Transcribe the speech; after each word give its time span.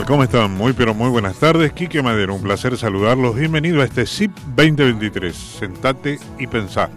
¿Cómo 0.00 0.24
están? 0.24 0.50
Muy 0.52 0.72
pero 0.72 0.94
muy 0.94 1.10
buenas 1.10 1.36
tardes. 1.36 1.70
Quique 1.74 2.02
Madero, 2.02 2.34
un 2.34 2.42
placer 2.42 2.78
saludarlos. 2.78 3.36
Bienvenido 3.36 3.82
a 3.82 3.84
este 3.84 4.06
SIP 4.06 4.34
2023. 4.56 5.36
Sentate 5.36 6.18
y 6.38 6.46
pensá. 6.46 6.88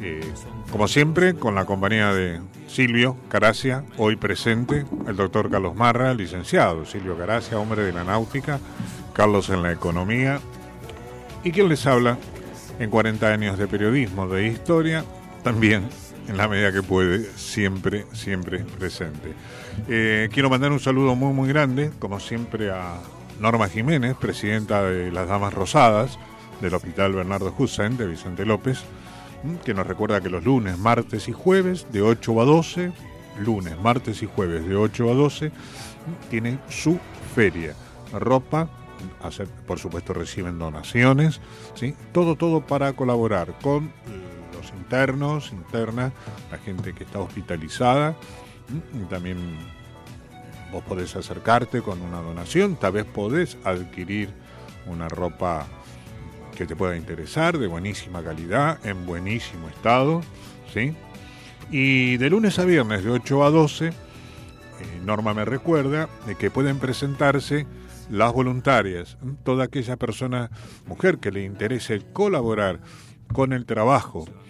Eh, 0.00 0.32
como 0.72 0.88
siempre, 0.88 1.34
con 1.34 1.54
la 1.54 1.66
compañía 1.66 2.14
de 2.14 2.40
Silvio 2.66 3.18
Caracia, 3.28 3.84
hoy 3.98 4.16
presente, 4.16 4.86
el 5.06 5.16
doctor 5.16 5.50
Carlos 5.50 5.76
Marra, 5.76 6.14
licenciado 6.14 6.86
Silvio 6.86 7.16
Caracia, 7.18 7.58
hombre 7.58 7.82
de 7.82 7.92
la 7.92 8.04
náutica, 8.04 8.58
Carlos 9.12 9.50
en 9.50 9.62
la 9.62 9.70
economía, 9.70 10.40
y 11.44 11.52
quien 11.52 11.68
les 11.68 11.86
habla 11.86 12.16
en 12.78 12.88
40 12.88 13.28
años 13.28 13.58
de 13.58 13.68
periodismo, 13.68 14.26
de 14.26 14.46
historia, 14.46 15.04
también 15.44 15.84
en 16.28 16.36
la 16.36 16.46
medida 16.46 16.72
que 16.72 16.82
puede, 16.82 17.24
siempre, 17.36 18.06
siempre 18.12 18.60
presente. 18.78 19.32
Eh, 19.88 20.28
quiero 20.32 20.50
mandar 20.50 20.70
un 20.70 20.80
saludo 20.80 21.16
muy, 21.16 21.32
muy 21.32 21.48
grande, 21.48 21.90
como 21.98 22.20
siempre, 22.20 22.70
a 22.70 23.00
Norma 23.40 23.68
Jiménez, 23.68 24.16
presidenta 24.16 24.82
de 24.82 25.10
las 25.10 25.28
Damas 25.28 25.54
Rosadas 25.54 26.18
del 26.60 26.74
Hospital 26.74 27.14
Bernardo 27.14 27.54
Hussein 27.56 27.96
de 27.96 28.06
Vicente 28.06 28.44
López, 28.44 28.80
¿m? 29.44 29.58
que 29.64 29.74
nos 29.74 29.86
recuerda 29.86 30.20
que 30.20 30.28
los 30.28 30.44
lunes, 30.44 30.76
martes 30.78 31.28
y 31.28 31.32
jueves 31.32 31.86
de 31.92 32.02
8 32.02 32.40
a 32.40 32.44
12, 32.44 32.92
lunes, 33.40 33.78
martes 33.80 34.22
y 34.22 34.26
jueves 34.26 34.68
de 34.68 34.76
8 34.76 35.10
a 35.10 35.14
12, 35.14 35.46
¿m? 35.46 35.54
tienen 36.30 36.60
su 36.68 36.98
feria. 37.34 37.74
Ropa, 38.12 38.68
por 39.66 39.78
supuesto 39.78 40.12
reciben 40.12 40.58
donaciones, 40.58 41.40
¿sí? 41.74 41.94
todo, 42.12 42.36
todo 42.36 42.66
para 42.66 42.92
colaborar 42.94 43.54
con 43.62 43.92
internos, 44.88 45.52
internas, 45.52 46.14
la 46.50 46.56
gente 46.56 46.94
que 46.94 47.04
está 47.04 47.18
hospitalizada, 47.18 48.16
¿m? 48.70 49.02
y 49.02 49.04
también 49.04 49.36
vos 50.72 50.82
podés 50.82 51.14
acercarte 51.14 51.82
con 51.82 52.00
una 52.00 52.22
donación, 52.22 52.76
tal 52.76 52.92
vez 52.92 53.04
podés 53.04 53.58
adquirir 53.64 54.30
una 54.86 55.10
ropa 55.10 55.66
que 56.56 56.64
te 56.64 56.74
pueda 56.74 56.96
interesar, 56.96 57.58
de 57.58 57.66
buenísima 57.66 58.22
calidad, 58.24 58.78
en 58.86 59.04
buenísimo 59.04 59.68
estado, 59.68 60.22
¿sí? 60.72 60.94
Y 61.70 62.16
de 62.16 62.30
lunes 62.30 62.58
a 62.58 62.64
viernes 62.64 63.04
de 63.04 63.10
8 63.10 63.44
a 63.44 63.50
12, 63.50 63.88
eh, 63.88 63.92
Norma 65.04 65.34
me 65.34 65.44
recuerda 65.44 66.08
de 66.26 66.34
que 66.34 66.50
pueden 66.50 66.78
presentarse 66.78 67.66
las 68.08 68.32
voluntarias, 68.32 69.18
¿m? 69.20 69.36
toda 69.44 69.64
aquella 69.64 69.98
persona, 69.98 70.50
mujer 70.86 71.18
que 71.18 71.30
le 71.30 71.44
interese 71.44 72.00
colaborar 72.14 72.80
con 73.34 73.52
el 73.52 73.66
trabajo 73.66 74.24
eh, 74.26 74.47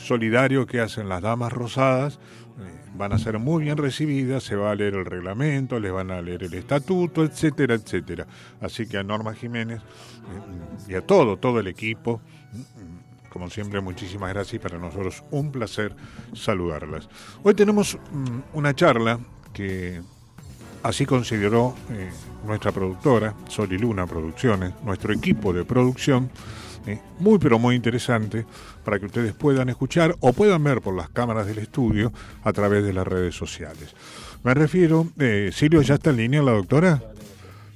solidario 0.00 0.66
que 0.66 0.80
hacen 0.80 1.08
las 1.08 1.22
damas 1.22 1.52
rosadas, 1.52 2.18
eh, 2.58 2.90
van 2.94 3.12
a 3.12 3.18
ser 3.18 3.38
muy 3.38 3.64
bien 3.64 3.76
recibidas, 3.76 4.42
se 4.42 4.56
va 4.56 4.70
a 4.70 4.74
leer 4.74 4.94
el 4.94 5.04
reglamento, 5.04 5.78
les 5.78 5.92
van 5.92 6.10
a 6.10 6.20
leer 6.20 6.44
el 6.44 6.54
estatuto, 6.54 7.22
etcétera, 7.22 7.74
etcétera. 7.74 8.26
Así 8.60 8.86
que 8.86 8.98
a 8.98 9.02
Norma 9.02 9.34
Jiménez 9.34 9.80
eh, 9.80 10.90
y 10.92 10.94
a 10.94 11.06
todo, 11.06 11.36
todo 11.36 11.60
el 11.60 11.68
equipo, 11.68 12.20
como 13.28 13.48
siempre, 13.48 13.80
muchísimas 13.80 14.30
gracias 14.30 14.54
y 14.54 14.58
para 14.58 14.78
nosotros 14.78 15.22
un 15.30 15.52
placer 15.52 15.94
saludarlas. 16.32 17.08
Hoy 17.42 17.54
tenemos 17.54 17.96
mm, 18.10 18.56
una 18.58 18.74
charla 18.74 19.20
que 19.52 20.00
así 20.82 21.06
consideró 21.06 21.76
eh, 21.90 22.10
nuestra 22.44 22.72
productora, 22.72 23.34
Sol 23.48 23.72
y 23.72 23.78
Luna 23.78 24.06
Producciones, 24.06 24.72
nuestro 24.82 25.12
equipo 25.12 25.52
de 25.52 25.64
producción, 25.64 26.30
muy 27.18 27.38
pero 27.38 27.58
muy 27.58 27.76
interesante 27.76 28.46
para 28.84 28.98
que 28.98 29.06
ustedes 29.06 29.32
puedan 29.32 29.68
escuchar 29.68 30.16
o 30.20 30.32
puedan 30.32 30.62
ver 30.64 30.80
por 30.80 30.94
las 30.94 31.08
cámaras 31.08 31.46
del 31.46 31.58
estudio 31.58 32.12
a 32.42 32.52
través 32.52 32.84
de 32.84 32.92
las 32.92 33.06
redes 33.06 33.34
sociales. 33.34 33.94
Me 34.42 34.54
refiero, 34.54 35.06
eh, 35.18 35.50
Silvio, 35.52 35.82
¿ya 35.82 35.94
está 35.94 36.10
en 36.10 36.16
línea 36.16 36.42
la 36.42 36.52
doctora? 36.52 37.02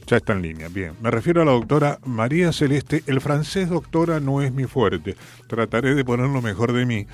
Ya 0.07 0.19
está 0.19 0.35
en 0.35 0.43
línea, 0.43 0.69
bien. 0.69 0.93
Me 1.01 1.11
refiero 1.11 1.41
a 1.41 1.45
la 1.45 1.53
doctora 1.53 1.99
María 2.05 2.53
Celeste. 2.53 3.03
El 3.07 3.21
francés, 3.21 3.71
doctora, 3.71 4.21
no 4.21 4.43
es 4.43 4.53
mi 4.53 4.65
fuerte. 4.65 5.17
Trataré 5.47 5.95
de 5.95 6.05
poner 6.05 6.29
lo 6.29 6.43
mejor 6.43 6.73
de 6.73 6.85
mí. 6.85 7.07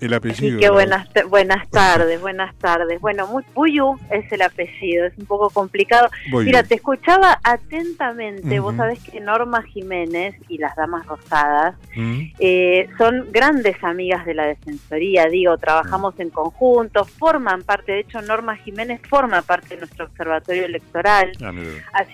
El 0.00 0.14
apellido. 0.14 0.58
Sí, 0.58 0.68
buenas, 0.68 1.08
buenas 1.28 1.68
tardes, 1.68 2.20
buenas 2.20 2.54
tardes. 2.56 3.00
Bueno, 3.00 3.26
muy, 3.26 3.42
Buyu 3.54 3.98
es 4.10 4.30
el 4.32 4.42
apellido, 4.42 5.04
es 5.04 5.18
un 5.18 5.26
poco 5.26 5.50
complicado. 5.50 6.08
Voy 6.30 6.46
Mira, 6.46 6.62
te 6.62 6.76
escuchaba 6.76 7.40
atentamente. 7.42 8.58
Vos 8.60 8.76
sabés 8.76 9.00
que 9.00 9.20
Norma 9.20 9.62
Jiménez 9.62 10.34
y 10.48 10.58
las 10.58 10.76
Damas 10.76 11.06
Rosadas 11.06 11.74
¿Mm? 11.94 12.20
eh, 12.38 12.88
son 12.96 13.26
grandes 13.32 13.82
amigas 13.82 14.24
de 14.24 14.34
la 14.34 14.46
Defensoría, 14.46 15.26
digo, 15.26 15.58
trabajamos 15.58 16.18
en 16.18 16.30
conjunto, 16.30 17.04
forman 17.04 17.62
parte, 17.62 17.92
de 17.92 18.00
hecho 18.00 18.22
Norma 18.22 18.56
Jiménez 18.56 19.00
forma 19.08 19.42
parte 19.42 19.74
de 19.74 19.80
nuestro 19.80 20.06
observatorio 20.06 20.64
electoral. 20.64 21.32
Ah. 21.42 21.52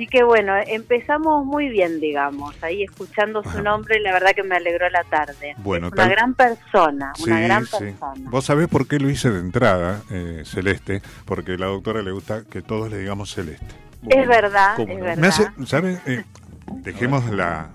Así 0.00 0.06
que 0.06 0.22
bueno, 0.22 0.54
empezamos 0.66 1.44
muy 1.44 1.68
bien, 1.68 2.00
digamos, 2.00 2.54
ahí 2.62 2.82
escuchando 2.84 3.42
su 3.42 3.62
nombre, 3.62 4.00
la 4.00 4.14
verdad 4.14 4.30
que 4.34 4.42
me 4.42 4.56
alegró 4.56 4.88
la 4.88 5.04
tarde. 5.04 5.54
Bueno, 5.58 5.88
Es 5.88 5.92
una 5.92 6.02
tal- 6.04 6.10
gran 6.10 6.32
persona, 6.32 7.12
una 7.22 7.40
gran 7.40 7.66
sí. 7.66 7.76
persona. 7.78 8.30
Vos 8.30 8.46
sabés 8.46 8.68
por 8.68 8.88
qué 8.88 8.98
lo 8.98 9.10
hice 9.10 9.28
de 9.30 9.40
entrada, 9.40 10.00
eh, 10.10 10.40
Celeste, 10.46 11.02
porque 11.26 11.52
a 11.52 11.56
la 11.58 11.66
doctora 11.66 12.00
le 12.00 12.12
gusta 12.12 12.44
que 12.50 12.62
todos 12.62 12.90
le 12.90 12.96
digamos 12.96 13.34
Celeste. 13.34 13.66
Es 14.08 14.26
verdad, 14.26 14.72
¿Cómo 14.76 14.90
es 14.90 14.98
no? 15.00 15.04
verdad. 15.04 15.82
Me. 15.82 16.14
Eh, 16.14 16.24
dejemos 16.82 17.26
la- 17.30 17.68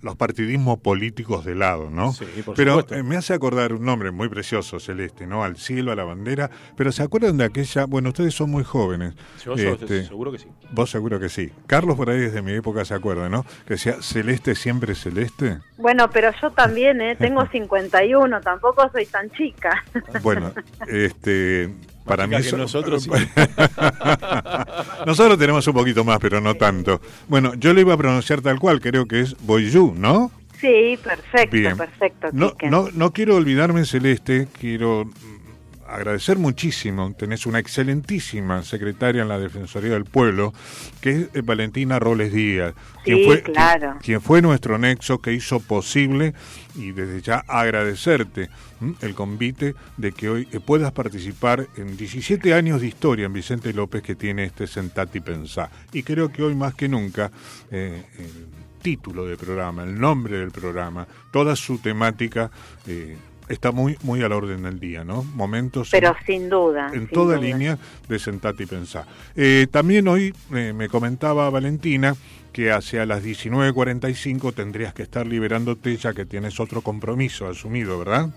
los 0.00 0.16
partidismos 0.16 0.78
políticos 0.78 1.44
de 1.44 1.54
lado, 1.54 1.90
¿no? 1.90 2.12
Sí, 2.12 2.24
por 2.44 2.54
pero 2.54 2.72
supuesto. 2.80 2.94
eh, 2.94 3.02
me 3.02 3.16
hace 3.16 3.34
acordar 3.34 3.72
un 3.72 3.84
nombre 3.84 4.10
muy 4.10 4.28
precioso, 4.28 4.80
Celeste, 4.80 5.26
¿no? 5.26 5.44
Al 5.44 5.56
cielo, 5.56 5.92
a 5.92 5.96
la 5.96 6.04
bandera. 6.04 6.50
Pero 6.76 6.90
¿se 6.92 7.02
acuerdan 7.02 7.36
de 7.36 7.44
aquella? 7.44 7.84
Bueno, 7.86 8.08
ustedes 8.10 8.34
son 8.34 8.50
muy 8.50 8.64
jóvenes. 8.64 9.14
Yo, 9.44 9.54
yo 9.56 9.74
Este, 9.74 10.04
seguro 10.06 10.32
que 10.32 10.38
sí. 10.38 10.46
Vos 10.72 10.90
seguro 10.90 11.20
que 11.20 11.28
sí. 11.28 11.50
Carlos 11.66 11.96
por 11.96 12.10
ahí 12.10 12.18
desde 12.20 12.42
mi 12.42 12.52
época 12.52 12.84
se 12.84 12.94
acuerda, 12.94 13.28
¿no? 13.28 13.44
Que 13.66 13.74
decía 13.74 13.96
Celeste 14.00 14.54
siempre 14.54 14.94
Celeste. 14.94 15.58
Bueno, 15.78 16.10
pero 16.10 16.30
yo 16.40 16.50
también, 16.52 17.00
¿eh? 17.00 17.16
tengo 17.16 17.46
51, 17.52 18.40
tampoco 18.40 18.88
soy 18.92 19.06
tan 19.06 19.30
chica. 19.30 19.84
Bueno, 20.22 20.52
este, 20.88 21.68
para 22.04 22.26
mí 22.26 22.36
nosotros, 22.56 23.04
sí. 23.04 23.10
nosotros 25.06 25.38
tenemos 25.38 25.66
un 25.66 25.74
poquito 25.74 26.04
más, 26.04 26.18
pero 26.18 26.40
no 26.40 26.54
tanto. 26.54 27.00
Bueno, 27.28 27.54
yo 27.54 27.72
le 27.72 27.82
iba 27.82 27.94
a 27.94 27.96
pronunciar 27.96 28.40
tal 28.40 28.58
cual, 28.58 28.80
creo 28.80 29.06
que 29.06 29.20
es 29.20 29.36
Boyou, 29.40 29.94
¿no? 29.94 30.30
Sí, 30.60 30.96
perfecto, 31.02 31.56
Bien. 31.56 31.76
perfecto. 31.76 32.28
No, 32.32 32.52
no, 32.70 32.88
no 32.92 33.12
quiero 33.12 33.34
olvidarme, 33.34 33.84
Celeste, 33.84 34.46
quiero 34.60 35.10
agradecer 35.86 36.38
muchísimo. 36.38 37.14
Tenés 37.14 37.46
una 37.46 37.58
excelentísima 37.58 38.62
secretaria 38.62 39.22
en 39.22 39.28
la 39.28 39.38
Defensoría 39.38 39.92
del 39.92 40.04
Pueblo, 40.04 40.52
que 41.00 41.10
es 41.10 41.28
eh, 41.34 41.42
Valentina 41.42 41.98
Roles 41.98 42.32
Díaz, 42.32 42.74
quien, 43.04 43.24
fue, 43.24 43.42
claro. 43.42 43.98
quien, 44.02 44.20
fue 44.20 44.42
nuestro 44.42 44.78
nexo 44.78 45.20
que 45.20 45.32
hizo 45.32 45.60
posible 45.60 46.34
y 46.74 46.92
desde 46.92 47.20
ya 47.20 47.44
agradecerte 47.46 48.48
el 49.00 49.14
convite 49.14 49.74
de 49.96 50.12
que 50.12 50.28
hoy 50.28 50.48
eh, 50.52 50.60
puedas 50.60 50.92
participar 50.92 51.66
en 51.76 51.96
17 51.96 52.54
años 52.54 52.80
de 52.80 52.88
historia 52.88 53.26
en 53.26 53.32
Vicente 53.32 53.72
López 53.72 54.02
que 54.02 54.14
tiene 54.14 54.44
este 54.44 54.66
Sentati 54.66 55.20
Pensá. 55.20 55.70
Y 55.92 56.02
creo 56.02 56.30
que 56.30 56.42
hoy 56.42 56.54
más 56.54 56.74
que 56.74 56.88
nunca 56.88 57.30
eh, 57.70 58.04
el 58.18 58.46
título 58.82 59.26
del 59.26 59.36
programa, 59.36 59.84
el 59.84 59.98
nombre 59.98 60.38
del 60.38 60.50
programa, 60.50 61.06
toda 61.30 61.54
su 61.54 61.78
temática 61.78 62.50
está 63.48 63.72
muy 63.72 63.96
muy 64.02 64.22
al 64.22 64.32
orden 64.32 64.62
del 64.62 64.80
día, 64.80 65.04
¿no? 65.04 65.22
Momentos. 65.22 65.88
Pero 65.90 66.14
sin 66.26 66.48
duda. 66.48 66.90
En 66.92 67.08
toda 67.08 67.36
línea 67.38 67.78
de 68.08 68.18
sentarte 68.18 68.64
y 68.64 68.66
pensar. 68.66 69.04
Eh, 69.36 69.66
también 69.70 70.08
hoy 70.08 70.34
eh, 70.54 70.72
me 70.72 70.88
comentaba 70.88 71.48
Valentina 71.50 72.14
que 72.52 72.70
hacia 72.70 73.06
las 73.06 73.24
19.45 73.24 74.54
tendrías 74.54 74.92
que 74.92 75.02
estar 75.02 75.26
liberándote 75.26 75.96
ya 75.96 76.12
que 76.12 76.26
tienes 76.26 76.60
otro 76.60 76.82
compromiso 76.82 77.48
asumido, 77.48 77.98
¿verdad? 77.98 78.28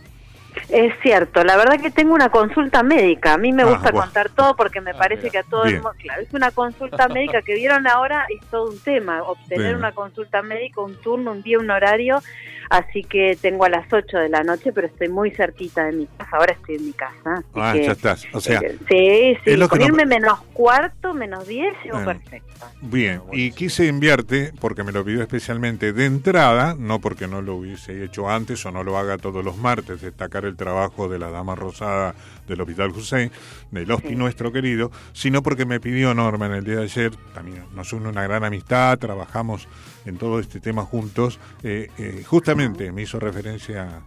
Es 0.69 0.93
cierto, 1.01 1.43
la 1.43 1.57
verdad 1.57 1.79
que 1.79 1.91
tengo 1.91 2.13
una 2.13 2.29
consulta 2.29 2.81
médica. 2.81 3.33
A 3.33 3.37
mí 3.37 3.51
me 3.51 3.63
ah, 3.63 3.65
gusta 3.67 3.91
contar 3.91 4.29
todo 4.29 4.55
porque 4.55 4.81
me 4.81 4.91
ah, 4.91 4.97
parece 4.97 5.29
que 5.29 5.39
a 5.39 5.43
todo 5.43 5.65
el 5.65 5.75
mundo, 5.75 5.91
claro, 5.99 6.21
es 6.21 6.33
una 6.33 6.51
consulta 6.51 7.07
médica 7.07 7.41
que 7.41 7.55
vieron 7.55 7.85
ahora, 7.87 8.25
es 8.29 8.45
todo 8.49 8.71
un 8.71 8.79
tema, 8.79 9.21
obtener 9.23 9.75
una 9.75 9.91
consulta 9.91 10.41
médica, 10.41 10.81
un 10.81 10.95
turno, 11.01 11.33
un 11.33 11.43
día, 11.43 11.59
un 11.59 11.69
horario, 11.69 12.21
así 12.69 13.03
que 13.03 13.37
tengo 13.41 13.65
a 13.65 13.69
las 13.69 13.91
8 13.91 14.17
de 14.17 14.29
la 14.29 14.43
noche, 14.43 14.71
pero 14.73 14.87
estoy 14.87 15.09
muy 15.09 15.31
cerquita 15.31 15.85
de 15.85 15.91
mi 15.93 16.07
casa, 16.07 16.37
ahora 16.37 16.53
estoy 16.53 16.75
en 16.75 16.85
mi 16.85 16.93
casa. 16.93 17.43
ah, 17.55 17.75
ya 17.75 17.91
estás, 17.91 18.25
o 18.33 18.39
sea. 18.39 18.59
sí, 18.59 19.37
sí, 19.43 19.57
con 19.67 19.81
irme 19.81 20.05
menos 20.05 20.39
cuarto, 20.53 21.13
menos 21.13 21.47
10, 21.47 21.73
llego 21.83 22.03
perfecto. 22.03 22.65
Bien, 22.81 23.21
y 23.31 23.51
quise 23.51 23.87
enviarte, 23.87 24.51
porque 24.59 24.83
me 24.83 24.91
lo 24.91 25.03
pidió 25.03 25.21
especialmente 25.21 25.93
de 25.93 26.05
entrada, 26.05 26.75
no 26.77 26.99
porque 26.99 27.27
no 27.27 27.41
lo 27.41 27.55
hubiese 27.55 28.03
hecho 28.03 28.29
antes 28.29 28.65
o 28.65 28.71
no 28.71 28.83
lo 28.83 28.97
haga 28.97 29.17
todos 29.17 29.43
los 29.43 29.57
martes, 29.57 30.01
destacar 30.01 30.45
el 30.45 30.55
trabajo 30.55 31.09
de 31.09 31.19
la 31.19 31.29
Dama 31.29 31.55
Rosada 31.55 32.15
del 32.47 32.61
Hospital 32.61 32.91
Hussein, 32.91 33.31
del 33.71 33.91
Hospi 33.91 34.15
nuestro 34.15 34.51
querido, 34.51 34.91
sino 35.13 35.41
porque 35.43 35.65
me 35.65 35.79
pidió 35.79 36.13
Norma 36.13 36.45
en 36.47 36.53
el 36.53 36.63
día 36.63 36.77
de 36.77 36.83
ayer, 36.83 37.11
también 37.33 37.63
nos 37.75 37.93
une 37.93 38.09
una 38.09 38.23
gran 38.23 38.43
amistad, 38.43 38.97
trabajamos 38.97 39.67
en 40.05 40.17
todo 40.17 40.39
este 40.39 40.59
tema 40.59 40.83
juntos, 40.83 41.39
eh, 41.63 41.89
eh, 41.97 42.23
justamente 42.25 42.91
me 42.91 43.03
hizo 43.03 43.19
referencia 43.19 44.01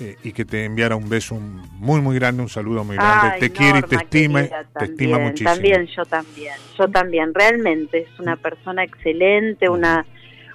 eh, 0.00 0.16
y 0.22 0.32
que 0.32 0.44
te 0.44 0.64
enviara 0.64 0.96
un 0.96 1.08
beso 1.08 1.34
muy 1.34 2.00
muy 2.00 2.14
grande, 2.16 2.42
un 2.42 2.48
saludo 2.48 2.84
muy 2.84 2.96
grande. 2.96 3.38
te 3.40 3.50
quiere 3.50 3.80
y 3.80 3.82
te 3.82 3.96
estima, 3.96 4.44
te 4.78 4.84
estima 4.84 5.18
muchísimo. 5.18 5.50
También 5.50 5.86
yo 5.86 6.04
también, 6.04 6.54
yo 6.78 6.88
también. 6.88 7.34
Realmente 7.34 8.02
es 8.02 8.20
una 8.20 8.36
persona 8.36 8.84
excelente, 8.84 9.68
una 9.68 10.04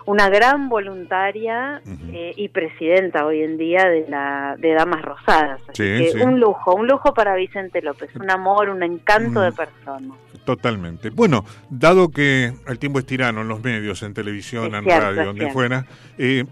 una 0.06 0.30
gran 0.30 0.70
voluntaria 0.70 1.82
eh, 2.12 2.34
y 2.36 2.50
presidenta 2.50 3.26
hoy 3.26 3.42
en 3.42 3.58
día 3.58 3.88
de 3.88 4.06
la 4.08 4.56
de 4.58 4.74
Damas 4.74 5.02
Rosadas. 5.02 5.62
un 6.22 6.40
lujo, 6.40 6.76
un 6.76 6.88
lujo 6.88 7.14
para 7.14 7.36
Vicente 7.36 7.82
López, 7.82 8.16
un 8.16 8.30
amor, 8.30 8.70
un 8.70 8.84
encanto 8.84 9.42
de 9.42 9.52
persona. 9.52 10.14
Totalmente. 10.46 11.10
Bueno, 11.10 11.46
dado 11.70 12.10
que 12.10 12.54
el 12.68 12.80
tiempo 12.80 13.00
es 13.00 13.06
tirano 13.06 13.42
en 13.42 13.48
los 13.48 13.64
medios, 13.64 14.04
en 14.04 14.14
televisión, 14.14 14.76
en 14.76 14.86
radio, 14.86 15.26
donde 15.26 15.52
fuera, 15.52 15.86
eh, 16.18 16.46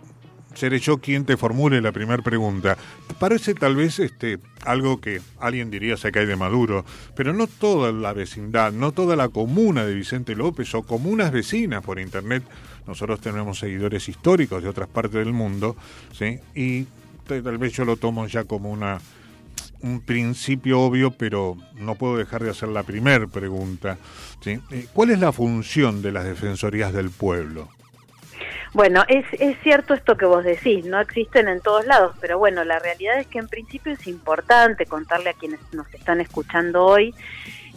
seré 0.53 0.79
yo 0.79 0.97
quien 0.97 1.25
te 1.25 1.37
formule 1.37 1.81
la 1.81 1.91
primera 1.91 2.21
pregunta. 2.21 2.77
Parece 3.19 3.53
tal 3.53 3.75
vez 3.75 3.99
este 3.99 4.39
algo 4.65 4.99
que 5.01 5.21
alguien 5.39 5.71
diría 5.71 5.97
se 5.97 6.11
cae 6.11 6.25
de 6.25 6.35
Maduro, 6.35 6.85
pero 7.15 7.33
no 7.33 7.47
toda 7.47 7.91
la 7.91 8.13
vecindad, 8.13 8.71
no 8.71 8.91
toda 8.91 9.15
la 9.15 9.29
comuna 9.29 9.85
de 9.85 9.95
Vicente 9.95 10.35
López 10.35 10.73
o 10.75 10.83
comunas 10.83 11.31
vecinas 11.31 11.83
por 11.83 11.99
internet. 11.99 12.43
Nosotros 12.87 13.21
tenemos 13.21 13.59
seguidores 13.59 14.09
históricos 14.09 14.63
de 14.63 14.69
otras 14.69 14.89
partes 14.89 15.13
del 15.13 15.33
mundo, 15.33 15.75
¿sí? 16.13 16.39
Y 16.55 16.87
tal 17.25 17.57
vez 17.57 17.73
yo 17.73 17.85
lo 17.85 17.97
tomo 17.97 18.27
ya 18.27 18.43
como 18.43 18.71
una 18.71 18.99
un 19.83 20.01
principio 20.01 20.79
obvio, 20.79 21.11
pero 21.11 21.57
no 21.75 21.95
puedo 21.95 22.17
dejar 22.17 22.43
de 22.43 22.51
hacer 22.51 22.69
la 22.69 22.83
primera 22.83 23.27
pregunta. 23.27 23.97
¿sí? 24.41 24.59
Eh, 24.71 24.87
¿Cuál 24.93 25.11
es 25.11 25.19
la 25.19 25.31
función 25.31 26.01
de 26.01 26.11
las 26.11 26.25
defensorías 26.25 26.93
del 26.93 27.09
pueblo? 27.09 27.69
Bueno, 28.73 29.03
es, 29.09 29.25
es 29.33 29.57
cierto 29.63 29.93
esto 29.93 30.15
que 30.15 30.25
vos 30.25 30.45
decís, 30.45 30.85
no 30.85 30.99
existen 30.99 31.49
en 31.49 31.59
todos 31.59 31.85
lados, 31.85 32.15
pero 32.21 32.37
bueno, 32.37 32.63
la 32.63 32.79
realidad 32.79 33.19
es 33.19 33.27
que 33.27 33.39
en 33.39 33.49
principio 33.49 33.91
es 33.91 34.07
importante 34.07 34.85
contarle 34.85 35.31
a 35.31 35.33
quienes 35.33 35.59
nos 35.73 35.93
están 35.93 36.21
escuchando 36.21 36.85
hoy 36.85 37.13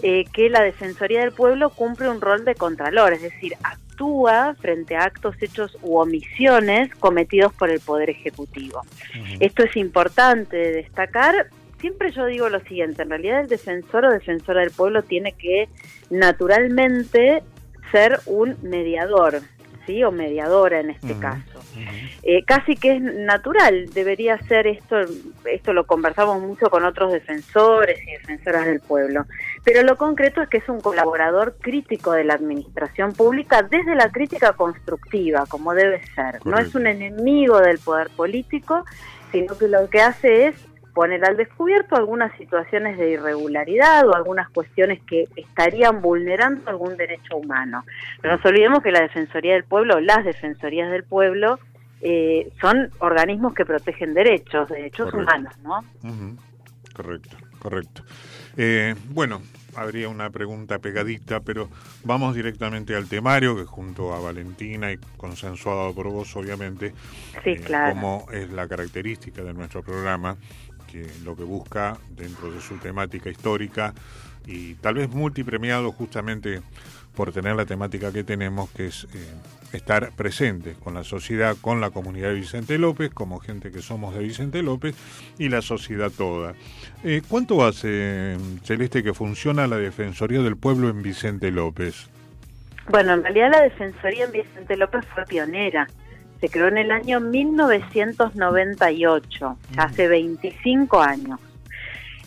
eh, 0.02 0.24
que 0.32 0.50
la 0.50 0.62
Defensoría 0.62 1.20
del 1.20 1.32
Pueblo 1.32 1.70
cumple 1.70 2.08
un 2.08 2.20
rol 2.20 2.44
de 2.44 2.54
contralor, 2.54 3.12
es 3.12 3.22
decir, 3.22 3.54
actúa 3.62 4.54
frente 4.60 4.96
a 4.96 5.04
actos, 5.04 5.34
hechos 5.40 5.76
u 5.82 5.98
omisiones 5.98 6.94
cometidos 6.96 7.52
por 7.54 7.70
el 7.70 7.80
Poder 7.80 8.10
Ejecutivo. 8.10 8.82
Esto 9.40 9.64
es 9.64 9.76
importante 9.76 10.56
destacar. 10.56 11.48
Siempre 11.80 12.12
yo 12.12 12.26
digo 12.26 12.48
lo 12.48 12.60
siguiente, 12.60 13.02
en 13.02 13.10
realidad 13.10 13.40
el 13.40 13.48
defensor 13.48 14.04
o 14.04 14.10
defensora 14.10 14.60
del 14.60 14.70
pueblo 14.70 15.02
tiene 15.02 15.32
que 15.32 15.68
naturalmente 16.10 17.42
ser 17.92 18.20
un 18.26 18.56
mediador, 18.62 19.40
¿sí? 19.86 20.02
o 20.04 20.10
mediadora 20.10 20.80
en 20.80 20.90
este 20.90 21.14
caso. 21.18 21.60
Eh, 22.22 22.44
casi 22.44 22.76
que 22.76 22.96
es 22.96 23.02
natural, 23.02 23.90
debería 23.92 24.38
ser 24.46 24.66
esto, 24.66 24.96
esto 25.44 25.72
lo 25.72 25.86
conversamos 25.86 26.40
mucho 26.40 26.70
con 26.70 26.84
otros 26.84 27.12
defensores 27.12 28.00
y 28.02 28.12
defensoras 28.12 28.66
del 28.66 28.80
pueblo, 28.80 29.26
pero 29.64 29.82
lo 29.82 29.96
concreto 29.96 30.42
es 30.42 30.48
que 30.48 30.58
es 30.58 30.68
un 30.68 30.80
colaborador 30.80 31.56
crítico 31.60 32.12
de 32.12 32.24
la 32.24 32.34
administración 32.34 33.12
pública 33.12 33.62
desde 33.62 33.94
la 33.94 34.10
crítica 34.10 34.52
constructiva, 34.52 35.46
como 35.46 35.74
debe 35.74 36.04
ser. 36.14 36.44
No 36.44 36.58
es 36.58 36.74
un 36.74 36.86
enemigo 36.86 37.60
del 37.60 37.78
poder 37.78 38.10
político, 38.10 38.84
sino 39.32 39.58
que 39.58 39.68
lo 39.68 39.88
que 39.90 40.00
hace 40.00 40.46
es 40.46 40.54
poner 40.94 41.24
al 41.24 41.36
descubierto 41.36 41.96
algunas 41.96 42.34
situaciones 42.38 42.96
de 42.96 43.10
irregularidad 43.10 44.06
o 44.08 44.14
algunas 44.14 44.48
cuestiones 44.50 45.00
que 45.02 45.24
estarían 45.36 46.00
vulnerando 46.00 46.70
algún 46.70 46.96
derecho 46.96 47.36
humano. 47.36 47.84
Pero 48.20 48.34
no 48.34 48.36
nos 48.38 48.46
olvidemos 48.46 48.82
que 48.82 48.92
la 48.92 49.00
Defensoría 49.00 49.54
del 49.54 49.64
Pueblo, 49.64 50.00
las 50.00 50.24
Defensorías 50.24 50.90
del 50.90 51.04
Pueblo, 51.04 51.58
eh, 52.00 52.52
son 52.60 52.90
organismos 53.00 53.54
que 53.54 53.64
protegen 53.64 54.14
derechos, 54.14 54.68
derechos 54.68 55.12
humanos, 55.12 55.52
¿no? 55.62 55.84
Correcto, 56.94 57.36
correcto. 57.58 58.02
Eh, 58.56 58.94
bueno, 59.08 59.42
habría 59.76 60.08
una 60.08 60.30
pregunta 60.30 60.78
pegadita, 60.78 61.40
pero 61.40 61.68
vamos 62.04 62.34
directamente 62.34 62.94
al 62.94 63.08
temario, 63.08 63.56
que 63.56 63.64
junto 63.64 64.14
a 64.14 64.20
Valentina 64.20 64.92
y 64.92 64.98
consensuado 65.16 65.94
por 65.94 66.08
vos, 66.08 66.34
obviamente, 66.36 66.92
sí, 67.42 67.50
eh, 67.50 67.60
claro. 67.60 67.94
como 67.94 68.26
es 68.32 68.50
la 68.50 68.68
característica 68.68 69.42
de 69.42 69.54
nuestro 69.54 69.82
programa, 69.82 70.36
que 70.94 71.06
lo 71.24 71.34
que 71.34 71.42
busca 71.42 71.98
dentro 72.10 72.52
de 72.52 72.60
su 72.60 72.76
temática 72.76 73.28
histórica 73.28 73.92
y 74.46 74.74
tal 74.74 74.94
vez 74.94 75.10
multipremiado 75.10 75.90
justamente 75.90 76.62
por 77.16 77.32
tener 77.32 77.56
la 77.56 77.64
temática 77.64 78.12
que 78.12 78.22
tenemos, 78.22 78.70
que 78.70 78.86
es 78.86 79.04
eh, 79.12 79.76
estar 79.76 80.12
presentes 80.12 80.76
con 80.76 80.94
la 80.94 81.02
sociedad, 81.02 81.56
con 81.60 81.80
la 81.80 81.90
comunidad 81.90 82.28
de 82.28 82.34
Vicente 82.34 82.78
López, 82.78 83.10
como 83.12 83.40
gente 83.40 83.72
que 83.72 83.82
somos 83.82 84.14
de 84.14 84.20
Vicente 84.20 84.62
López, 84.62 84.94
y 85.36 85.48
la 85.48 85.62
sociedad 85.62 86.12
toda. 86.16 86.54
Eh, 87.02 87.22
¿Cuánto 87.26 87.64
hace, 87.64 88.36
Celeste, 88.62 89.02
que 89.02 89.14
funciona 89.14 89.66
la 89.66 89.78
Defensoría 89.78 90.42
del 90.42 90.56
Pueblo 90.56 90.88
en 90.88 91.02
Vicente 91.02 91.50
López? 91.50 92.08
Bueno, 92.88 93.14
en 93.14 93.22
realidad 93.22 93.50
la 93.50 93.62
Defensoría 93.62 94.26
en 94.26 94.32
Vicente 94.32 94.76
López 94.76 95.04
fue 95.12 95.24
pionera 95.24 95.88
se 96.44 96.50
creó 96.50 96.68
en 96.68 96.76
el 96.76 96.90
año 96.90 97.20
1998, 97.20 99.56
ya 99.74 99.82
hace 99.82 100.08
25 100.08 101.00
años. 101.00 101.40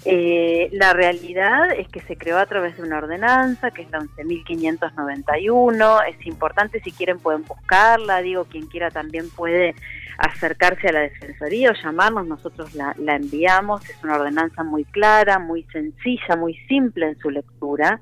Eh, 0.06 0.70
la 0.72 0.94
realidad 0.94 1.72
es 1.78 1.88
que 1.90 2.00
se 2.00 2.18
creó 2.18 2.40
a 2.40 2.48
través 2.48 2.78
de 2.78 2.84
una 2.84 2.98
ordenanza, 2.98 3.70
que 3.70 3.84
es 3.84 3.92
la 3.92 4.00
11.591. 4.00 6.02
Es 6.10 6.26
importante, 6.26 6.80
si 6.80 6.92
quieren 6.92 7.20
pueden 7.20 7.44
buscarla. 7.44 8.24
Digo, 8.24 8.46
quien 8.46 8.66
quiera 8.66 8.90
también 8.90 9.30
puede 9.30 9.76
acercarse 10.18 10.88
a 10.88 10.94
la 10.94 11.02
Defensoría 11.02 11.70
o 11.70 11.76
llamarnos. 11.76 12.26
Nosotros 12.26 12.74
la, 12.74 12.96
enviamos. 13.06 13.88
Es 13.88 14.04
una 14.04 14.16
ordenanza 14.16 14.64
muy 14.64 14.84
clara, 14.86 15.38
muy 15.38 15.62
sencilla, 15.72 16.36
muy 16.36 16.56
simple 16.68 17.10
en 17.10 17.20
su 17.20 17.30
lectura. 17.30 18.02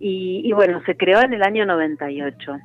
y, 0.00 0.40
y 0.44 0.52
bueno, 0.52 0.82
se 0.84 0.96
creó 0.96 1.20
en 1.20 1.32
el 1.32 1.44
año 1.44 1.64
98. 1.64 2.58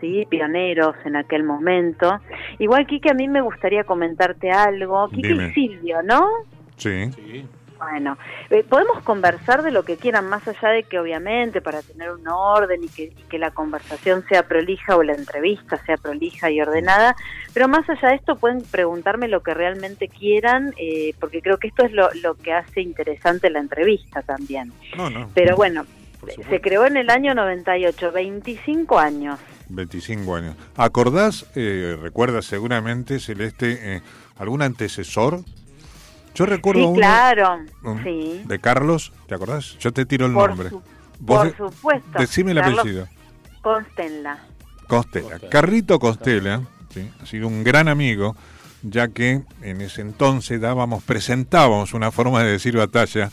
¿Sí? 0.00 0.26
pioneros 0.28 0.94
en 1.04 1.16
aquel 1.16 1.44
momento. 1.44 2.20
Igual, 2.58 2.86
Kike, 2.86 3.10
a 3.10 3.14
mí 3.14 3.28
me 3.28 3.40
gustaría 3.40 3.84
comentarte 3.84 4.50
algo. 4.50 5.08
Kike 5.08 5.32
y 5.32 5.52
Silvio, 5.52 6.02
¿no? 6.02 6.28
Sí. 6.76 7.10
Bueno, 7.78 8.16
eh, 8.50 8.64
podemos 8.64 9.02
conversar 9.02 9.62
de 9.62 9.70
lo 9.70 9.84
que 9.84 9.96
quieran, 9.96 10.28
más 10.28 10.46
allá 10.48 10.70
de 10.70 10.84
que 10.84 10.98
obviamente 10.98 11.60
para 11.60 11.82
tener 11.82 12.10
un 12.10 12.26
orden 12.26 12.84
y 12.84 12.88
que, 12.88 13.04
y 13.04 13.22
que 13.28 13.38
la 13.38 13.50
conversación 13.50 14.24
sea 14.28 14.44
prolija 14.44 14.96
o 14.96 15.02
la 15.02 15.12
entrevista 15.12 15.76
sea 15.84 15.96
prolija 15.96 16.50
y 16.50 16.60
ordenada, 16.60 17.14
pero 17.52 17.68
más 17.68 17.88
allá 17.88 18.08
de 18.08 18.14
esto 18.16 18.36
pueden 18.36 18.62
preguntarme 18.62 19.28
lo 19.28 19.42
que 19.42 19.52
realmente 19.52 20.08
quieran, 20.08 20.72
eh, 20.78 21.14
porque 21.20 21.42
creo 21.42 21.58
que 21.58 21.68
esto 21.68 21.84
es 21.84 21.92
lo, 21.92 22.08
lo 22.22 22.34
que 22.34 22.52
hace 22.52 22.80
interesante 22.80 23.50
la 23.50 23.58
entrevista 23.58 24.22
también. 24.22 24.72
No, 24.96 25.10
no. 25.10 25.28
Pero 25.34 25.56
bueno, 25.56 25.84
se 26.48 26.60
creó 26.60 26.86
en 26.86 26.96
el 26.96 27.10
año 27.10 27.34
98, 27.34 28.10
25 28.10 28.98
años. 28.98 29.38
25 29.68 30.36
años. 30.36 30.56
¿Acordás, 30.76 31.46
eh, 31.54 31.96
recuerdas 32.00 32.44
seguramente, 32.46 33.18
Celeste, 33.20 33.96
eh, 33.96 34.02
algún 34.38 34.62
antecesor? 34.62 35.42
Yo 36.34 36.44
recuerdo 36.46 36.80
Sí, 36.82 36.86
uno 36.86 36.96
claro, 36.96 37.58
un- 37.82 38.02
sí. 38.04 38.42
de 38.44 38.58
Carlos, 38.58 39.12
¿te 39.26 39.34
acordás? 39.34 39.76
Yo 39.78 39.92
te 39.92 40.04
tiro 40.04 40.26
el 40.26 40.34
Por, 40.34 40.50
nombre. 40.50 40.68
su- 40.70 40.82
Vos 41.18 41.38
por 41.38 41.50
de- 41.50 41.56
supuesto. 41.56 42.18
Decime 42.18 42.52
el 42.52 42.58
Carlos 42.60 42.80
apellido. 42.80 43.08
Constenla. 43.62 44.38
Costela. 44.86 45.28
Costela. 45.30 45.50
Carrito 45.50 45.98
Costela 45.98 46.62
¿sí? 46.92 47.10
ha 47.20 47.26
sido 47.26 47.48
un 47.48 47.64
gran 47.64 47.88
amigo, 47.88 48.36
ya 48.82 49.08
que 49.08 49.42
en 49.62 49.80
ese 49.80 50.02
entonces 50.02 50.60
dábamos, 50.60 51.02
presentábamos 51.02 51.92
una 51.94 52.12
forma 52.12 52.42
de 52.44 52.52
decir 52.52 52.76
batalla 52.76 53.30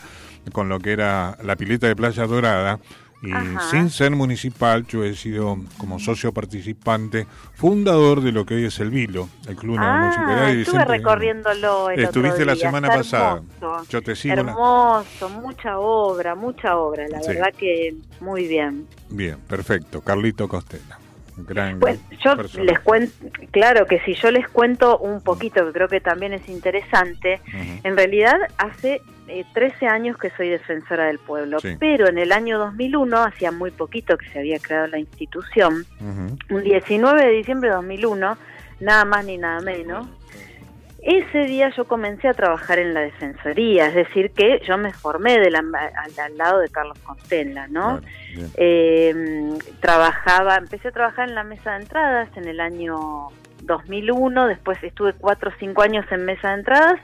con 0.52 0.68
lo 0.68 0.80
que 0.80 0.92
era 0.92 1.36
la 1.44 1.56
pileta 1.56 1.86
de 1.86 1.94
Playa 1.94 2.26
Dorada. 2.26 2.80
Y 3.26 3.32
Ajá. 3.32 3.70
sin 3.70 3.88
ser 3.90 4.10
municipal, 4.10 4.86
yo 4.86 5.02
he 5.04 5.14
sido 5.14 5.56
como 5.78 5.98
socio 5.98 6.32
participante, 6.32 7.26
fundador 7.54 8.20
de 8.20 8.32
lo 8.32 8.44
que 8.44 8.54
hoy 8.54 8.64
es 8.66 8.78
el 8.80 8.90
Vilo, 8.90 9.28
el 9.48 9.56
Club 9.56 9.78
de 9.78 9.84
Ah, 9.86 9.98
Municipalidad 10.00 10.48
y 10.48 10.60
estuve 10.60 10.78
Vicente- 10.78 10.84
recorriéndolo 10.98 11.90
el 11.90 12.00
Estuviste 12.04 12.34
otro 12.42 12.44
la 12.46 12.54
día, 12.54 12.66
semana 12.66 12.88
está 12.88 12.98
pasada. 12.98 13.42
hermoso. 13.60 13.86
Yo 13.90 14.02
te 14.02 14.14
sigo. 14.16 14.34
la- 14.34 14.40
Hermoso, 14.42 15.28
mucha 15.30 15.78
obra, 15.78 16.34
mucha 16.34 16.76
obra, 16.76 17.08
la 17.08 17.20
Sí. 17.22 17.28
verdad 17.28 17.54
que 17.56 17.94
muy 18.20 18.46
bien. 18.46 18.86
Bien, 19.08 19.38
perfecto. 19.48 20.00
Carlito 20.02 20.48
Costela. 20.48 20.98
Gran, 21.36 21.80
gran 21.80 21.98
yo 22.22 22.34
les 22.62 22.78
cuento, 22.80 23.12
claro 23.50 23.86
que 23.86 23.98
si 24.00 24.14
yo 24.14 24.30
les 24.30 24.46
cuento 24.48 24.98
un 24.98 25.20
poquito, 25.20 25.66
que 25.66 25.72
creo 25.72 25.88
que 25.88 26.00
también 26.00 26.32
es 26.32 26.48
interesante, 26.48 27.40
en 27.82 27.96
realidad 27.96 28.34
hace 28.58 29.02
eh, 29.26 29.44
13 29.54 29.86
años 29.86 30.16
que 30.18 30.30
soy 30.36 30.48
defensora 30.50 31.06
del 31.06 31.18
pueblo, 31.18 31.58
Sí. 31.58 31.76
pero 31.80 32.08
en 32.08 32.18
el 32.18 32.30
año 32.30 32.58
2001, 32.58 33.24
hacía 33.24 33.50
muy 33.50 33.70
poquito 33.70 34.16
que 34.16 34.28
se 34.30 34.38
había 34.38 34.58
creado 34.58 34.86
la 34.88 34.98
institución, 34.98 35.84
un 36.50 36.62
19 36.62 37.24
de 37.24 37.30
diciembre 37.32 37.70
de 37.70 37.76
2001, 37.76 38.36
nada 38.80 39.04
más 39.04 39.24
ni 39.24 39.38
nada 39.38 39.60
menos, 39.60 40.06
ese 41.04 41.44
día 41.44 41.70
yo 41.76 41.84
comencé 41.84 42.28
a 42.28 42.34
trabajar 42.34 42.78
en 42.78 42.94
la 42.94 43.00
defensoría, 43.00 43.86
es 43.88 43.94
decir, 43.94 44.30
que 44.32 44.60
yo 44.66 44.76
me 44.78 44.92
formé 44.92 45.38
de 45.38 45.50
la- 45.50 45.58
al, 45.60 46.18
al 46.18 46.36
lado 46.36 46.58
de 46.60 46.68
Carlos 46.70 46.98
Constella, 47.04 47.66
¿no? 47.68 48.00
Bien. 48.34 48.50
Eh, 48.56 49.14
trabajaba, 49.80 50.56
empecé 50.56 50.88
a 50.88 50.92
trabajar 50.92 51.28
en 51.28 51.34
la 51.34 51.44
mesa 51.44 51.72
de 51.72 51.82
entradas 51.82 52.28
en 52.36 52.48
el 52.48 52.60
año 52.60 53.28
2001, 53.62 54.46
después 54.48 54.82
estuve 54.82 55.12
cuatro 55.14 55.50
o 55.50 55.54
cinco 55.58 55.82
años 55.82 56.04
en 56.10 56.24
mesa 56.24 56.48
de 56.48 56.54
entradas 56.54 57.00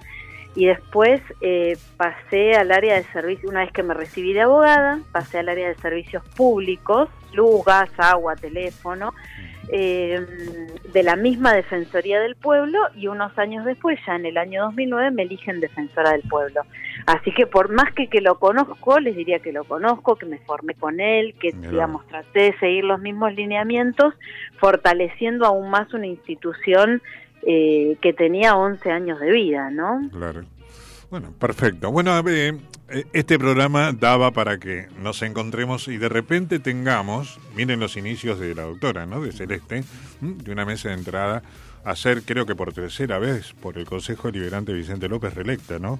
y 0.54 0.66
después 0.66 1.20
eh, 1.40 1.76
pasé 1.96 2.54
al 2.54 2.72
área 2.72 2.96
de 2.96 3.04
servicios, 3.12 3.50
una 3.50 3.60
vez 3.60 3.72
que 3.72 3.82
me 3.82 3.94
recibí 3.94 4.32
de 4.32 4.42
abogada, 4.42 5.00
pasé 5.12 5.38
al 5.38 5.48
área 5.48 5.68
de 5.68 5.76
servicios 5.76 6.24
públicos, 6.36 7.08
luz, 7.32 7.64
gas, 7.64 7.90
agua, 7.98 8.34
teléfono, 8.34 9.14
eh, 9.72 10.20
de 10.92 11.02
la 11.04 11.14
misma 11.14 11.54
Defensoría 11.54 12.18
del 12.18 12.34
Pueblo 12.34 12.80
y 12.96 13.06
unos 13.06 13.38
años 13.38 13.64
después, 13.64 14.00
ya 14.04 14.16
en 14.16 14.26
el 14.26 14.36
año 14.36 14.64
2009, 14.64 15.12
me 15.12 15.22
eligen 15.22 15.60
Defensora 15.60 16.10
del 16.10 16.22
Pueblo. 16.22 16.62
Así 17.06 17.32
que 17.32 17.46
por 17.46 17.70
más 17.70 17.92
que 17.94 18.08
que 18.08 18.20
lo 18.20 18.40
conozco, 18.40 18.98
les 18.98 19.14
diría 19.14 19.38
que 19.38 19.52
lo 19.52 19.62
conozco, 19.62 20.16
que 20.16 20.26
me 20.26 20.38
formé 20.38 20.74
con 20.74 20.98
él, 20.98 21.34
que 21.40 21.52
Mirá. 21.52 21.70
digamos 21.70 22.06
traté 22.08 22.40
de 22.40 22.58
seguir 22.58 22.84
los 22.84 23.00
mismos 23.00 23.32
lineamientos, 23.34 24.14
fortaleciendo 24.58 25.46
aún 25.46 25.70
más 25.70 25.94
una 25.94 26.08
institución 26.08 27.00
eh, 27.42 27.96
que 28.00 28.12
tenía 28.12 28.56
11 28.56 28.90
años 28.90 29.20
de 29.20 29.30
vida, 29.30 29.70
¿no? 29.70 30.08
Claro. 30.12 30.44
Bueno, 31.10 31.32
perfecto. 31.38 31.90
Bueno, 31.90 32.16
eh, 32.28 32.56
este 33.12 33.38
programa 33.38 33.92
daba 33.92 34.30
para 34.30 34.58
que 34.58 34.86
nos 35.00 35.22
encontremos 35.22 35.88
y 35.88 35.96
de 35.96 36.08
repente 36.08 36.60
tengamos, 36.60 37.40
miren 37.56 37.80
los 37.80 37.96
inicios 37.96 38.38
de 38.38 38.54
la 38.54 38.62
doctora, 38.62 39.06
¿no? 39.06 39.20
De 39.20 39.32
Celeste, 39.32 39.84
de 40.20 40.52
una 40.52 40.64
mesa 40.64 40.90
de 40.90 40.94
entrada, 40.94 41.42
a 41.84 41.96
ser, 41.96 42.22
creo 42.22 42.46
que 42.46 42.54
por 42.54 42.72
tercera 42.72 43.18
vez, 43.18 43.52
por 43.54 43.78
el 43.78 43.86
Consejo 43.86 44.30
Deliberante 44.30 44.72
Vicente 44.72 45.08
López 45.08 45.34
reelecta, 45.34 45.78
¿no? 45.78 45.98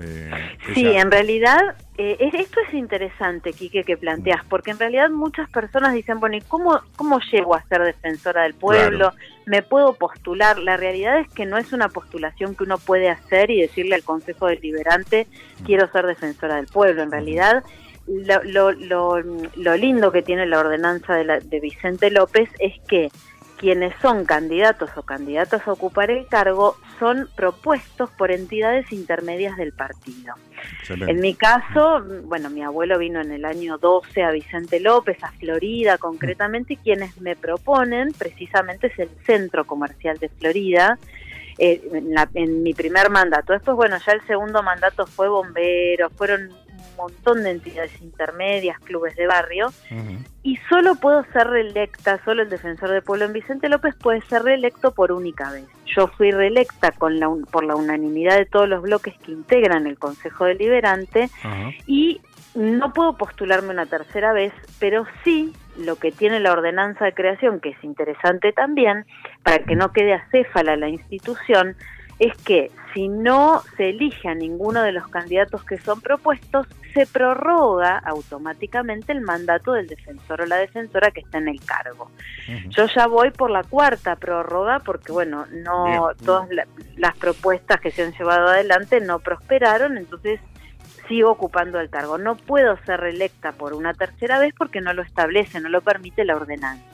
Eh, 0.00 0.30
Sí, 0.74 0.86
ella- 0.86 1.02
en 1.02 1.10
realidad, 1.10 1.60
eh, 1.98 2.16
es- 2.18 2.34
esto 2.34 2.60
es 2.66 2.72
interesante, 2.74 3.52
Quique, 3.52 3.84
que 3.84 3.96
planteas, 3.96 4.42
porque 4.48 4.70
en 4.70 4.78
realidad 4.78 5.10
muchas 5.10 5.50
personas 5.50 5.92
dicen, 5.92 6.18
bueno, 6.18 6.36
¿y 6.36 6.40
cómo, 6.40 6.80
cómo 6.96 7.20
llego 7.30 7.54
a 7.54 7.62
ser 7.64 7.82
defensora 7.82 8.44
del 8.44 8.54
pueblo? 8.54 9.12
¿Me 9.44 9.62
puedo 9.62 9.92
postular? 9.94 10.58
La 10.58 10.76
realidad 10.76 11.18
es 11.18 11.28
que 11.28 11.44
no 11.44 11.58
es 11.58 11.72
una 11.72 11.88
postulación 11.88 12.54
que 12.54 12.64
uno 12.64 12.78
puede 12.78 13.10
hacer 13.10 13.50
y 13.50 13.60
decirle 13.60 13.94
al 13.96 14.02
Consejo 14.04 14.46
Deliberante, 14.46 15.26
quiero 15.66 15.90
ser 15.92 16.06
defensora 16.06 16.56
del 16.56 16.66
pueblo. 16.68 17.02
En 17.02 17.10
realidad, 17.10 17.62
lo, 18.06 18.42
lo, 18.44 18.72
lo, 18.72 19.20
lo 19.56 19.76
lindo 19.76 20.10
que 20.10 20.22
tiene 20.22 20.46
la 20.46 20.58
ordenanza 20.60 21.14
de, 21.14 21.24
la- 21.24 21.38
de 21.40 21.60
Vicente 21.60 22.10
López 22.10 22.48
es 22.58 22.72
que 22.88 23.10
quienes 23.62 23.94
son 24.02 24.24
candidatos 24.26 24.90
o 24.96 25.02
candidatas 25.04 25.66
a 25.66 25.72
ocupar 25.72 26.10
el 26.10 26.26
cargo 26.26 26.76
son 26.98 27.28
propuestos 27.36 28.10
por 28.10 28.30
entidades 28.32 28.92
intermedias 28.92 29.56
del 29.56 29.72
partido. 29.72 30.34
excelente. 30.80 31.12
En 31.12 31.20
mi 31.20 31.34
caso, 31.34 32.04
bueno, 32.24 32.50
mi 32.50 32.62
abuelo 32.64 32.98
vino 32.98 33.20
en 33.20 33.30
el 33.30 33.44
año 33.44 33.78
12 33.78 34.22
a 34.24 34.32
Vicente 34.32 34.80
López, 34.80 35.22
a 35.22 35.30
Florida 35.30 35.96
concretamente, 35.96 36.74
y 36.74 36.76
quienes 36.76 37.18
me 37.20 37.36
proponen 37.36 38.12
precisamente 38.18 38.88
es 38.88 38.98
el 38.98 39.10
Centro 39.24 39.64
Comercial 39.64 40.18
de 40.18 40.28
Florida. 40.28 40.98
eh, 41.58 41.82
en, 41.92 42.14
la- 42.14 42.28
en 42.34 42.62
mi 42.62 42.72
primer 42.72 43.10
mandato. 43.10 43.52
Después, 43.52 43.76
bueno, 43.76 43.96
ya 44.04 44.12
el 44.12 44.26
segundo 44.26 44.62
mandato 44.62 45.06
fue 45.06 45.28
bomberos, 45.28 46.10
fueron 46.14 46.48
un 46.92 46.96
montón 46.96 47.42
de 47.42 47.50
entidades 47.50 48.00
intermedias, 48.00 48.78
clubes 48.80 49.16
de 49.16 49.26
barrio, 49.26 49.72
y 50.42 50.56
solo 50.68 50.94
puedo 50.96 51.24
ser 51.32 51.46
reelecta, 51.48 52.20
solo 52.24 52.42
el 52.42 52.50
defensor 52.50 52.90
del 52.90 53.02
pueblo 53.02 53.24
en 53.26 53.32
Vicente 53.32 53.68
López 53.68 53.94
puede 53.94 54.20
ser 54.22 54.42
reelecto 54.42 54.92
por 54.92 55.12
única 55.12 55.50
vez. 55.52 55.64
Yo 55.94 56.08
fui 56.08 56.30
reelecta 56.30 56.90
con 56.92 57.20
la, 57.20 57.28
un- 57.28 57.44
por 57.44 57.64
la 57.64 57.76
unanimidad 57.76 58.36
de 58.38 58.46
todos 58.46 58.68
los 58.68 58.82
bloques 58.82 59.14
que 59.24 59.32
integran 59.32 59.86
el 59.86 59.98
Consejo 59.98 60.44
Deliberante 60.46 61.28
y 61.86 62.20
no 62.54 62.92
puedo 62.92 63.16
postularme 63.16 63.70
una 63.70 63.86
tercera 63.86 64.32
vez, 64.32 64.52
pero 64.78 65.06
sí 65.24 65.52
lo 65.78 65.96
que 65.96 66.12
tiene 66.12 66.38
la 66.40 66.52
ordenanza 66.52 67.04
de 67.06 67.14
creación, 67.14 67.60
que 67.60 67.70
es 67.70 67.82
interesante 67.84 68.52
también, 68.52 69.06
para 69.42 69.60
que 69.60 69.74
no 69.74 69.90
quede 69.92 70.12
acéfala 70.12 70.76
la 70.76 70.88
institución, 70.90 71.76
es 72.26 72.36
que 72.44 72.70
si 72.94 73.08
no 73.08 73.62
se 73.76 73.90
elige 73.90 74.28
a 74.28 74.34
ninguno 74.34 74.82
de 74.82 74.92
los 74.92 75.08
candidatos 75.08 75.64
que 75.64 75.78
son 75.78 76.00
propuestos, 76.00 76.66
se 76.94 77.06
prorroga 77.06 77.98
automáticamente 77.98 79.12
el 79.12 79.22
mandato 79.22 79.72
del 79.72 79.86
defensor 79.88 80.42
o 80.42 80.46
la 80.46 80.56
defensora 80.56 81.10
que 81.10 81.20
está 81.20 81.38
en 81.38 81.48
el 81.48 81.60
cargo. 81.64 82.10
Yo 82.68 82.86
ya 82.86 83.06
voy 83.06 83.30
por 83.30 83.50
la 83.50 83.62
cuarta 83.64 84.16
prórroga 84.16 84.80
porque, 84.80 85.10
bueno, 85.10 85.46
no 85.50 85.84
Bien. 85.86 86.00
todas 86.24 86.48
la- 86.50 86.66
las 86.96 87.16
propuestas 87.16 87.80
que 87.80 87.90
se 87.90 88.02
han 88.04 88.12
llevado 88.12 88.48
adelante 88.48 89.00
no 89.00 89.18
prosperaron, 89.20 89.96
entonces 89.96 90.38
sigo 91.08 91.30
ocupando 91.30 91.80
el 91.80 91.88
cargo. 91.90 92.18
No 92.18 92.36
puedo 92.36 92.76
ser 92.84 93.00
reelecta 93.00 93.52
por 93.52 93.72
una 93.72 93.94
tercera 93.94 94.38
vez 94.38 94.54
porque 94.56 94.80
no 94.80 94.92
lo 94.92 95.02
establece, 95.02 95.60
no 95.60 95.68
lo 95.70 95.80
permite 95.80 96.24
la 96.24 96.36
ordenanza. 96.36 96.84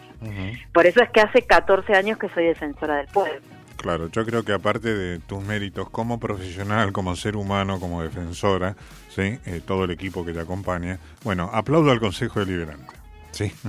Por 0.72 0.86
eso 0.86 1.02
es 1.02 1.10
que 1.10 1.20
hace 1.20 1.42
14 1.42 1.92
años 1.94 2.18
que 2.18 2.28
soy 2.30 2.46
defensora 2.46 2.96
del 2.96 3.06
pueblo. 3.08 3.40
Claro, 3.78 4.10
yo 4.10 4.26
creo 4.26 4.44
que 4.44 4.52
aparte 4.52 4.92
de 4.92 5.20
tus 5.20 5.40
méritos 5.44 5.88
como 5.88 6.18
profesional, 6.18 6.92
como 6.92 7.14
ser 7.14 7.36
humano, 7.36 7.78
como 7.78 8.02
defensora, 8.02 8.74
¿sí? 9.08 9.38
Eh, 9.46 9.62
todo 9.64 9.84
el 9.84 9.92
equipo 9.92 10.24
que 10.24 10.32
te 10.32 10.40
acompaña, 10.40 10.98
bueno, 11.22 11.48
aplaudo 11.52 11.92
al 11.92 12.00
Consejo 12.00 12.40
Deliberante. 12.40 12.97
Sí. 13.38 13.52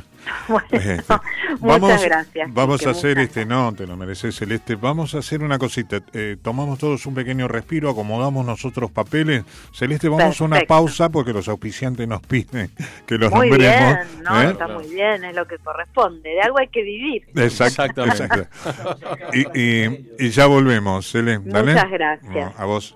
Bueno, 0.48 0.68
Este, 0.72 1.04
muchas 1.62 2.04
gracias. 2.04 2.54
Vamos 2.54 2.86
a 2.86 2.90
hacer 2.92 3.18
este, 3.20 3.46
no, 3.46 3.74
te 3.74 3.88
lo 3.88 3.96
mereces 3.96 4.36
Celeste. 4.36 4.76
Vamos 4.76 5.16
a 5.16 5.20
hacer 5.20 5.42
una 5.42 5.58
cosita. 5.58 6.02
Eh, 6.14 6.38
tomamos 6.42 6.78
todos 6.78 7.06
un 7.06 7.14
pequeño 7.16 7.48
respiro, 7.48 7.90
acomodamos 7.90 8.46
nosotros 8.46 8.92
papeles. 8.92 9.44
Celeste, 9.74 10.10
vamos 10.10 10.40
a 10.40 10.44
una 10.44 10.60
pausa 10.68 11.10
porque 11.10 11.32
los 11.34 11.48
auspiciantes 11.48 12.08
nos 12.08 12.22
piden 12.22 12.70
que 13.08 13.18
los 13.18 13.32
Muy 13.32 13.50
nombremos. 13.50 13.98
bien, 13.98 14.24
no, 14.24 14.42
¿eh? 14.42 14.52
está 14.52 14.68
muy 14.68 14.88
bien, 14.88 15.24
es 15.24 15.36
lo 15.36 15.48
que 15.48 15.58
corresponde. 15.60 16.30
De 16.30 16.42
algo 16.42 16.60
hay 16.60 16.68
que 16.68 16.84
vivir. 16.84 17.24
Exacto, 17.36 18.04
Exactamente. 18.06 18.24
exacto. 18.24 19.08
Y, 19.34 19.60
y- 19.60 20.10
y 20.20 20.30
ya 20.32 20.46
volvemos, 20.48 21.10
Celeste. 21.10 21.50
¿dale? 21.50 21.74
Muchas 21.74 21.92
gracias. 21.92 22.54
A 22.60 22.66
vos. 22.66 22.96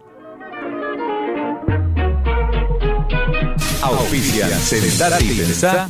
Auspician 3.81 4.49
Pensá 4.69 5.89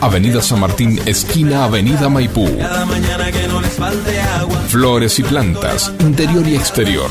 Avenida 0.00 0.40
San 0.42 0.60
Martín, 0.60 1.00
esquina 1.06 1.64
Avenida 1.64 2.08
Maipú. 2.08 2.46
Flores 4.68 5.18
y 5.18 5.22
plantas, 5.22 5.92
interior 6.00 6.46
y 6.46 6.54
exterior. 6.54 7.10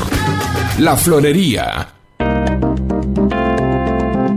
La 0.78 0.96
Florería. 0.96 1.95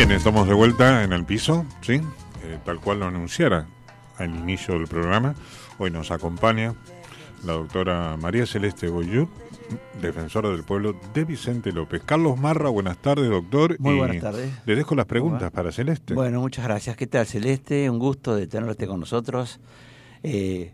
Bien, 0.06 0.18
estamos 0.18 0.46
de 0.46 0.54
vuelta 0.54 1.02
en 1.02 1.12
el 1.12 1.24
piso, 1.24 1.66
¿sí? 1.80 1.94
Eh, 1.94 2.58
tal 2.64 2.78
cual 2.78 3.00
lo 3.00 3.06
anunciara 3.06 3.66
al 4.18 4.32
inicio 4.32 4.74
del 4.74 4.86
programa. 4.86 5.34
Hoy 5.78 5.90
nos 5.90 6.12
acompaña 6.12 6.76
la 7.44 7.54
doctora 7.54 8.16
María 8.16 8.46
Celeste 8.46 8.86
Goyut, 8.86 9.28
defensora 10.00 10.50
del 10.50 10.62
pueblo 10.62 10.94
de 11.12 11.24
Vicente 11.24 11.72
López. 11.72 12.02
Carlos 12.06 12.38
Marra, 12.38 12.68
buenas 12.68 12.98
tardes, 12.98 13.28
doctor. 13.28 13.74
Muy 13.80 13.96
buenas 13.96 14.22
tardes. 14.22 14.52
Le 14.64 14.76
dejo 14.76 14.94
las 14.94 15.06
¿Cómo 15.06 15.08
preguntas 15.08 15.50
para 15.50 15.72
Celeste. 15.72 16.14
Bueno, 16.14 16.40
muchas 16.40 16.66
gracias. 16.66 16.96
¿Qué 16.96 17.08
tal, 17.08 17.26
Celeste? 17.26 17.90
Un 17.90 17.98
gusto 17.98 18.36
de 18.36 18.46
tenerte 18.46 18.86
con 18.86 19.00
nosotros. 19.00 19.58
Eh, 20.22 20.72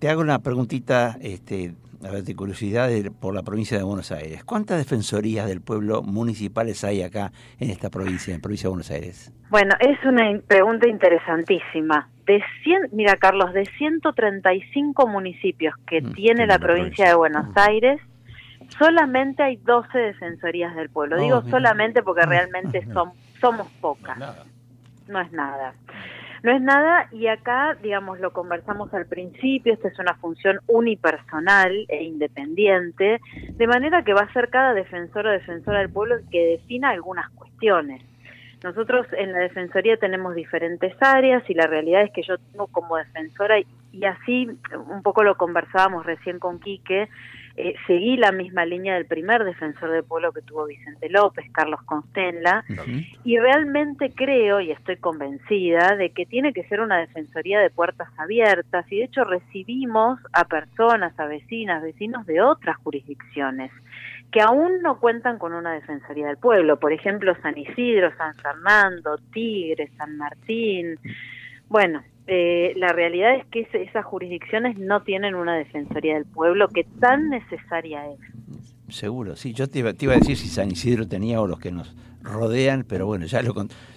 te 0.00 0.08
hago 0.08 0.22
una 0.22 0.40
preguntita, 0.40 1.16
este, 1.20 1.72
a 2.04 2.10
ver, 2.10 2.22
de 2.24 2.34
curiosidad 2.34 2.88
de- 2.88 3.10
por 3.10 3.34
la 3.34 3.42
provincia 3.42 3.76
de 3.78 3.84
Buenos 3.84 4.12
Aires. 4.12 4.44
¿Cuántas 4.44 4.78
defensorías 4.78 5.46
del 5.46 5.60
pueblo 5.60 6.02
municipales 6.02 6.82
hay 6.84 7.02
acá 7.02 7.32
en 7.58 7.70
esta 7.70 7.90
provincia, 7.90 8.34
en 8.34 8.40
provincia 8.40 8.64
de 8.66 8.70
Buenos 8.70 8.90
Aires? 8.90 9.32
Bueno, 9.50 9.74
es 9.80 9.98
una 10.04 10.38
pregunta 10.46 10.88
interesantísima. 10.88 12.08
De 12.26 12.42
100, 12.64 12.88
mira, 12.92 13.16
Carlos, 13.16 13.52
de 13.52 13.64
135 13.78 15.06
municipios 15.06 15.74
que 15.86 16.00
Mm, 16.02 16.12
tiene 16.14 16.46
la 16.46 16.54
la 16.54 16.58
provincia 16.58 17.08
de 17.08 17.14
Buenos 17.14 17.46
Aires, 17.56 18.00
solamente 18.78 19.42
hay 19.42 19.56
12 19.56 19.96
defensorías 19.98 20.74
del 20.74 20.90
pueblo. 20.90 21.16
Oh, 21.16 21.20
Digo 21.22 21.42
mira. 21.42 21.50
solamente 21.58 22.02
porque 22.02 22.26
realmente 22.26 22.84
son, 22.92 23.10
somos 23.40 23.68
pocas. 23.80 24.18
No 24.18 24.24
es 24.24 24.34
nada. 24.34 24.44
No 25.08 25.20
es 25.20 25.32
nada 25.32 25.74
y 27.10 27.26
acá, 27.26 27.76
digamos, 27.82 28.20
lo 28.20 28.32
conversamos 28.32 28.94
al 28.94 29.06
principio, 29.06 29.72
esta 29.74 29.88
es 29.88 29.98
una 29.98 30.14
función 30.14 30.60
unipersonal 30.68 31.86
e 31.88 32.04
independiente, 32.04 33.20
de 33.50 33.66
manera 33.66 34.04
que 34.04 34.14
va 34.14 34.20
a 34.20 34.32
ser 34.32 34.48
cada 34.48 34.72
defensor 34.72 35.26
o 35.26 35.30
defensora 35.30 35.80
del 35.80 35.90
pueblo 35.90 36.16
que 36.30 36.58
defina 36.58 36.90
algunas 36.90 37.28
cuestiones. 37.30 38.00
Nosotros 38.62 39.06
en 39.12 39.32
la 39.32 39.40
Defensoría 39.40 39.96
tenemos 39.96 40.34
diferentes 40.36 40.94
áreas 41.00 41.42
y 41.50 41.54
la 41.54 41.66
realidad 41.66 42.02
es 42.02 42.12
que 42.12 42.22
yo 42.22 42.38
tengo 42.38 42.68
como 42.68 42.96
defensora, 42.96 43.56
y 43.92 44.04
así 44.04 44.48
un 44.88 45.02
poco 45.02 45.24
lo 45.24 45.36
conversábamos 45.36 46.06
recién 46.06 46.38
con 46.38 46.60
Quique, 46.60 47.08
eh, 47.58 47.74
seguí 47.86 48.16
la 48.18 48.32
misma 48.32 48.66
línea 48.66 48.94
del 48.94 49.06
primer 49.06 49.42
defensor 49.44 49.90
del 49.90 50.04
pueblo 50.04 50.32
que 50.32 50.42
tuvo 50.42 50.66
Vicente 50.66 51.08
López, 51.08 51.46
Carlos 51.52 51.80
Constenla, 51.84 52.64
y 53.24 53.38
realmente 53.38 54.12
creo 54.14 54.60
y 54.60 54.70
estoy 54.70 54.96
convencida 54.96 55.96
de 55.96 56.10
que 56.10 56.26
tiene 56.26 56.52
que 56.52 56.64
ser 56.64 56.80
una 56.80 56.98
defensoría 56.98 57.60
de 57.60 57.70
puertas 57.70 58.08
abiertas 58.18 58.84
y 58.92 58.98
de 58.98 59.04
hecho 59.04 59.24
recibimos 59.24 60.20
a 60.32 60.44
personas, 60.44 61.18
a 61.18 61.26
vecinas, 61.26 61.82
vecinos 61.82 62.26
de 62.26 62.42
otras 62.42 62.76
jurisdicciones 62.78 63.72
que 64.30 64.42
aún 64.42 64.82
no 64.82 64.98
cuentan 64.98 65.38
con 65.38 65.54
una 65.54 65.72
defensoría 65.72 66.26
del 66.26 66.36
pueblo, 66.36 66.78
por 66.78 66.92
ejemplo 66.92 67.34
San 67.40 67.56
Isidro, 67.56 68.14
San 68.18 68.34
Fernando, 68.34 69.16
Tigre, 69.32 69.90
San 69.96 70.18
Martín. 70.18 70.98
Bueno, 71.68 72.02
eh, 72.26 72.72
la 72.76 72.88
realidad 72.88 73.36
es 73.36 73.46
que 73.46 73.68
esas 73.72 74.04
jurisdicciones 74.04 74.78
no 74.78 75.02
tienen 75.02 75.34
una 75.34 75.56
defensoría 75.56 76.14
del 76.14 76.26
pueblo 76.26 76.68
que 76.68 76.84
tan 77.00 77.30
necesaria 77.30 78.10
es. 78.10 78.18
Seguro, 78.88 79.36
sí. 79.36 79.52
Yo 79.52 79.68
te 79.68 79.80
iba, 79.80 79.92
te 79.92 80.04
iba 80.04 80.14
a 80.14 80.18
decir 80.18 80.36
si 80.36 80.48
San 80.48 80.70
Isidro 80.70 81.08
tenía 81.08 81.40
o 81.40 81.46
los 81.46 81.58
que 81.58 81.72
nos 81.72 81.94
rodean, 82.26 82.84
pero 82.88 83.06
bueno, 83.06 83.26
ya 83.26 83.42
lo 83.42 83.54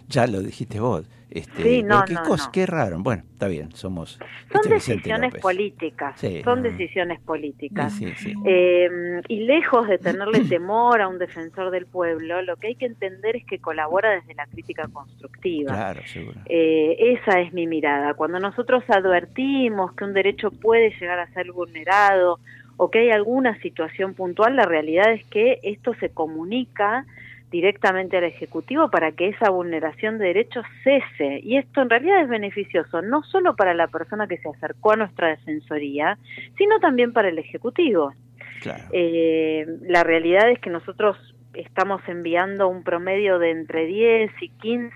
ya 0.08 0.26
lo 0.28 0.42
dijiste 0.42 0.80
vos. 0.80 1.08
Este, 1.30 1.62
Sí, 1.62 1.84
no, 1.84 2.04
qué, 2.06 2.14
no, 2.16 2.24
cosa- 2.24 2.46
no. 2.46 2.52
qué 2.52 2.66
raro. 2.66 2.98
Bueno, 3.04 3.22
está 3.34 3.48
bien, 3.48 3.72
somos. 3.76 4.14
Son 4.14 4.62
este 4.64 4.74
Vicente 4.74 4.98
decisiones 5.10 5.36
políticas, 5.36 6.20
Sí. 6.20 6.42
son 6.44 6.64
decisiones 6.64 7.20
políticas. 7.20 7.94
Sí, 7.94 8.08
sí, 8.18 8.32
sí. 8.32 8.34
Eh, 8.46 9.22
y 9.28 9.42
lejos 9.42 9.88
de 9.88 10.00
tenerle 10.00 10.40
temor 10.50 11.02
a 11.02 11.08
un 11.08 11.20
defensor 11.20 11.70
del 11.70 11.86
pueblo, 11.86 12.42
lo 12.42 12.56
que 12.58 12.68
hay 12.70 12.76
que 12.76 12.88
entender 12.88 13.36
es 13.36 13.46
que 13.46 13.60
colabora 13.60 14.10
desde 14.10 14.34
la 14.34 14.48
crítica 14.48 14.88
constructiva. 14.92 15.72
Claro, 15.72 16.02
seguro. 16.08 16.40
Eh, 16.48 16.96
esa 17.22 17.40
es 17.42 17.54
mi 17.54 17.68
mirada. 17.68 18.16
Cuando 18.16 18.40
nosotros 18.40 18.84
advertimos 18.90 19.94
que 19.94 20.06
un 20.06 20.14
derecho 20.16 20.50
puede 20.50 20.90
llegar 21.00 21.20
a 21.20 21.28
ser 21.34 21.52
vulnerado 21.52 22.40
o 22.78 22.90
que 22.90 23.00
hay 23.00 23.10
alguna 23.12 23.60
situación 23.62 24.16
puntual, 24.16 24.56
la 24.56 24.64
realidad 24.66 25.12
es 25.14 25.24
que 25.26 25.60
esto 25.62 25.94
se 26.00 26.10
comunica 26.10 27.06
directamente 27.50 28.18
al 28.18 28.26
Ejecutivo 28.26 28.90
para 28.90 29.12
que 29.12 29.30
esa 29.30 29.50
vulneración 29.50 30.18
de 30.18 30.26
derechos 30.28 30.66
cese. 30.84 31.40
Y 31.44 31.58
esto 31.58 31.82
en 31.82 31.90
realidad 31.90 32.22
es 32.22 32.30
beneficioso 32.30 33.02
no 33.02 33.24
solo 33.24 33.56
para 33.56 33.74
la 33.74 33.88
persona 33.88 34.28
que 34.28 34.38
se 34.38 34.50
acercó 34.50 34.92
a 34.92 34.98
nuestra 34.98 35.30
defensoría, 35.30 36.18
sino 36.58 36.80
también 36.80 37.14
para 37.14 37.30
el 37.30 37.38
Ejecutivo. 37.38 38.14
Claro. 38.62 38.84
Eh, 38.92 39.66
la 39.82 40.04
realidad 40.04 40.50
es 40.52 40.60
que 40.60 40.70
nosotros 40.70 41.18
estamos 41.54 42.02
enviando 42.08 42.68
un 42.68 42.84
promedio 42.84 43.40
de 43.40 43.52
entre 43.52 43.86
10 43.86 44.32
y 44.42 44.50
15 44.50 44.94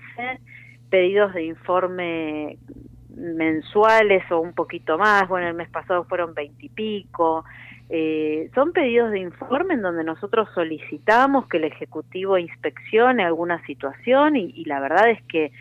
pedidos 0.90 1.34
de 1.34 1.44
informe 1.44 2.58
mensuales 3.08 4.22
o 4.30 4.40
un 4.40 4.52
poquito 4.52 4.98
más. 4.98 5.28
Bueno, 5.28 5.48
el 5.48 5.54
mes 5.54 5.68
pasado 5.68 6.04
fueron 6.04 6.34
20 6.34 6.66
y 6.66 6.68
pico. 6.68 7.44
Eh, 7.96 8.50
son 8.56 8.72
pedidos 8.72 9.12
de 9.12 9.20
informe 9.20 9.74
en 9.74 9.82
donde 9.82 10.02
nosotros 10.02 10.48
solicitamos 10.52 11.46
que 11.46 11.58
el 11.58 11.64
Ejecutivo 11.64 12.38
inspeccione 12.38 13.22
alguna 13.22 13.64
situación 13.66 14.34
y, 14.34 14.52
y 14.52 14.64
la 14.64 14.80
verdad 14.80 15.10
es 15.10 15.22
que 15.28 15.52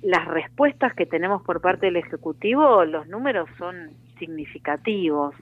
las 0.00 0.26
respuestas 0.26 0.94
que 0.94 1.04
tenemos 1.04 1.42
por 1.42 1.60
parte 1.60 1.84
del 1.84 1.96
Ejecutivo, 1.96 2.86
los 2.86 3.06
números 3.08 3.50
son 3.58 3.90
significativos. 4.18 5.34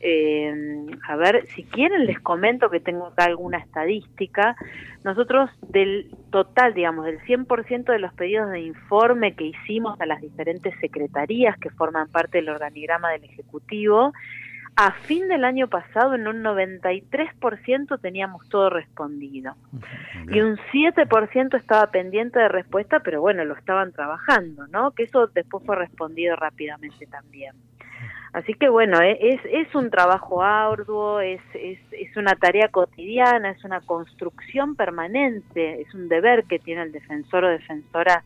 Eh, 0.00 0.86
a 1.06 1.16
ver, 1.16 1.46
si 1.54 1.64
quieren 1.64 2.06
les 2.06 2.18
comento 2.20 2.70
que 2.70 2.80
tengo 2.80 3.06
acá 3.06 3.24
alguna 3.24 3.58
estadística. 3.58 4.56
Nosotros 5.04 5.50
del 5.68 6.10
total, 6.30 6.74
digamos, 6.74 7.04
del 7.06 7.20
100% 7.20 7.84
de 7.84 7.98
los 7.98 8.12
pedidos 8.14 8.50
de 8.50 8.60
informe 8.60 9.34
que 9.34 9.44
hicimos 9.44 10.00
a 10.00 10.06
las 10.06 10.20
diferentes 10.20 10.74
secretarías 10.80 11.56
que 11.58 11.70
forman 11.70 12.08
parte 12.08 12.38
del 12.38 12.48
organigrama 12.48 13.10
del 13.10 13.24
Ejecutivo, 13.24 14.12
a 14.76 14.92
fin 14.92 15.26
del 15.26 15.44
año 15.44 15.68
pasado 15.68 16.14
en 16.14 16.28
un 16.28 16.42
93% 16.44 17.98
teníamos 17.98 18.46
todo 18.50 18.68
respondido. 18.68 19.54
Y 20.30 20.40
un 20.40 20.58
7% 20.72 21.56
estaba 21.56 21.90
pendiente 21.90 22.38
de 22.38 22.48
respuesta, 22.48 23.00
pero 23.00 23.22
bueno, 23.22 23.44
lo 23.46 23.54
estaban 23.54 23.92
trabajando, 23.92 24.66
¿no? 24.66 24.90
Que 24.90 25.04
eso 25.04 25.28
después 25.28 25.64
fue 25.64 25.76
respondido 25.76 26.36
rápidamente 26.36 27.06
también. 27.06 27.54
Así 28.34 28.52
que 28.52 28.68
bueno, 28.68 29.00
eh, 29.00 29.16
es, 29.18 29.40
es 29.50 29.74
un 29.74 29.88
trabajo 29.88 30.42
arduo, 30.42 31.20
es, 31.20 31.40
es, 31.54 31.78
es 31.92 32.14
una 32.18 32.34
tarea 32.34 32.68
cotidiana, 32.68 33.52
es 33.52 33.64
una 33.64 33.80
construcción 33.80 34.76
permanente, 34.76 35.80
es 35.80 35.94
un 35.94 36.08
deber 36.08 36.44
que 36.44 36.58
tiene 36.58 36.82
el 36.82 36.92
defensor 36.92 37.44
o 37.44 37.48
defensora 37.48 38.24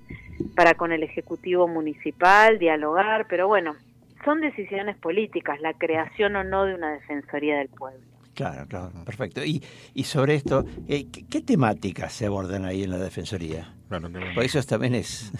para 0.56 0.74
con 0.74 0.90
el 0.90 1.04
Ejecutivo 1.04 1.68
Municipal, 1.68 2.58
dialogar, 2.58 3.26
pero 3.28 3.46
bueno, 3.46 3.76
son 4.24 4.40
decisiones 4.40 4.96
políticas, 4.98 5.60
la 5.60 5.72
creación 5.74 6.36
o 6.36 6.44
no 6.44 6.64
de 6.64 6.74
una 6.74 6.92
Defensoría 6.92 7.58
del 7.58 7.68
Pueblo. 7.68 8.00
Claro, 8.34 8.66
claro, 8.68 8.90
perfecto. 9.04 9.44
Y, 9.44 9.62
y 9.94 10.04
sobre 10.04 10.34
esto, 10.36 10.64
eh, 10.88 11.06
¿qué, 11.12 11.26
qué 11.26 11.40
temáticas 11.40 12.12
se 12.12 12.26
abordan 12.26 12.64
ahí 12.64 12.84
en 12.84 12.90
la 12.90 12.98
Defensoría? 12.98 13.74
Claro, 13.88 14.10
que- 14.10 14.20
Por 14.34 14.44
eso 14.44 14.62
también 14.62 14.94
es 14.94 15.32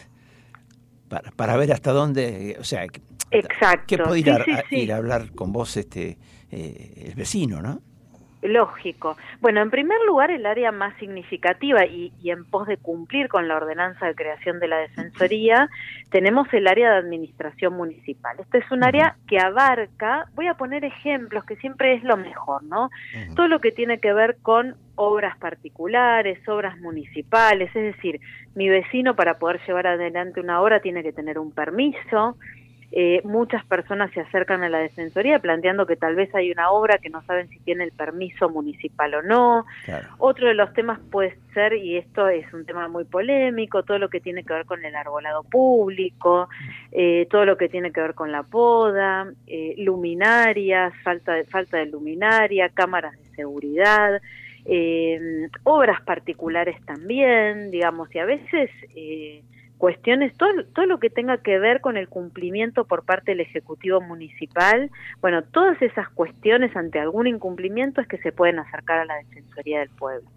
para, 1.09 1.31
para 1.33 1.57
ver 1.57 1.73
hasta 1.73 1.93
dónde, 1.93 2.57
o 2.59 2.64
sea, 2.64 2.87
que- 2.88 3.01
Exacto. 3.31 3.85
que 3.87 3.99
puede 3.99 4.21
ir, 4.21 4.25
Sí, 4.27 4.31
a, 4.31 4.45
sí, 4.45 4.51
a- 4.53 4.62
sí. 4.69 4.77
ir 4.77 4.93
a 4.93 4.97
hablar 4.97 5.31
con 5.33 5.53
vos 5.53 5.77
este 5.77 6.19
eh, 6.51 7.05
el 7.07 7.14
vecino, 7.14 7.62
¿no? 7.62 7.81
Lógico. 8.42 9.18
Bueno, 9.40 9.61
en 9.61 9.70
primer 9.70 9.98
lugar, 10.07 10.31
el 10.31 10.46
área 10.46 10.72
más 10.72 10.96
significativa 10.98 11.85
y, 11.85 12.12
y 12.22 12.31
en 12.31 12.44
pos 12.44 12.66
de 12.66 12.79
cumplir 12.79 13.29
con 13.29 13.48
la 13.48 13.57
ordenanza 13.57 14.07
de 14.07 14.14
creación 14.14 14.61
de 14.61 14.68
la 14.68 14.79
Defensoría, 14.79 15.68
tenemos 16.11 16.53
el 16.55 16.66
área 16.66 16.90
de 16.90 16.98
administración 16.98 17.74
municipal. 17.74 18.37
Este 18.38 18.59
es 18.59 18.70
un 18.70 18.83
área 18.83 19.16
que 19.29 19.38
abarca, 19.38 20.26
voy 20.35 20.46
a 20.46 20.55
poner 20.55 20.85
ejemplos, 20.85 21.44
que 21.44 21.57
siempre 21.57 21.94
es 21.94 22.03
lo 22.03 22.16
mejor, 22.16 22.62
¿no? 22.62 22.90
Todo 23.37 23.46
lo 23.48 23.61
que 23.61 23.72
tiene 23.72 24.00
que 24.00 24.12
ver 24.12 24.38
con 24.40 24.74
obras 24.94 25.37
particulares, 25.38 26.46
obras 26.48 26.79
municipales, 26.79 27.68
es 27.74 27.94
decir, 27.94 28.20
mi 28.55 28.68
vecino 28.68 29.16
para 29.16 29.38
poder 29.38 29.61
llevar 29.66 29.87
adelante 29.87 30.40
una 30.40 30.61
obra 30.61 30.81
tiene 30.81 31.03
que 31.03 31.12
tener 31.12 31.38
un 31.38 31.53
permiso, 31.53 32.37
eh, 32.92 33.20
muchas 33.24 33.64
personas 33.66 34.11
se 34.12 34.20
acercan 34.20 34.64
a 34.64 34.68
la 34.68 34.79
Defensoría 34.79 35.38
planteando 35.38 35.87
que 35.87 35.96
tal 35.96 36.16
vez 36.16 36.35
hay 36.35 36.50
una 36.50 36.70
obra 36.70 36.98
que 36.98 37.09
no 37.09 37.22
saben 37.22 37.48
si 37.48 37.61
tiene 37.61 37.85
el 37.85 37.92
permiso 37.92 38.48
municipal 38.48 39.14
o 39.14 39.22
no. 39.22 39.64
Claro. 39.85 40.09
Otro 40.18 40.48
de 40.48 40.55
los 40.55 40.72
temas 40.72 40.98
puede 41.11 41.37
ser, 41.55 41.74
y 41.74 41.96
esto 41.96 42.29
es 42.29 42.53
un 42.53 42.66
tema 42.66 42.88
muy 42.88 43.05
polémico, 43.05 43.85
todo 43.85 43.98
lo 43.98 44.09
que 44.09 44.20
tiene 44.20 44.42
que 44.42 44.55
ver 44.55 44.66
con 44.66 44.85
el 44.85 44.96
arbolado 44.96 45.44
público, 45.44 46.48
eh, 46.90 47.29
todo 47.31 47.44
lo 47.44 47.57
que 47.57 47.68
tiene 47.68 47.92
que 47.92 48.00
ver 48.00 48.14
con 48.14 48.33
la 48.33 48.42
poda, 48.42 49.33
eh, 49.46 49.74
luminarias, 49.79 50.92
falta 51.05 51.35
de, 51.35 51.44
falta 51.44 51.76
de 51.76 51.87
luminaria, 51.87 52.70
cámaras 52.70 53.16
de 53.16 53.37
seguridad, 53.37 54.20
eh, 54.64 55.48
obras 55.62 56.00
particulares 56.03 56.76
también, 56.85 57.70
digamos, 57.70 58.12
y 58.14 58.18
a 58.18 58.24
veces... 58.24 58.70
Eh, 58.96 59.42
cuestiones, 59.81 60.37
todo, 60.37 60.51
todo 60.75 60.85
lo 60.85 61.01
que 61.01 61.09
tenga 61.09 61.38
que 61.38 61.59
ver 61.59 61.81
con 61.81 61.97
el 61.97 62.07
cumplimiento 62.07 62.85
por 62.85 63.03
parte 63.03 63.33
del 63.33 63.40
Ejecutivo 63.40 64.01
Municipal, 64.03 64.90
bueno, 65.23 65.43
todas 65.43 65.81
esas 65.81 66.09
cuestiones 66.11 66.77
ante 66.77 67.01
algún 67.01 67.27
incumplimiento 67.27 68.03
es 68.03 68.07
que 68.07 68.19
se 68.19 68.31
pueden 68.31 68.59
acercar 68.59 68.99
a 68.99 69.05
la 69.07 69.16
Defensoría 69.16 69.81
del 69.81 69.88
Pueblo. 69.88 70.29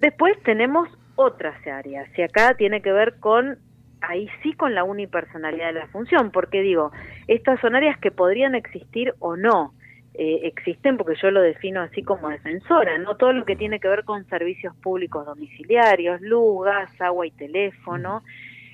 Después 0.00 0.42
tenemos 0.44 0.88
otras 1.14 1.54
áreas, 1.66 2.08
y 2.18 2.22
acá 2.22 2.54
tiene 2.54 2.80
que 2.80 2.90
ver 2.90 3.20
con, 3.20 3.58
ahí 4.00 4.28
sí 4.42 4.54
con 4.54 4.74
la 4.74 4.82
unipersonalidad 4.82 5.74
de 5.74 5.80
la 5.80 5.86
función, 5.88 6.30
porque 6.30 6.62
digo, 6.62 6.90
estas 7.28 7.60
son 7.60 7.76
áreas 7.76 7.98
que 7.98 8.10
podrían 8.10 8.54
existir 8.54 9.12
o 9.18 9.36
no, 9.36 9.74
eh, 10.14 10.40
existen 10.44 10.96
porque 10.96 11.20
yo 11.20 11.30
lo 11.30 11.42
defino 11.42 11.82
así 11.82 12.02
como 12.02 12.30
defensora, 12.30 12.96
no 12.96 13.16
todo 13.16 13.34
lo 13.34 13.44
que 13.44 13.56
tiene 13.56 13.78
que 13.78 13.88
ver 13.88 14.04
con 14.04 14.26
servicios 14.26 14.74
públicos 14.76 15.26
domiciliarios, 15.26 16.20
luz, 16.22 16.64
gas, 16.64 16.98
agua 17.00 17.26
y 17.26 17.30
teléfono. 17.30 18.22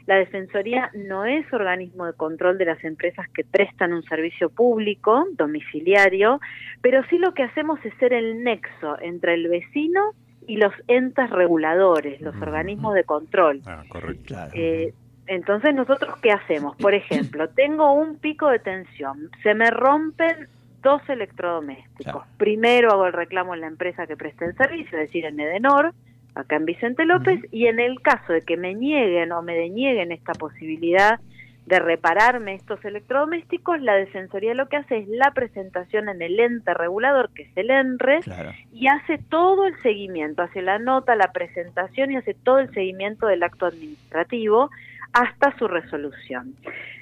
La 0.06 0.16
Defensoría 0.16 0.90
no 0.94 1.24
es 1.24 1.52
organismo 1.52 2.06
de 2.06 2.12
control 2.12 2.58
de 2.58 2.64
las 2.64 2.82
empresas 2.84 3.28
que 3.30 3.44
prestan 3.44 3.92
un 3.92 4.04
servicio 4.04 4.50
público 4.50 5.26
domiciliario, 5.32 6.40
pero 6.80 7.02
sí 7.10 7.18
lo 7.18 7.34
que 7.34 7.42
hacemos 7.42 7.84
es 7.84 7.92
ser 7.98 8.12
el 8.12 8.44
nexo 8.44 9.00
entre 9.00 9.34
el 9.34 9.48
vecino 9.48 10.12
y 10.46 10.58
los 10.58 10.72
entes 10.86 11.28
reguladores, 11.30 12.20
los 12.20 12.36
organismos 12.40 12.94
de 12.94 13.02
control. 13.02 13.62
Ah, 13.66 13.82
correcto. 13.88 14.26
Claro. 14.26 14.52
Eh, 14.54 14.94
entonces, 15.26 15.74
¿nosotros 15.74 16.16
qué 16.22 16.30
hacemos? 16.30 16.76
Por 16.76 16.94
ejemplo, 16.94 17.48
tengo 17.48 17.92
un 17.92 18.16
pico 18.16 18.48
de 18.48 18.60
tensión, 18.60 19.30
se 19.42 19.54
me 19.54 19.70
rompen 19.70 20.48
dos 20.82 21.02
electrodomésticos. 21.08 22.04
Claro. 22.04 22.24
Primero 22.36 22.92
hago 22.92 23.06
el 23.06 23.12
reclamo 23.12 23.54
en 23.54 23.62
la 23.62 23.66
empresa 23.66 24.06
que 24.06 24.16
presta 24.16 24.44
el 24.44 24.56
servicio, 24.56 24.98
es 24.98 25.08
decir, 25.08 25.24
en 25.24 25.40
Edenor, 25.40 25.92
acá 26.36 26.56
en 26.56 26.66
Vicente 26.66 27.04
López, 27.04 27.40
y 27.50 27.66
en 27.66 27.80
el 27.80 28.00
caso 28.00 28.32
de 28.32 28.42
que 28.42 28.56
me 28.56 28.74
nieguen 28.74 29.32
o 29.32 29.42
me 29.42 29.54
denieguen 29.54 30.12
esta 30.12 30.32
posibilidad 30.34 31.18
de 31.64 31.80
repararme 31.80 32.54
estos 32.54 32.84
electrodomésticos, 32.84 33.80
la 33.80 33.94
Defensoría 33.96 34.54
lo 34.54 34.68
que 34.68 34.76
hace 34.76 34.98
es 34.98 35.08
la 35.08 35.32
presentación 35.32 36.08
en 36.08 36.22
el 36.22 36.38
ente 36.38 36.72
regulador, 36.74 37.30
que 37.34 37.42
es 37.42 37.56
el 37.56 37.70
ENRE, 37.70 38.20
Claro. 38.20 38.52
y 38.72 38.86
hace 38.86 39.18
todo 39.18 39.66
el 39.66 39.74
seguimiento, 39.82 40.42
hace 40.42 40.62
la 40.62 40.78
nota, 40.78 41.16
la 41.16 41.32
presentación 41.32 42.12
y 42.12 42.16
hace 42.16 42.34
todo 42.34 42.60
el 42.60 42.72
seguimiento 42.72 43.26
del 43.26 43.42
acto 43.42 43.66
administrativo 43.66 44.70
hasta 45.12 45.56
su 45.58 45.66
resolución. 45.66 46.54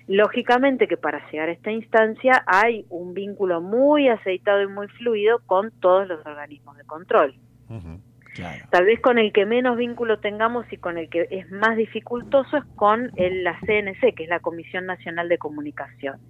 Lógicamente 0.07 0.87
que 0.87 0.97
para 0.97 1.21
llegar 1.31 1.49
a 1.49 1.53
esta 1.53 1.73
instancia 1.73 2.43
hay 2.47 2.87
un 2.89 3.13
vínculo 3.13 3.61
muy 3.61 4.09
aceitado 4.09 4.63
y 4.63 4.67
muy 4.69 4.89
fluido 4.89 5.41
con 5.47 5.73
todos 5.73 6.09
los 6.09 6.25
organismos 6.25 6.77
de 6.79 6.85
control. 6.85 7.35
Claro. 8.35 8.65
Tal 8.71 8.85
vez 8.85 9.01
con 9.01 9.19
el 9.19 9.33
que 9.33 9.47
menos 9.47 9.77
vínculo 9.77 10.19
tengamos 10.19 10.71
y 10.73 10.77
con 10.77 10.99
el 10.99 11.09
que 11.09 11.29
es 11.31 11.51
más 11.51 11.77
dificultoso 11.77 12.57
es 12.57 12.65
con 12.77 13.11
el- 13.17 13.45
la 13.45 13.59
CNC, 13.61 14.13
que 14.15 14.25
es 14.25 14.29
la 14.29 14.41
Comisión 14.41 14.87
Nacional 14.87 15.29
de 15.29 15.39
Comunicaciones. 15.39 16.21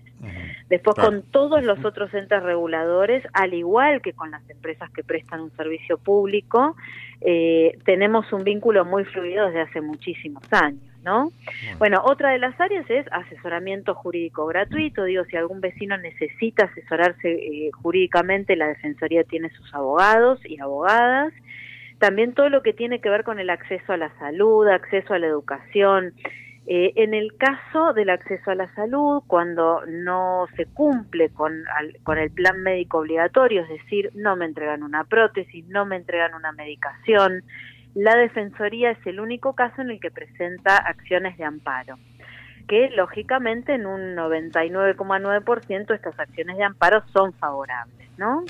Después 0.71 0.95
Claro. 0.95 1.11
con 1.11 1.23
todos 1.31 1.63
los 1.63 1.85
otros 1.85 2.13
entes 2.15 2.43
reguladores, 2.43 3.23
al 3.35 3.53
igual 3.53 4.01
que 4.01 4.15
con 4.15 4.31
las 4.31 4.49
empresas 4.49 4.91
que 4.91 5.05
prestan 5.05 5.41
un 5.41 5.51
servicio 5.57 5.99
público, 5.99 6.77
eh, 7.21 7.77
tenemos 7.85 8.33
un 8.33 8.43
vínculo 8.45 8.85
muy 8.87 9.05
fluido 9.05 9.47
desde 9.47 9.61
hace 9.61 9.81
muchísimos 9.81 10.43
años. 10.53 10.81
¿no? 11.05 11.29
Bueno, 11.77 12.01
otra 12.03 12.31
de 12.31 12.39
las 12.39 12.59
áreas 12.59 12.89
es 12.89 13.05
asesoramiento 13.13 13.95
jurídico 13.95 14.47
gratuito. 14.47 15.05
Digo, 15.05 15.23
si 15.27 15.37
algún 15.37 15.61
vecino 15.61 15.99
necesita 15.99 16.65
asesorarse 16.65 17.31
eh, 17.31 17.71
jurídicamente, 17.75 18.57
la 18.57 18.69
Defensoría 18.69 19.23
tiene 19.25 19.51
sus 19.51 19.75
abogados 19.75 20.41
y 20.47 20.59
abogadas. 20.61 21.35
También 21.99 22.35
todo 22.35 22.49
lo 22.49 22.63
que 22.63 22.73
tiene 22.73 23.01
que 23.01 23.11
ver 23.11 23.25
con 23.25 23.39
el 23.39 23.51
acceso 23.51 23.93
a 23.93 23.97
la 23.97 24.11
salud, 24.19 24.69
acceso 24.69 25.15
a 25.15 25.19
la 25.19 25.27
educación. 25.27 26.13
Eh, 26.67 26.93
en 26.97 27.13
el 27.13 27.37
caso 27.37 27.93
del 27.93 28.09
acceso 28.09 28.51
a 28.51 28.55
la 28.55 28.73
salud, 28.75 29.23
cuando 29.27 29.85
no 29.87 30.47
se 30.57 30.67
cumple 30.67 31.29
con, 31.31 31.63
con 32.03 32.19
el 32.19 32.31
plan 32.31 32.63
médico 32.63 32.99
obligatorio, 32.99 33.63
es 33.63 33.69
decir, 33.69 34.11
no 34.15 34.35
me 34.35 34.47
entregan 34.47 34.83
una 34.83 35.05
prótesis, 35.05 35.67
no 35.69 35.85
me 35.85 35.97
entregan 35.97 36.35
una 36.35 36.53
medicación, 36.53 37.43
la 37.95 38.17
Defensoría 38.17 38.91
es 38.91 39.07
el 39.07 39.21
único 39.21 39.55
caso 39.55 39.81
en 39.81 39.91
el 39.91 40.01
que 40.01 40.11
presenta 40.11 40.77
acciones 40.77 41.39
de 41.39 41.45
amparo, 41.45 41.97
que 42.67 42.91
lógicamente 42.91 43.75
en 43.75 43.87
un 43.87 44.17
99,9% 44.17 45.95
estas 45.95 46.19
acciones 46.19 46.57
de 46.57 46.65
amparo 46.65 47.05
son 47.13 47.33
favorables, 47.35 48.09
¿no? 48.19 48.45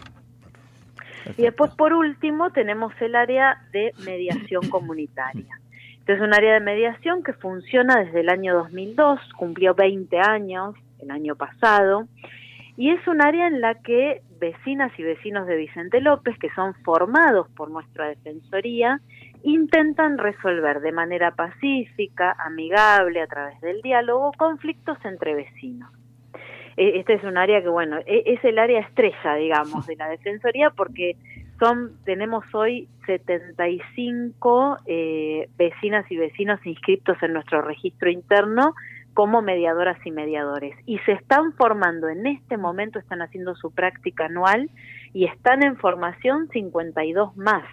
Y 1.37 1.42
después, 1.42 1.70
por 1.72 1.92
último, 1.92 2.50
tenemos 2.50 2.92
el 3.00 3.16
área 3.16 3.62
de 3.72 3.92
mediación 4.04 4.68
comunitaria. 4.68 5.58
Este 5.98 6.14
es 6.14 6.20
un 6.20 6.34
área 6.34 6.54
de 6.54 6.60
mediación 6.60 7.22
que 7.22 7.32
funciona 7.32 7.96
desde 7.96 8.20
el 8.20 8.28
año 8.28 8.54
2002, 8.54 9.20
cumplió 9.38 9.74
20 9.74 10.18
años 10.18 10.74
el 10.98 11.10
año 11.10 11.34
pasado, 11.34 12.06
y 12.76 12.90
es 12.90 13.06
un 13.06 13.22
área 13.22 13.46
en 13.46 13.60
la 13.60 13.76
que 13.76 14.20
vecinas 14.38 14.92
y 14.98 15.02
vecinos 15.02 15.46
de 15.46 15.56
Vicente 15.56 16.00
López, 16.00 16.38
que 16.38 16.50
son 16.50 16.74
formados 16.84 17.48
por 17.56 17.70
nuestra 17.70 18.08
Defensoría, 18.08 19.00
intentan 19.44 20.18
resolver 20.18 20.80
de 20.80 20.92
manera 20.92 21.30
pacífica, 21.30 22.37
amigable, 22.38 23.22
a 23.22 23.26
través 23.26 23.60
del 23.60 23.80
diálogo, 23.80 24.32
conflictos 24.37 24.98
entre 25.04 25.34
vecinos. 25.34 25.90
E, 26.76 26.98
este 26.98 27.14
es 27.14 27.24
un 27.24 27.37
área 27.37 27.62
que, 27.62 27.68
bueno, 27.68 27.98
e, 28.06 28.22
es 28.26 28.44
el 28.44 28.58
área 28.58 28.80
estrella, 28.80 29.34
digamos, 29.34 29.87
de 29.87 29.96
la 29.96 30.08
Defensoría 30.08 30.70
porque 30.70 31.16
son 31.58 31.92
tenemos 32.04 32.44
hoy 32.52 32.88
75 33.06 34.78
eh, 34.87 35.48
vecinas 35.56 36.10
y 36.10 36.16
vecinos 36.16 36.58
inscritos 36.64 37.16
en 37.22 37.32
nuestro 37.32 37.62
registro 37.62 38.10
interno 38.10 38.74
como 39.14 39.42
mediadoras 39.42 39.96
y 40.04 40.10
mediadores. 40.10 40.76
Y 40.87 40.98
se 41.00 41.12
están 41.12 41.52
formando 41.52 42.08
en 42.08 42.26
este 42.26 42.56
momento, 42.56 42.98
están 42.98 43.22
haciendo 43.22 43.54
su 43.54 43.70
práctica 43.70 44.26
anual 44.26 44.68
y 45.12 45.26
están 45.26 45.62
en 45.62 45.76
formación 45.76 46.48
52 46.48 47.37
más. 47.37 47.64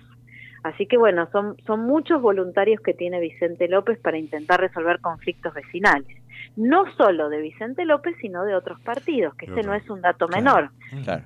Así 0.63 0.85
que 0.85 0.97
bueno, 0.97 1.27
son, 1.31 1.57
son 1.65 1.81
muchos 1.81 2.21
voluntarios 2.21 2.79
que 2.81 2.93
tiene 2.93 3.19
Vicente 3.19 3.67
López 3.67 3.99
para 3.99 4.19
intentar 4.19 4.59
resolver 4.59 4.99
conflictos 5.01 5.55
vecinales. 5.55 6.20
No 6.55 6.83
solo 6.95 7.29
de 7.29 7.41
Vicente 7.41 7.85
López, 7.85 8.15
sino 8.21 8.43
de 8.43 8.55
otros 8.55 8.79
partidos, 8.81 9.35
que 9.35 9.45
ese 9.45 9.63
no 9.63 9.73
es 9.73 9.89
un 9.89 10.01
dato 10.01 10.27
menor. 10.27 10.71
Claro. 11.03 11.23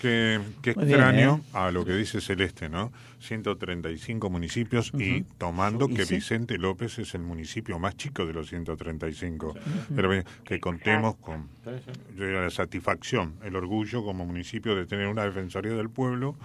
Qué, 0.00 0.40
extraño 0.62 1.40
¿eh? 1.42 1.50
a 1.54 1.70
lo 1.70 1.84
que 1.84 1.92
dice 1.94 2.20
Celeste, 2.20 2.68
¿no? 2.68 2.92
135 3.20 4.28
municipios 4.28 4.92
y 4.94 5.22
tomando 5.38 5.88
que 5.88 6.04
Vicente 6.04 6.58
López 6.58 6.98
es 6.98 7.14
el 7.14 7.22
municipio 7.22 7.78
más 7.78 7.96
chico 7.96 8.26
de 8.26 8.34
los 8.34 8.48
135. 8.48 9.54
Pero 9.94 10.10
que 10.44 10.60
contemos 10.60 11.16
con 11.16 11.48
la 12.16 12.50
satisfacción, 12.50 13.36
el 13.42 13.56
orgullo 13.56 14.04
como 14.04 14.26
municipio 14.26 14.76
de 14.76 14.86
tener 14.86 15.08
una 15.08 15.24
defensoría 15.24 15.72
del 15.74 15.90
pueblo 15.90 16.36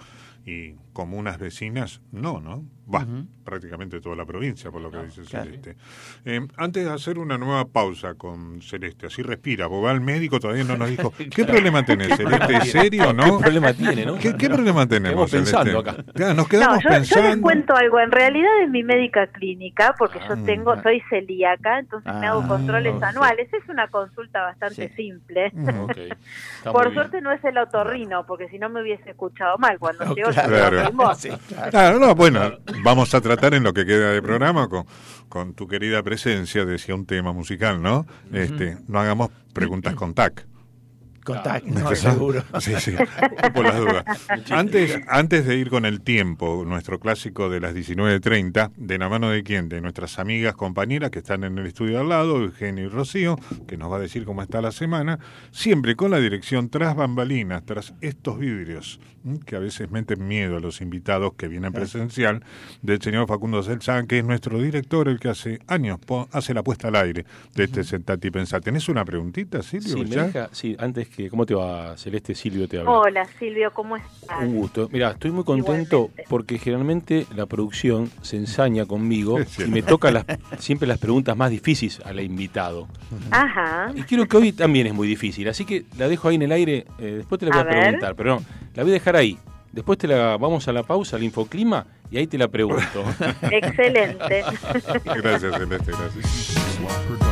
y 0.44 0.74
comunas 0.92 1.38
vecinas, 1.38 2.00
no, 2.10 2.40
¿no? 2.40 2.64
Va, 2.92 3.06
prácticamente 3.44 4.00
toda 4.00 4.16
la 4.16 4.26
provincia, 4.26 4.70
por 4.70 4.82
lo 4.82 4.90
que 4.90 4.98
dice 5.04 5.24
Celeste. 5.24 5.76
Eh, 6.24 6.40
antes 6.56 6.84
de 6.84 6.90
hacer 6.90 7.16
una 7.16 7.38
nueva 7.38 7.64
pausa 7.64 8.14
con 8.14 8.60
Celeste, 8.60 9.06
así 9.06 9.22
respira, 9.22 9.66
vos 9.66 9.84
va 9.84 9.92
al 9.92 10.00
médico, 10.00 10.40
todavía 10.40 10.64
no 10.64 10.76
nos 10.76 10.90
dijo, 10.90 11.12
¿qué 11.34 11.44
problema 11.44 11.84
tenés, 11.84 12.16
Celeste? 12.16 12.56
¿Es 12.56 12.70
serio 12.72 13.12
no? 13.12 13.38
¿Qué 13.38 13.44
problema 13.44 13.72
tiene, 13.72 14.04
no? 14.04 14.18
¿Qué, 14.18 14.32
problema 14.32 14.86
tenemos, 14.86 15.30
pensando 15.30 15.78
acá. 15.78 15.96
nos 16.34 16.48
quedamos 16.48 16.82
yo, 16.82 16.90
pensando. 16.90 17.28
Yo 17.28 17.34
les 17.34 17.42
cuento 17.42 17.76
algo, 17.76 18.00
en 18.00 18.10
realidad 18.10 18.50
es 18.62 18.70
mi 18.70 18.82
médica 18.82 19.28
clínica, 19.28 19.94
porque 19.96 20.18
yo 20.18 20.34
ah, 20.34 20.42
tengo, 20.44 20.82
soy 20.82 21.00
celíaca, 21.08 21.78
entonces 21.78 22.12
me 22.12 22.26
hago 22.26 22.42
ah, 22.42 22.48
controles 22.48 23.00
anuales, 23.00 23.50
es 23.52 23.68
una 23.68 23.88
consulta 23.88 24.42
bastante 24.42 24.92
simple. 24.96 25.50
Mm, 25.54 25.86
por 26.72 26.92
suerte 26.92 27.20
no 27.20 27.32
es 27.32 27.42
el 27.44 27.56
otorrino, 27.58 28.26
porque 28.26 28.48
si 28.48 28.58
no 28.58 28.68
me 28.68 28.82
hubiese 28.82 29.10
escuchado 29.10 29.56
mal 29.58 29.78
cuando 29.78 30.14
llegó 30.14 30.31
claro. 31.70 31.98
no, 31.98 32.14
bueno, 32.14 32.58
vamos 32.82 33.14
a 33.14 33.20
tratar 33.20 33.54
en 33.54 33.62
lo 33.62 33.72
que 33.72 33.84
queda 33.86 34.10
de 34.10 34.22
programa 34.22 34.68
con, 34.68 34.86
con 35.28 35.54
tu 35.54 35.66
querida 35.66 36.02
presencia, 36.02 36.64
decía 36.64 36.94
un 36.94 37.06
tema 37.06 37.32
musical, 37.32 37.82
¿no? 37.82 38.06
Este, 38.32 38.78
no 38.88 39.00
hagamos 39.00 39.30
preguntas 39.52 39.94
con 39.96 40.14
tac. 40.14 40.46
Contacto, 41.24 41.68
no, 41.68 41.94
seguro. 41.94 42.44
Sí, 42.60 42.74
sí, 42.78 42.92
por 43.54 43.64
las 43.64 43.78
dudas. 43.78 44.04
Antes, 44.50 45.00
antes 45.08 45.46
de 45.46 45.56
ir 45.56 45.70
con 45.70 45.84
el 45.84 46.00
tiempo, 46.00 46.64
nuestro 46.66 46.98
clásico 46.98 47.48
de 47.48 47.60
las 47.60 47.74
19.30, 47.74 48.72
de 48.76 48.98
la 48.98 49.08
mano 49.08 49.30
de 49.30 49.42
quién? 49.42 49.68
De 49.68 49.80
nuestras 49.80 50.18
amigas 50.18 50.54
compañeras 50.54 51.10
que 51.10 51.20
están 51.20 51.44
en 51.44 51.58
el 51.58 51.66
estudio 51.66 52.00
al 52.00 52.08
lado, 52.08 52.42
Eugenio 52.42 52.84
y 52.84 52.88
Rocío, 52.88 53.38
que 53.66 53.76
nos 53.76 53.90
va 53.90 53.96
a 53.96 54.00
decir 54.00 54.24
cómo 54.24 54.42
está 54.42 54.60
la 54.60 54.72
semana, 54.72 55.18
siempre 55.50 55.96
con 55.96 56.10
la 56.10 56.18
dirección 56.18 56.68
tras 56.68 56.96
bambalinas, 56.96 57.64
tras 57.64 57.94
estos 58.00 58.38
vidrios, 58.38 59.00
que 59.46 59.56
a 59.56 59.60
veces 59.60 59.90
meten 59.90 60.26
miedo 60.26 60.56
a 60.56 60.60
los 60.60 60.80
invitados 60.80 61.34
que 61.34 61.48
vienen 61.48 61.72
presencial, 61.72 62.44
del 62.82 63.00
señor 63.00 63.28
Facundo 63.28 63.62
Selzán, 63.62 64.06
que 64.06 64.18
es 64.18 64.24
nuestro 64.24 64.60
director, 64.60 65.08
el 65.08 65.20
que 65.20 65.28
hace 65.28 65.60
años 65.66 65.98
hace 66.32 66.54
la 66.54 66.62
puesta 66.62 66.88
al 66.88 66.96
aire 66.96 67.24
de 67.54 67.64
este 67.64 67.84
Sentati 67.84 68.30
Pensar. 68.30 68.60
¿Tenés 68.60 68.88
una 68.88 69.04
preguntita, 69.04 69.62
Silvio? 69.62 69.96
Sí, 69.96 70.04
me 70.04 70.16
deja, 70.16 70.48
sí, 70.52 70.76
antes 70.78 71.08
¿Cómo 71.30 71.44
te 71.46 71.54
va, 71.54 71.96
Celeste? 71.96 72.34
Silvio 72.34 72.66
te 72.68 72.78
habla. 72.78 72.90
Hola, 72.90 73.24
Silvio, 73.38 73.72
¿cómo 73.72 73.96
estás? 73.96 74.42
Un 74.42 74.56
gusto. 74.56 74.88
Mira, 74.90 75.10
estoy 75.10 75.30
muy 75.30 75.44
contento 75.44 76.10
porque 76.28 76.58
generalmente 76.58 77.26
la 77.36 77.46
producción 77.46 78.10
se 78.22 78.36
ensaña 78.36 78.86
conmigo 78.86 79.38
y 79.58 79.70
me 79.70 79.82
toca 79.82 80.10
las, 80.10 80.24
siempre 80.58 80.88
las 80.88 80.98
preguntas 80.98 81.36
más 81.36 81.50
difíciles 81.50 82.00
al 82.04 82.20
invitado. 82.20 82.88
Ajá. 83.30 83.92
Y 83.94 84.02
quiero 84.02 84.26
que 84.26 84.36
hoy 84.36 84.52
también 84.52 84.86
es 84.86 84.94
muy 84.94 85.06
difícil, 85.06 85.48
así 85.48 85.64
que 85.64 85.84
la 85.98 86.08
dejo 86.08 86.28
ahí 86.28 86.36
en 86.36 86.42
el 86.42 86.52
aire, 86.52 86.86
eh, 86.98 87.14
después 87.18 87.38
te 87.38 87.46
la 87.46 87.52
voy 87.52 87.60
a, 87.60 87.68
preguntar, 87.68 88.14
pero 88.14 88.36
no, 88.36 88.42
la 88.74 88.82
voy 88.82 88.92
a 88.92 88.94
dejar 88.94 89.16
ahí. 89.16 89.38
Después 89.72 89.98
te 89.98 90.06
la 90.06 90.36
vamos 90.36 90.68
a 90.68 90.72
la 90.72 90.82
pausa, 90.82 91.16
al 91.16 91.22
infoclima, 91.22 91.86
y 92.10 92.18
ahí 92.18 92.26
te 92.26 92.36
la 92.36 92.48
pregunto. 92.48 93.04
Excelente. 93.50 94.44
gracias, 95.04 95.56
Celeste, 95.56 95.92
gracias. 95.92 97.31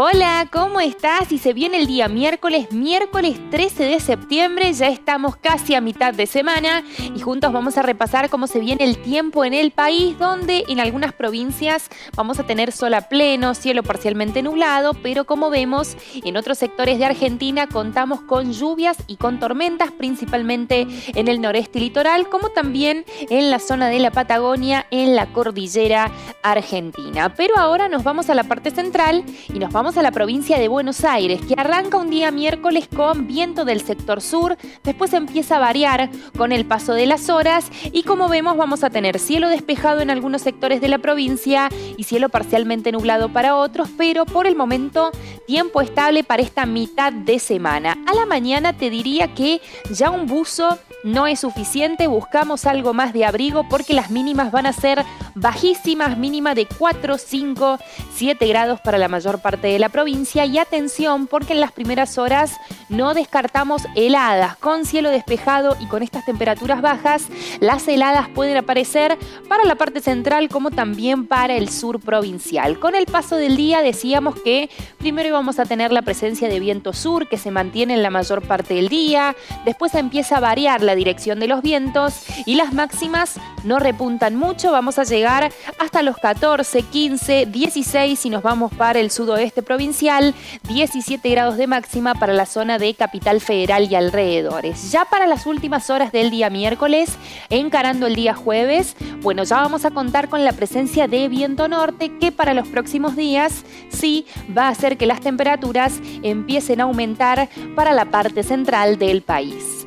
Hola, 0.00 0.48
¿cómo 0.52 0.78
estás? 0.78 1.32
Y 1.32 1.38
se 1.38 1.52
viene 1.52 1.78
el 1.78 1.88
día 1.88 2.06
miércoles, 2.06 2.70
miércoles 2.70 3.36
13 3.50 3.82
de 3.82 3.98
septiembre, 3.98 4.72
ya 4.72 4.86
estamos 4.86 5.34
casi 5.34 5.74
a 5.74 5.80
mitad 5.80 6.14
de 6.14 6.28
semana 6.28 6.84
y 7.16 7.18
juntos 7.18 7.52
vamos 7.52 7.78
a 7.78 7.82
repasar 7.82 8.30
cómo 8.30 8.46
se 8.46 8.60
viene 8.60 8.84
el 8.84 9.02
tiempo 9.02 9.44
en 9.44 9.54
el 9.54 9.72
país, 9.72 10.16
donde 10.16 10.62
en 10.68 10.78
algunas 10.78 11.12
provincias 11.12 11.90
vamos 12.14 12.38
a 12.38 12.44
tener 12.44 12.70
sol 12.70 12.94
a 12.94 13.08
pleno, 13.08 13.54
cielo 13.54 13.82
parcialmente 13.82 14.40
nublado, 14.40 14.94
pero 15.02 15.24
como 15.24 15.50
vemos, 15.50 15.96
en 16.14 16.36
otros 16.36 16.58
sectores 16.58 17.00
de 17.00 17.06
Argentina 17.06 17.66
contamos 17.66 18.20
con 18.20 18.52
lluvias 18.52 18.98
y 19.08 19.16
con 19.16 19.40
tormentas, 19.40 19.90
principalmente 19.90 20.86
en 21.08 21.26
el 21.26 21.40
noreste 21.40 21.80
litoral, 21.80 22.28
como 22.28 22.50
también 22.50 23.04
en 23.30 23.50
la 23.50 23.58
zona 23.58 23.88
de 23.88 23.98
la 23.98 24.12
Patagonia, 24.12 24.86
en 24.92 25.16
la 25.16 25.32
cordillera 25.32 26.12
argentina. 26.44 27.34
Pero 27.34 27.58
ahora 27.58 27.88
nos 27.88 28.04
vamos 28.04 28.30
a 28.30 28.36
la 28.36 28.44
parte 28.44 28.70
central 28.70 29.24
y 29.52 29.58
nos 29.58 29.72
vamos 29.72 29.87
A 29.96 30.02
la 30.02 30.12
provincia 30.12 30.58
de 30.58 30.68
Buenos 30.68 31.02
Aires, 31.02 31.40
que 31.40 31.54
arranca 31.56 31.96
un 31.96 32.10
día 32.10 32.30
miércoles 32.30 32.86
con 32.94 33.26
viento 33.26 33.64
del 33.64 33.80
sector 33.80 34.20
sur, 34.20 34.58
después 34.84 35.14
empieza 35.14 35.56
a 35.56 35.60
variar 35.60 36.10
con 36.36 36.52
el 36.52 36.66
paso 36.66 36.92
de 36.92 37.06
las 37.06 37.30
horas 37.30 37.70
y 37.90 38.02
como 38.02 38.28
vemos 38.28 38.58
vamos 38.58 38.84
a 38.84 38.90
tener 38.90 39.18
cielo 39.18 39.48
despejado 39.48 40.02
en 40.02 40.10
algunos 40.10 40.42
sectores 40.42 40.82
de 40.82 40.88
la 40.88 40.98
provincia 40.98 41.70
y 41.96 42.04
cielo 42.04 42.28
parcialmente 42.28 42.92
nublado 42.92 43.32
para 43.32 43.56
otros, 43.56 43.88
pero 43.96 44.26
por 44.26 44.46
el 44.46 44.56
momento 44.56 45.10
tiempo 45.46 45.80
estable 45.80 46.22
para 46.22 46.42
esta 46.42 46.66
mitad 46.66 47.10
de 47.10 47.38
semana. 47.38 47.96
A 48.06 48.14
la 48.14 48.26
mañana 48.26 48.74
te 48.74 48.90
diría 48.90 49.34
que 49.34 49.62
ya 49.90 50.10
un 50.10 50.26
buzo 50.26 50.78
no 51.04 51.26
es 51.26 51.40
suficiente, 51.40 52.08
buscamos 52.08 52.66
algo 52.66 52.92
más 52.92 53.12
de 53.12 53.24
abrigo 53.24 53.66
porque 53.68 53.94
las 53.94 54.10
mínimas 54.10 54.50
van 54.50 54.66
a 54.66 54.72
ser 54.72 55.04
bajísimas, 55.34 56.18
mínima 56.18 56.54
de 56.54 56.66
4, 56.66 57.18
5, 57.18 57.78
7 58.14 58.46
grados 58.46 58.80
para 58.80 58.98
la 58.98 59.08
mayor 59.08 59.40
parte 59.40 59.67
de 59.72 59.78
la 59.78 59.88
provincia 59.88 60.44
y 60.46 60.58
atención 60.58 61.26
porque 61.26 61.52
en 61.52 61.60
las 61.60 61.72
primeras 61.72 62.18
horas 62.18 62.58
no 62.88 63.14
descartamos 63.14 63.82
heladas. 63.94 64.56
Con 64.56 64.84
cielo 64.84 65.10
despejado 65.10 65.76
y 65.80 65.86
con 65.86 66.02
estas 66.02 66.24
temperaturas 66.24 66.80
bajas, 66.80 67.26
las 67.60 67.86
heladas 67.88 68.28
pueden 68.28 68.56
aparecer 68.56 69.18
para 69.48 69.64
la 69.64 69.74
parte 69.74 70.00
central 70.00 70.48
como 70.48 70.70
también 70.70 71.26
para 71.26 71.54
el 71.54 71.68
sur 71.68 72.00
provincial. 72.00 72.78
Con 72.78 72.94
el 72.94 73.06
paso 73.06 73.36
del 73.36 73.56
día 73.56 73.82
decíamos 73.82 74.40
que 74.40 74.70
primero 74.98 75.28
íbamos 75.28 75.58
a 75.58 75.64
tener 75.64 75.92
la 75.92 76.02
presencia 76.02 76.48
de 76.48 76.60
viento 76.60 76.92
sur 76.92 77.28
que 77.28 77.38
se 77.38 77.50
mantiene 77.50 77.94
en 77.94 78.02
la 78.02 78.10
mayor 78.10 78.42
parte 78.42 78.74
del 78.74 78.88
día, 78.88 79.36
después 79.64 79.94
empieza 79.94 80.36
a 80.36 80.40
variar 80.40 80.82
la 80.82 80.94
dirección 80.94 81.40
de 81.40 81.48
los 81.48 81.62
vientos 81.62 82.22
y 82.46 82.54
las 82.54 82.72
máximas 82.72 83.34
no 83.64 83.78
repuntan 83.78 84.36
mucho, 84.36 84.72
vamos 84.72 84.98
a 84.98 85.04
llegar 85.04 85.52
hasta 85.78 86.02
los 86.02 86.16
14, 86.18 86.82
15, 86.82 87.46
16 87.46 88.18
si 88.18 88.30
nos 88.30 88.42
vamos 88.42 88.72
para 88.74 89.00
el 89.00 89.10
sudoeste 89.10 89.57
provincial, 89.62 90.34
17 90.68 91.28
grados 91.30 91.56
de 91.56 91.66
máxima 91.66 92.14
para 92.14 92.32
la 92.32 92.46
zona 92.46 92.78
de 92.78 92.94
Capital 92.94 93.40
Federal 93.40 93.90
y 93.90 93.94
alrededores. 93.94 94.90
Ya 94.90 95.04
para 95.04 95.26
las 95.26 95.46
últimas 95.46 95.90
horas 95.90 96.12
del 96.12 96.30
día 96.30 96.50
miércoles, 96.50 97.16
encarando 97.50 98.06
el 98.06 98.14
día 98.14 98.34
jueves, 98.34 98.96
bueno, 99.22 99.44
ya 99.44 99.56
vamos 99.56 99.84
a 99.84 99.90
contar 99.90 100.28
con 100.28 100.44
la 100.44 100.52
presencia 100.52 101.08
de 101.08 101.28
viento 101.28 101.68
norte 101.68 102.18
que 102.18 102.32
para 102.32 102.54
los 102.54 102.68
próximos 102.68 103.16
días 103.16 103.64
sí 103.88 104.26
va 104.56 104.64
a 104.64 104.70
hacer 104.70 104.96
que 104.96 105.06
las 105.06 105.20
temperaturas 105.20 106.00
empiecen 106.22 106.80
a 106.80 106.84
aumentar 106.84 107.48
para 107.74 107.92
la 107.92 108.06
parte 108.06 108.42
central 108.42 108.98
del 108.98 109.22
país. 109.22 109.77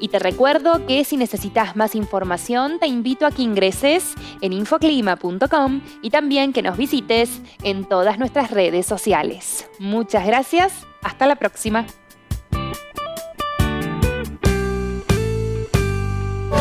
Y 0.00 0.08
te 0.08 0.18
recuerdo 0.18 0.86
que 0.86 1.04
si 1.04 1.16
necesitas 1.16 1.76
más 1.76 1.94
información, 1.94 2.78
te 2.80 2.86
invito 2.86 3.26
a 3.26 3.30
que 3.30 3.42
ingreses 3.42 4.14
en 4.40 4.54
infoclima.com 4.54 5.82
y 6.02 6.10
también 6.10 6.52
que 6.52 6.62
nos 6.62 6.76
visites 6.76 7.40
en 7.62 7.84
todas 7.84 8.18
nuestras 8.18 8.50
redes 8.50 8.86
sociales. 8.86 9.68
Muchas 9.78 10.26
gracias, 10.26 10.72
hasta 11.02 11.26
la 11.26 11.36
próxima. 11.36 11.86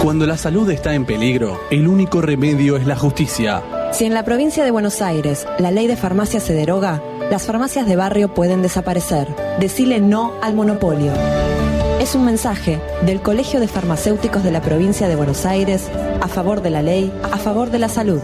Cuando 0.03 0.25
la 0.25 0.37
salud 0.37 0.69
está 0.69 0.93
en 0.93 1.05
peligro, 1.05 1.59
el 1.71 1.87
único 1.87 2.21
remedio 2.21 2.77
es 2.77 2.87
la 2.87 2.95
justicia. 2.95 3.61
Si 3.91 4.05
en 4.05 4.13
la 4.13 4.23
provincia 4.23 4.63
de 4.63 4.71
Buenos 4.71 5.01
Aires 5.01 5.45
la 5.59 5.71
ley 5.71 5.87
de 5.87 5.97
farmacia 5.97 6.39
se 6.39 6.53
deroga, 6.53 7.01
las 7.29 7.45
farmacias 7.45 7.85
de 7.85 7.95
barrio 7.95 8.33
pueden 8.33 8.61
desaparecer. 8.61 9.27
Decile 9.59 9.99
no 9.99 10.33
al 10.41 10.55
monopolio. 10.55 11.11
Es 11.99 12.15
un 12.15 12.23
mensaje 12.23 12.79
del 13.05 13.21
Colegio 13.21 13.59
de 13.59 13.67
Farmacéuticos 13.67 14.41
de 14.41 14.51
la 14.51 14.61
provincia 14.61 15.09
de 15.09 15.17
Buenos 15.17 15.45
Aires 15.45 15.89
a 16.21 16.29
favor 16.29 16.61
de 16.61 16.69
la 16.69 16.81
ley, 16.81 17.11
a 17.29 17.37
favor 17.37 17.71
de 17.71 17.79
la 17.79 17.89
salud. 17.89 18.21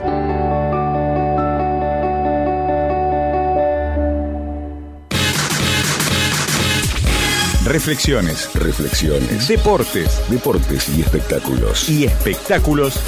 Reflexiones. 7.65 8.49
Reflexiones. 8.53 9.49
Deportes. 9.49 10.21
Deportes 10.29 10.87
y 10.95 11.01
espectáculos. 11.01 11.89
Y 11.89 12.05
espectáculos 12.05 13.01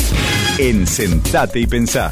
en 0.58 0.86
Sentate 0.86 1.62
y 1.62 1.68
Pensá. 1.68 2.12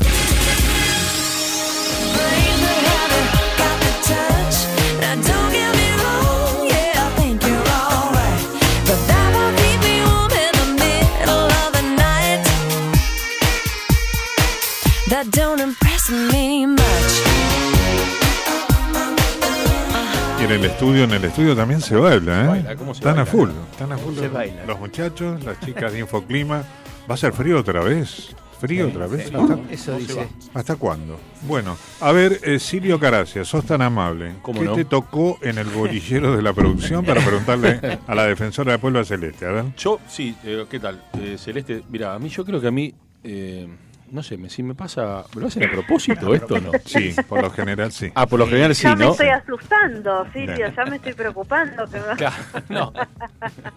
Y 20.40 20.44
en 20.44 20.52
el 20.52 20.66
estudio, 20.66 21.06
en 21.06 21.12
el 21.12 21.24
estudio 21.26 21.56
también 21.56 21.82
se 21.82 21.96
baila, 21.96 22.44
¿eh? 22.44 22.48
Baila, 22.48 22.76
¿cómo 22.76 22.94
se 22.94 23.00
están 23.00 23.18
a 23.18 23.26
full, 23.26 23.50
están 23.72 23.92
a 23.92 23.98
full. 23.98 24.14
Se 24.16 24.28
baila. 24.28 24.66
Los 24.66 24.80
muchachos, 24.80 25.44
las 25.44 25.60
chicas 25.62 25.94
de 25.94 26.00
Infoclima. 26.00 26.64
Va 27.10 27.16
a 27.16 27.18
ser 27.18 27.34
frío 27.34 27.60
otra 27.60 27.82
vez. 27.82 28.36
Frío 28.60 28.88
otra 28.88 29.08
vez. 29.08 29.30
Sí, 29.30 29.36
¿Hasta, 29.36 29.74
Eso 29.74 29.98
dice. 29.98 30.28
hasta 30.54 30.76
cuándo? 30.76 31.20
Bueno, 31.48 31.76
a 32.02 32.12
ver, 32.12 32.40
eh, 32.44 32.60
Silvio 32.60 33.00
Caracia, 33.00 33.44
sos 33.46 33.66
tan 33.66 33.82
amable. 33.82 34.34
¿Cómo 34.44 34.60
¿Qué 34.60 34.66
no? 34.66 34.76
te 34.76 34.86
tocó 34.86 35.40
en 35.42 35.58
el 35.58 35.68
bolillero 35.68 36.36
de 36.36 36.42
la 36.44 36.54
producción 36.54 37.04
para 37.04 37.22
preguntarle 37.26 38.00
a 38.08 38.16
la 38.16 38.26
defensora 38.26 38.74
de 38.74 38.80
Puebla 38.80 39.04
Celeste? 39.04 39.46
A 39.46 39.52
ver. 39.52 39.66
Yo, 39.76 40.00
sí, 40.08 40.36
eh, 40.44 40.66
¿qué 40.70 40.80
tal? 40.80 41.04
Eh, 41.20 41.36
Celeste, 41.40 41.84
mira, 41.90 42.14
a 42.14 42.20
mí 42.20 42.30
yo 42.30 42.46
creo 42.46 42.62
que 42.62 42.68
a 42.68 42.72
mí, 42.72 42.94
eh, 43.24 43.68
no 44.16 44.24
sé, 44.24 44.38
me, 44.38 44.50
si 44.50 44.64
me 44.64 44.74
pasa, 44.74 45.26
¿me 45.36 45.42
lo 45.42 45.48
hacen 45.48 45.64
a 45.66 45.70
propósito 45.72 46.34
esto 46.34 46.56
o 46.56 46.60
no? 46.62 46.72
Sí, 46.86 47.14
por 47.28 47.42
lo 47.42 47.52
general 47.52 47.92
sí. 47.92 48.10
Ah, 48.16 48.26
por 48.26 48.40
lo 48.40 48.48
general 48.48 48.74
sí, 48.74 48.84
ya 48.84 48.96
me 48.96 49.06
¿no? 49.06 49.12
estoy 49.12 49.28
asustando, 49.28 50.26
Silvio, 50.32 50.74
ya 50.76 50.86
me 50.86 50.96
estoy 50.96 51.14
preocupando. 51.14 51.86
Que 51.88 52.00
me- 52.00 52.16
Claro, 52.16 52.36
no. 52.70 52.94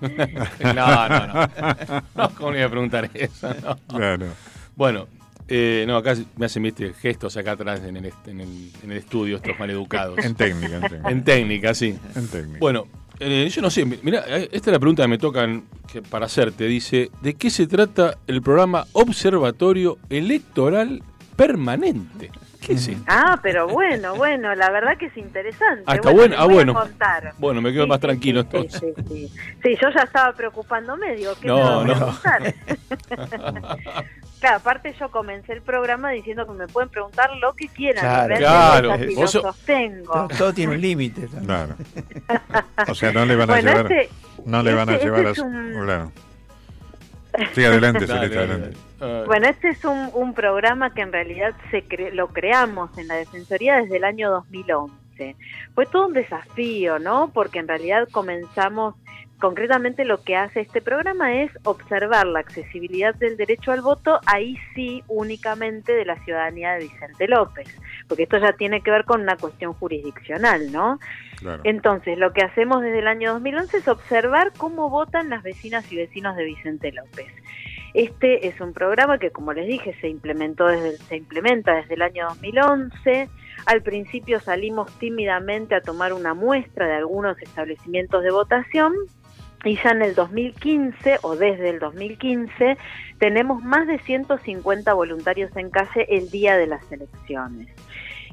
no, 0.75 1.09
no, 1.09 1.27
no. 1.27 1.49
No, 2.15 2.31
¿cómo 2.37 2.51
le 2.53 2.59
iba 2.59 2.67
a 2.67 2.71
preguntar 2.71 3.11
eso? 3.13 3.53
No. 3.63 3.77
Claro. 3.99 4.27
Bueno, 4.77 5.09
eh, 5.49 5.85
no, 5.89 5.97
acá 5.97 6.15
me 6.37 6.47
hacen 6.47 6.63
¿viste, 6.63 6.93
gestos 6.95 7.37
acá 7.37 7.53
atrás 7.53 7.81
en 7.85 7.97
el, 7.97 8.13
en 8.27 8.41
el, 8.41 8.73
en 8.83 8.93
el 8.93 8.97
estudio, 8.99 9.37
estos 9.37 9.59
maleducados. 9.59 10.19
En 10.25 10.35
técnica, 10.35 10.77
en 10.77 10.83
técnica. 10.83 11.11
En 11.11 11.25
técnica, 11.25 11.75
sí. 11.75 11.99
En 12.15 12.29
técnica. 12.29 12.59
Bueno, 12.61 12.87
eh, 13.21 13.49
yo 13.51 13.63
no 13.63 13.71
sé, 13.71 13.85
mira, 13.85 14.21
esta 14.27 14.57
es 14.57 14.67
la 14.73 14.79
pregunta 14.79 15.03
que 15.03 15.09
me 15.09 15.19
tocan 15.19 15.65
que 15.91 16.03
para 16.03 16.27
hacerte. 16.27 16.65
Dice, 16.65 17.11
¿de 17.21 17.35
qué 17.35 17.51
se 17.51 17.67
trata 17.67 18.17
el 18.27 18.43
programa 18.43 18.87
Observatorio 18.93 19.99
Electoral 20.11 21.03
Permanente? 21.37 22.31
¿Qué 22.61 22.75
es 22.75 22.89
esto? 22.89 23.03
Ah, 23.07 23.39
pero 23.43 23.69
bueno, 23.69 24.15
bueno, 24.17 24.55
la 24.55 24.71
verdad 24.71 24.99
que 24.99 25.07
es 25.07 25.17
interesante. 25.17 25.85
Ah, 25.87 25.95
está 25.95 26.11
bueno. 26.11 26.35
Ah, 26.39 26.45
bueno. 26.45 26.75
Bueno, 27.39 27.63
me 27.63 27.73
quedo 27.73 27.85
Sí, 27.85 27.89
más 27.89 28.01
tranquilo 28.01 28.43
sí, 28.43 28.49
entonces. 28.53 28.81
Sí, 28.81 28.93
sí, 28.97 29.03
sí. 29.09 29.33
Sí, 29.63 29.77
yo 29.81 29.89
ya 29.91 30.03
estaba 30.03 30.33
preocupándome, 30.33 31.17
digo, 31.17 31.33
¿qué 31.41 31.49
No, 31.49 31.85
me 31.85 31.95
no. 31.95 32.19
claro, 34.41 34.57
aparte 34.59 34.95
yo 34.99 35.11
comencé 35.11 35.53
el 35.53 35.63
programa 35.63 36.11
diciendo 36.11 36.47
que 36.47 36.53
me 36.53 36.67
pueden 36.69 36.89
preguntar 36.89 37.31
lo 37.37 37.53
que 37.55 37.69
quieran. 37.69 38.05
Claro, 38.05 38.37
claro. 38.37 38.93
Así 38.93 39.15
Vos 39.15 39.19
lo 39.21 39.27
so- 39.29 39.41
sostengo. 39.43 40.13
Todo, 40.13 40.29
todo 40.29 40.53
tiene 40.55 40.75
un 40.75 40.81
límite. 40.81 41.29
Claro. 41.45 41.75
O 42.89 42.95
sea, 42.95 43.13
no 43.13 43.25
le 43.27 43.37
van 43.37 43.51
a 43.51 43.55
Bueno, 43.55 43.71
llevar. 43.71 43.93
este- 43.93 44.11
no 44.45 44.63
le 44.63 44.75
van 44.75 44.89
a 44.89 44.93
este- 44.95 45.05
llevar 45.05 45.19
este 45.27 45.29
a. 45.29 45.33
es 45.33 45.39
un- 45.39 45.83
Claro. 45.85 46.13
Sí, 47.55 47.65
adelante, 47.65 48.07
Dale, 48.07 48.29
dale, 48.29 48.39
adelante. 48.39 48.77
dale. 48.99 49.23
Ah, 49.23 49.25
Bueno, 49.27 49.47
este 49.49 49.69
es 49.69 49.85
un, 49.85 50.11
un 50.15 50.35
programa 50.35 50.93
que 50.93 51.03
en 51.03 51.13
realidad 51.13 51.55
se 51.71 51.85
cre- 51.85 52.11
lo 52.13 52.29
creamos 52.29 52.97
en 52.99 53.07
la 53.07 53.15
Defensoría 53.15 53.77
desde 53.77 53.99
el 53.99 54.05
año 54.05 54.31
2011. 54.31 55.37
Fue 55.75 55.87
todo 55.87 56.09
un 56.09 56.15
desafío, 56.15 56.99
¿no? 56.99 57.31
Porque 57.33 57.59
en 57.61 57.69
realidad 57.69 58.09
comenzamos, 58.11 58.95
concretamente 59.41 60.05
lo 60.05 60.23
que 60.23 60.37
hace 60.37 60.61
este 60.61 60.81
programa 60.81 61.43
es 61.43 61.51
observar 61.65 62.27
la 62.27 62.41
accesibilidad 62.41 63.15
del 63.15 63.37
derecho 63.37 63.73
al 63.73 63.83
voto, 63.83 64.21
ahí 64.27 64.57
sí 64.75 65.03
únicamente 65.09 65.93
de 65.93 66.05
la 66.05 66.17
ciudadanía 66.25 66.73
de 66.73 66.85
Vicente 66.85 67.29
López, 67.29 67.69
porque 68.09 68.25
esto 68.25 68.39
ya 68.39 68.53
tiene 68.53 68.81
que 68.81 68.91
ver 68.91 69.05
con 69.05 69.21
una 69.23 69.37
cuestión 69.37 69.73
jurisdiccional, 69.75 70.73
¿no? 70.73 70.99
Claro. 71.39 71.63
Entonces, 71.65 72.19
lo 72.19 72.33
que 72.33 72.43
hacemos 72.43 72.83
desde 72.83 72.99
el 72.99 73.07
año 73.07 73.33
2011 73.35 73.77
es 73.79 73.89
observar 73.89 74.53
cómo 74.57 74.91
votan 74.91 75.31
las 75.31 75.43
vecinas 75.43 75.91
y 75.93 75.97
vecinos 75.97 76.37
de 76.37 76.45
Vicente 76.45 76.93
López. 76.93 77.29
Este 77.95 78.49
es 78.49 78.61
un 78.61 78.73
programa 78.73 79.19
que, 79.19 79.31
como 79.31 79.53
les 79.53 79.67
dije, 79.67 79.95
se 80.01 80.09
implementó 80.09 80.67
desde 80.67 80.99
se 80.99 81.17
implementa 81.17 81.75
desde 81.75 81.95
el 81.95 82.03
año 82.03 82.27
2011. 82.29 83.29
Al 83.67 83.83
principio 83.83 84.41
salimos 84.41 84.91
tímidamente 84.99 85.75
a 85.75 85.81
tomar 85.81 86.13
una 86.13 86.35
muestra 86.35 86.87
de 86.87 86.95
algunos 86.95 87.41
establecimientos 87.41 88.23
de 88.23 88.31
votación 88.31 88.95
y 89.65 89.77
ya 89.77 89.91
en 89.91 90.03
el 90.03 90.15
2015 90.15 91.19
o 91.23 91.37
desde 91.37 91.71
el 91.71 91.79
2015 91.79 92.79
tenemos 93.19 93.63
más 93.63 93.87
de 93.87 93.99
150 93.99 94.93
voluntarios 94.95 95.55
en 95.57 95.71
calle 95.71 96.07
el 96.09 96.31
día 96.31 96.57
de 96.57 96.67
las 96.67 96.91
elecciones. 96.93 97.69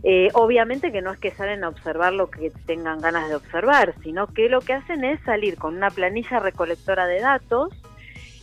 Eh, 0.04 0.30
obviamente 0.34 0.92
que 0.92 1.02
no 1.02 1.12
es 1.12 1.18
que 1.18 1.32
salen 1.32 1.64
a 1.64 1.70
observar 1.70 2.14
lo 2.14 2.30
que 2.30 2.52
tengan 2.68 3.02
ganas 3.02 3.28
de 3.28 3.36
observar, 3.36 3.96
sino 4.04 4.28
que 4.28 4.50
lo 4.50 4.62
que 4.62 4.74
hacen 4.74 5.04
es 5.04 5.20
salir 5.22 5.58
con 5.58 5.76
una 5.76 5.90
planilla 5.90 6.40
recolectora 6.40 7.08
de 7.08 7.22
datos, 7.22 7.74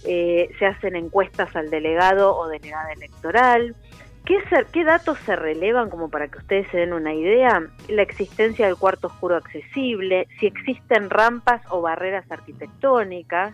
eh, 0.05 0.51
se 0.59 0.67
hacen 0.67 0.97
encuestas 0.97 1.55
al 1.55 1.71
delegado 1.71 2.37
o 2.37 2.49
delegada 2.49 2.93
electoral, 2.93 3.77
¿Qué, 4.25 4.39
se- 4.49 4.67
¿Qué 4.73 4.85
datos 4.85 5.19
se 5.27 5.35
relevan 5.35 5.91
como 5.91 6.09
para 6.09 6.29
que 6.29 6.39
ustedes 6.39 6.69
se 6.71 6.79
den 6.79 6.93
una 6.93 7.13
idea? 7.13 7.61
La 7.89 8.03
existencia 8.03 8.67
del 8.67 8.77
cuarto 8.77 9.09
oscuro 9.09 9.37
accesible, 9.37 10.29
si 10.39 10.47
existen 10.47 11.11
rampas 11.11 11.61
o 11.71 11.81
barreras 11.81 12.31
arquitectónicas 12.31 13.53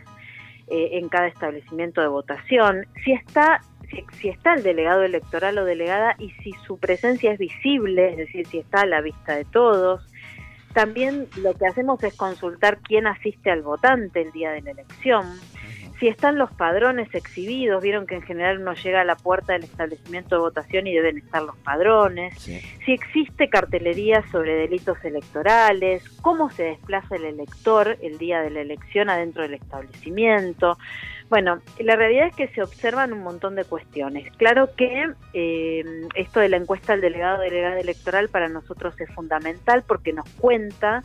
eh, 0.69 0.91
en 0.99 1.09
cada 1.09 1.29
establecimiento 1.29 2.03
de 2.03 2.09
votación, 2.09 2.87
si 3.03 3.13
está, 3.13 3.61
si, 3.91 4.05
si 4.21 4.29
está 4.29 4.53
el 4.55 4.63
delegado 4.63 5.03
electoral 5.05 5.57
o 5.59 5.65
delegada 5.65 6.15
y 6.19 6.31
si 6.43 6.53
su 6.67 6.79
presencia 6.79 7.33
es 7.33 7.39
visible, 7.39 8.11
es 8.11 8.17
decir, 8.19 8.47
si 8.47 8.59
está 8.59 8.83
a 8.83 8.87
la 8.87 9.01
vista 9.01 9.37
de 9.37 9.47
todos. 9.47 10.07
También 10.75 11.27
lo 11.43 11.55
que 11.55 11.67
hacemos 11.67 12.03
es 12.05 12.15
consultar 12.15 12.79
quién 12.81 13.07
asiste 13.07 13.51
al 13.51 13.63
votante 13.63 14.21
el 14.21 14.33
día 14.33 14.51
de 14.51 14.61
la 14.61 14.73
elección 14.73 15.25
si 15.99 16.09
están 16.09 16.39
los 16.39 16.51
padrones 16.53 17.13
exhibidos, 17.15 17.83
vieron 17.83 18.07
que 18.07 18.15
en 18.15 18.23
general 18.23 18.61
uno 18.61 18.75
llega 18.75 19.01
a 19.01 19.05
la 19.05 19.17
puerta 19.17 19.53
del 19.53 19.65
establecimiento 19.65 20.37
de 20.37 20.41
votación 20.41 20.87
y 20.87 20.95
deben 20.95 21.19
estar 21.19 21.43
los 21.43 21.57
padrones, 21.57 22.39
si 22.39 22.93
existe 22.93 23.49
cartelería 23.49 24.23
sobre 24.31 24.55
delitos 24.55 25.05
electorales, 25.05 26.09
cómo 26.23 26.51
se 26.51 26.65
desplaza 26.65 27.17
el 27.17 27.25
elector 27.25 27.99
el 28.01 28.19
día 28.19 28.41
de 28.43 28.51
la 28.51 28.61
elección 28.61 29.11
adentro 29.11 29.43
del 29.43 29.55
establecimiento. 29.55 30.79
Bueno, 31.29 31.61
la 31.79 31.97
realidad 31.97 32.29
es 32.29 32.37
que 32.37 32.49
se 32.49 32.63
observan 32.63 33.13
un 33.13 33.23
montón 33.23 33.55
de 33.55 33.65
cuestiones. 33.65 34.31
Claro 34.37 34.71
que 34.77 35.13
eh, 35.35 35.85
esto 36.15 36.41
de 36.41 36.49
la 36.49 36.57
encuesta 36.57 36.93
del 36.93 37.03
delegado 37.03 37.41
delegada 37.43 37.79
electoral 37.79 38.29
para 38.29 38.49
nosotros 38.49 38.99
es 38.99 39.11
fundamental 39.15 39.85
porque 39.87 40.13
nos 40.13 40.29
cuenta 40.35 41.03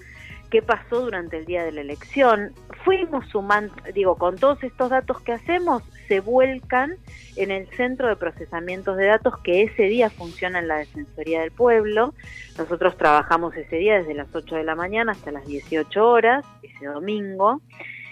qué 0.54 0.62
pasó 0.62 1.02
durante 1.02 1.40
el 1.40 1.46
día 1.46 1.66
de 1.66 1.72
la 1.72 1.82
elección. 1.82 2.54
Fuimos 2.86 3.28
sumando, 3.30 3.74
digo, 3.92 4.18
con 4.18 4.38
todos 4.38 4.64
estos 4.64 4.92
datos 4.92 5.20
que 5.22 5.32
hacemos, 5.32 5.82
se 6.08 6.20
vuelcan 6.20 6.96
en 7.38 7.50
el 7.50 7.68
centro 7.70 8.08
de 8.08 8.16
procesamientos 8.16 8.96
de 8.98 9.08
datos 9.08 9.34
que 9.40 9.64
ese 9.64 9.86
día 9.86 10.12
funciona 10.12 10.60
en 10.60 10.68
la 10.68 10.76
Defensoría 10.78 11.42
del 11.42 11.52
Pueblo. 11.52 12.14
Nosotros 12.56 12.96
trabajamos 12.98 13.56
ese 13.56 13.78
día 13.78 13.96
desde 13.96 14.14
las 14.14 14.28
8 14.32 14.58
de 14.58 14.64
la 14.64 14.76
mañana 14.76 15.14
hasta 15.14 15.32
las 15.32 15.48
18 15.48 16.08
horas, 16.08 16.46
ese 16.62 16.86
domingo. 16.86 17.60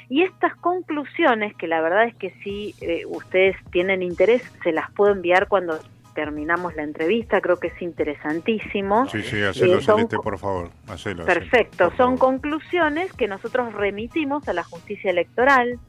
Y 0.10 0.24
estas 0.24 0.56
conclusiones, 0.56 1.56
que 1.56 1.68
la 1.68 1.80
verdad 1.80 2.06
es 2.06 2.16
que 2.16 2.32
si 2.44 2.74
eh, 2.82 3.04
ustedes 3.06 3.56
tienen 3.72 4.02
interés, 4.02 4.42
se 4.64 4.72
las 4.72 4.90
puedo 4.94 5.12
enviar 5.12 5.48
cuando 5.48 5.80
terminamos 6.14 6.76
la 6.76 6.84
entrevista, 6.84 7.42
creo 7.42 7.58
que 7.58 7.68
es 7.68 7.82
interesantísimo. 7.82 9.08
Sí, 9.10 9.22
sí, 9.24 9.42
hacelo, 9.42 9.78
Eh, 9.78 9.82
son 9.82 10.08
por 10.08 10.38
favor. 10.38 10.70
Hacelo, 10.88 11.24
hacelo. 11.24 11.26
Perfecto, 11.26 11.92
son 11.98 12.18
conclusiones 12.18 13.14
que 13.14 13.28
nosotros 13.28 13.74
remitimos 13.74 14.48
a 14.48 14.54
la 14.54 14.64
justicia 14.64 15.12
electoral, 15.12 15.80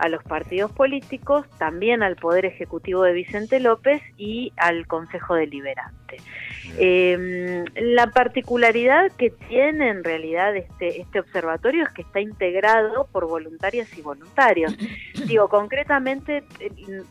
a 0.00 0.08
los 0.08 0.22
partidos 0.24 0.72
políticos, 0.72 1.46
también 1.58 2.02
al 2.02 2.16
Poder 2.16 2.46
Ejecutivo 2.46 3.02
de 3.02 3.12
Vicente 3.12 3.60
López 3.60 4.02
y 4.16 4.52
al 4.56 4.86
Consejo 4.86 5.34
Deliberante. 5.34 6.16
Eh, 6.78 7.64
la 7.76 8.08
particularidad 8.08 9.10
que 9.12 9.30
tiene 9.30 9.88
en 9.88 10.02
realidad 10.02 10.56
este, 10.56 11.00
este 11.00 11.20
observatorio 11.20 11.84
es 11.84 11.90
que 11.90 12.02
está 12.02 12.20
integrado 12.20 13.08
por 13.12 13.26
voluntarias 13.28 13.96
y 13.96 14.02
voluntarios. 14.02 14.76
Digo, 15.26 15.48
concretamente, 15.48 16.44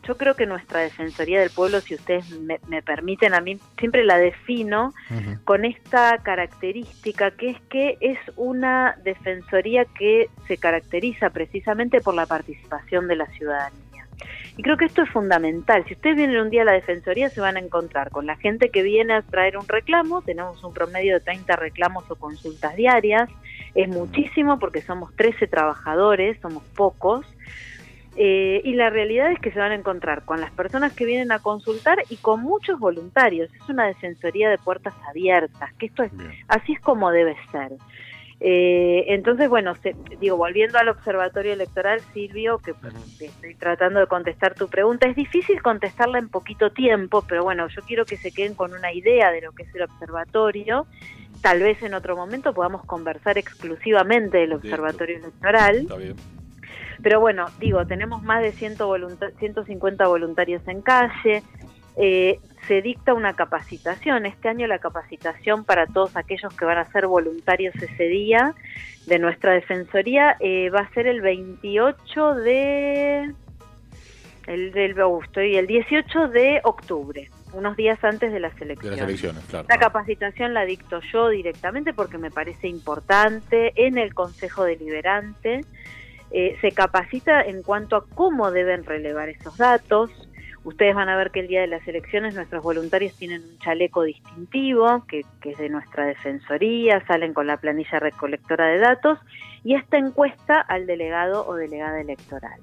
yo 0.02 0.16
creo 0.16 0.34
que 0.34 0.46
nuestra 0.46 0.80
Defensoría 0.80 1.40
del 1.40 1.50
Pueblo, 1.50 1.80
si 1.80 1.94
ustedes 1.94 2.28
me, 2.40 2.58
me 2.68 2.82
permiten, 2.82 3.34
a 3.34 3.40
mí 3.40 3.58
siempre 3.78 4.04
la 4.04 4.18
defino 4.18 4.92
con 5.44 5.64
esta 5.64 6.18
característica 6.18 7.30
que 7.32 7.50
es 7.50 7.60
que 7.68 7.98
es 8.00 8.18
una 8.36 8.96
defensoría 9.04 9.84
que 9.84 10.28
se 10.46 10.56
caracteriza 10.56 11.30
precisamente 11.30 12.00
por 12.00 12.14
la 12.14 12.26
participación 12.26 12.49
de 13.08 13.16
la 13.16 13.26
ciudadanía. 13.26 14.06
Y 14.56 14.62
creo 14.62 14.76
que 14.76 14.84
esto 14.84 15.02
es 15.02 15.10
fundamental. 15.10 15.84
Si 15.86 15.94
ustedes 15.94 16.16
vienen 16.16 16.40
un 16.40 16.50
día 16.50 16.62
a 16.62 16.64
la 16.66 16.72
Defensoría 16.72 17.30
se 17.30 17.40
van 17.40 17.56
a 17.56 17.60
encontrar 17.60 18.10
con 18.10 18.26
la 18.26 18.36
gente 18.36 18.70
que 18.70 18.82
viene 18.82 19.14
a 19.14 19.22
traer 19.22 19.56
un 19.56 19.66
reclamo, 19.66 20.22
tenemos 20.22 20.62
un 20.62 20.74
promedio 20.74 21.14
de 21.14 21.20
30 21.20 21.56
reclamos 21.56 22.10
o 22.10 22.16
consultas 22.16 22.76
diarias, 22.76 23.30
es 23.74 23.88
muchísimo 23.88 24.58
porque 24.58 24.82
somos 24.82 25.14
13 25.16 25.46
trabajadores, 25.46 26.38
somos 26.40 26.62
pocos, 26.76 27.24
eh, 28.16 28.60
y 28.64 28.74
la 28.74 28.90
realidad 28.90 29.30
es 29.30 29.38
que 29.38 29.52
se 29.52 29.58
van 29.58 29.72
a 29.72 29.76
encontrar 29.76 30.24
con 30.24 30.40
las 30.40 30.50
personas 30.50 30.92
que 30.92 31.06
vienen 31.06 31.30
a 31.32 31.38
consultar 31.38 31.98
y 32.10 32.16
con 32.16 32.42
muchos 32.42 32.78
voluntarios. 32.78 33.50
Es 33.54 33.68
una 33.68 33.86
defensoría 33.86 34.50
de 34.50 34.58
puertas 34.58 34.94
abiertas, 35.08 35.72
que 35.74 35.86
esto 35.86 36.02
es 36.02 36.12
así 36.48 36.72
es 36.72 36.80
como 36.80 37.10
debe 37.12 37.36
ser. 37.52 37.72
Eh, 38.42 39.04
entonces, 39.08 39.48
bueno, 39.50 39.74
se- 39.76 39.94
digo, 40.18 40.36
volviendo 40.38 40.78
al 40.78 40.88
observatorio 40.88 41.52
electoral, 41.52 42.00
Silvio, 42.14 42.58
que 42.58 42.72
pues, 42.72 42.94
estoy 43.20 43.54
tratando 43.54 44.00
de 44.00 44.06
contestar 44.06 44.54
tu 44.54 44.66
pregunta, 44.68 45.06
es 45.06 45.14
difícil 45.14 45.60
contestarla 45.60 46.18
en 46.18 46.30
poquito 46.30 46.70
tiempo, 46.70 47.22
pero 47.28 47.44
bueno, 47.44 47.68
yo 47.68 47.82
quiero 47.82 48.06
que 48.06 48.16
se 48.16 48.32
queden 48.32 48.54
con 48.54 48.72
una 48.72 48.92
idea 48.94 49.30
de 49.30 49.42
lo 49.42 49.52
que 49.52 49.64
es 49.64 49.74
el 49.74 49.82
observatorio. 49.82 50.86
Tal 51.42 51.60
vez 51.60 51.82
en 51.82 51.92
otro 51.94 52.16
momento 52.16 52.54
podamos 52.54 52.84
conversar 52.86 53.36
exclusivamente 53.38 54.38
del 54.38 54.54
observatorio 54.54 55.18
electoral. 55.18 55.76
Está 55.76 55.96
bien. 55.96 56.16
Pero 57.02 57.20
bueno, 57.20 57.46
digo, 57.58 57.86
tenemos 57.86 58.22
más 58.22 58.42
de 58.42 58.52
100 58.52 58.76
volunta- 58.78 59.30
150 59.38 60.06
voluntarios 60.06 60.66
en 60.68 60.82
calle. 60.82 61.42
Eh, 61.96 62.38
se 62.68 62.82
dicta 62.82 63.14
una 63.14 63.34
capacitación. 63.34 64.26
Este 64.26 64.48
año 64.48 64.66
la 64.66 64.78
capacitación 64.78 65.64
para 65.64 65.86
todos 65.86 66.16
aquellos 66.16 66.54
que 66.54 66.64
van 66.64 66.78
a 66.78 66.84
ser 66.86 67.06
voluntarios 67.06 67.74
ese 67.76 68.04
día 68.04 68.54
de 69.06 69.18
nuestra 69.18 69.52
defensoría 69.52 70.36
eh, 70.40 70.70
va 70.70 70.80
a 70.80 70.90
ser 70.90 71.06
el 71.06 71.20
28 71.20 72.34
de 72.34 73.34
el 74.46 74.72
del 74.72 75.00
oh, 75.00 75.22
estoy 75.22 75.56
el 75.56 75.66
18 75.66 76.28
de 76.28 76.60
octubre, 76.64 77.30
unos 77.52 77.76
días 77.76 78.02
antes 78.02 78.32
de 78.32 78.40
las 78.40 78.54
De 78.56 78.64
elecciones. 78.64 78.98
las 78.98 79.08
elecciones, 79.08 79.44
claro. 79.44 79.66
La 79.68 79.78
capacitación 79.78 80.54
la 80.54 80.64
dicto 80.64 81.00
yo 81.12 81.28
directamente 81.28 81.92
porque 81.92 82.18
me 82.18 82.30
parece 82.30 82.68
importante 82.68 83.72
en 83.76 83.98
el 83.98 84.14
Consejo 84.14 84.64
Deliberante. 84.64 85.64
Eh, 86.32 86.56
se 86.60 86.70
capacita 86.72 87.42
en 87.42 87.62
cuanto 87.62 87.96
a 87.96 88.06
cómo 88.06 88.50
deben 88.50 88.84
relevar 88.84 89.28
esos 89.28 89.56
datos. 89.56 90.10
Ustedes 90.62 90.94
van 90.94 91.08
a 91.08 91.16
ver 91.16 91.30
que 91.30 91.40
el 91.40 91.48
día 91.48 91.62
de 91.62 91.66
las 91.66 91.86
elecciones 91.88 92.34
nuestros 92.34 92.62
voluntarios 92.62 93.16
tienen 93.16 93.42
un 93.42 93.58
chaleco 93.58 94.02
distintivo, 94.02 95.06
que, 95.06 95.22
que 95.40 95.52
es 95.52 95.58
de 95.58 95.70
nuestra 95.70 96.04
defensoría, 96.04 97.04
salen 97.06 97.32
con 97.32 97.46
la 97.46 97.56
planilla 97.56 97.98
recolectora 97.98 98.66
de 98.66 98.78
datos 98.78 99.18
y 99.64 99.74
esta 99.74 99.96
encuesta 99.98 100.60
al 100.60 100.86
delegado 100.86 101.46
o 101.46 101.54
delegada 101.54 102.00
electoral. 102.00 102.60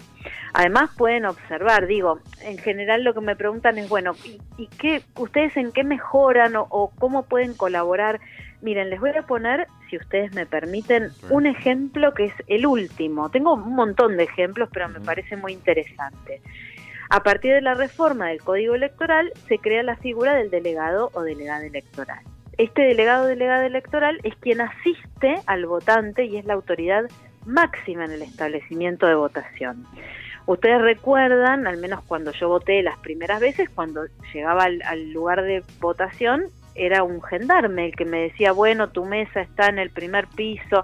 Además 0.54 0.92
pueden 0.98 1.26
observar, 1.26 1.88
digo, 1.88 2.20
en 2.44 2.58
general 2.58 3.04
lo 3.04 3.14
que 3.14 3.22
me 3.22 3.36
preguntan 3.36 3.78
es, 3.78 3.90
bueno, 3.90 4.14
¿y, 4.24 4.40
y 4.58 4.68
qué, 4.68 5.02
ustedes 5.16 5.58
en 5.58 5.72
qué 5.72 5.84
mejoran 5.84 6.56
o, 6.56 6.68
o 6.70 6.92
cómo 7.00 7.24
pueden 7.24 7.56
colaborar? 7.56 8.20
Miren, 8.62 8.90
les 8.90 9.00
voy 9.00 9.12
a 9.12 9.22
poner, 9.22 9.68
si 9.90 9.98
ustedes 9.98 10.34
me 10.34 10.48
permiten, 10.48 11.10
un 11.30 11.46
ejemplo 11.46 12.14
que 12.16 12.26
es 12.26 12.34
el 12.48 12.66
último. 12.66 13.30
Tengo 13.30 13.54
un 13.54 13.76
montón 13.76 14.18
de 14.18 14.24
ejemplos, 14.24 14.70
pero 14.74 14.90
me 14.90 15.00
parece 15.00 15.38
muy 15.38 15.54
interesante. 15.54 16.42
A 17.10 17.24
partir 17.24 17.54
de 17.54 17.62
la 17.62 17.74
reforma 17.74 18.28
del 18.28 18.42
Código 18.42 18.76
Electoral 18.76 19.32
se 19.48 19.60
crea 19.60 19.82
la 19.84 19.96
figura 19.96 20.36
del 20.36 20.50
delegado 20.50 21.10
o 21.14 21.22
delegada 21.22 21.66
electoral. 21.66 22.20
Este 22.58 22.82
delegado 22.82 23.26
o 23.26 23.28
delegada 23.28 23.66
electoral 23.66 24.20
es 24.24 24.36
quien 24.36 24.62
asiste 24.62 25.36
al 25.46 25.66
votante 25.68 26.26
y 26.26 26.38
es 26.38 26.46
la 26.46 26.56
autoridad 26.56 27.06
máxima 27.46 28.06
en 28.06 28.12
el 28.12 28.24
establecimiento 28.24 29.08
de 29.08 29.16
votación. 29.16 29.86
Ustedes 30.48 30.82
recuerdan, 30.82 31.68
al 31.68 31.78
menos 31.78 32.04
cuando 32.06 32.32
yo 32.32 32.50
voté 32.50 32.82
las 32.82 32.98
primeras 33.00 33.40
veces, 33.40 33.70
cuando 33.70 34.06
llegaba 34.34 34.64
al, 34.64 34.82
al 34.84 35.12
lugar 35.12 35.44
de 35.44 35.64
votación, 35.80 36.46
era 36.76 37.04
un 37.04 37.22
gendarme 37.22 37.86
el 37.86 37.96
que 37.96 38.06
me 38.06 38.22
decía, 38.24 38.52
bueno, 38.52 38.90
tu 38.90 39.06
mesa 39.06 39.42
está 39.42 39.68
en 39.68 39.80
el 39.80 39.92
primer 39.92 40.28
piso. 40.28 40.84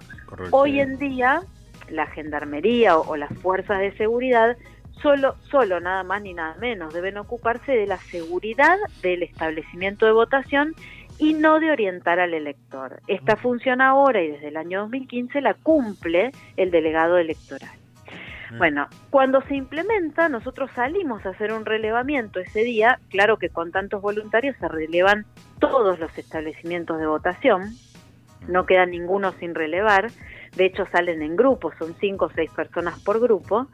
Hoy 0.51 0.79
en 0.79 0.97
día, 0.97 1.41
la 1.89 2.07
gendarmería 2.07 2.97
o, 2.97 3.11
o 3.11 3.15
las 3.15 3.31
fuerzas 3.39 3.79
de 3.79 3.95
seguridad 3.97 4.57
solo, 5.01 5.35
solo 5.49 5.79
nada 5.79 6.03
más 6.03 6.21
ni 6.21 6.33
nada 6.33 6.55
menos. 6.59 6.93
Deben 6.93 7.17
ocuparse 7.17 7.71
de 7.71 7.87
la 7.87 7.97
seguridad 7.97 8.77
del 9.01 9.23
establecimiento 9.23 10.05
de 10.05 10.11
votación 10.11 10.73
y 11.19 11.33
no 11.33 11.59
de 11.59 11.71
orientar 11.71 12.19
al 12.19 12.33
elector. 12.33 13.01
Esta 13.07 13.35
función 13.35 13.81
ahora 13.81 14.21
y 14.21 14.31
desde 14.31 14.47
el 14.49 14.57
año 14.57 14.81
2015 14.81 15.41
la 15.41 15.53
cumple 15.53 16.31
el 16.57 16.71
delegado 16.71 17.17
electoral. 17.17 17.71
Bueno, 18.57 18.87
cuando 19.09 19.41
se 19.41 19.55
implementa, 19.55 20.29
nosotros 20.29 20.69
salimos 20.75 21.25
a 21.25 21.29
hacer 21.29 21.51
un 21.53 21.65
relevamiento 21.65 22.39
ese 22.39 22.63
día, 22.63 22.99
claro 23.09 23.37
que 23.37 23.49
con 23.49 23.71
tantos 23.71 23.99
voluntarios 24.01 24.55
se 24.57 24.67
relevan 24.67 25.25
todos 25.59 25.99
los 25.99 26.15
establecimientos 26.17 26.99
de 26.99 27.07
votación, 27.07 27.71
no 28.47 28.67
queda 28.67 28.85
ninguno 28.85 29.31
sin 29.39 29.55
relevar, 29.55 30.11
de 30.55 30.65
hecho 30.65 30.85
salen 30.91 31.23
en 31.23 31.35
grupos, 31.35 31.73
son 31.79 31.95
cinco 31.99 32.25
o 32.25 32.29
seis 32.29 32.51
personas 32.51 33.01
por 33.01 33.19
grupo, 33.19 33.67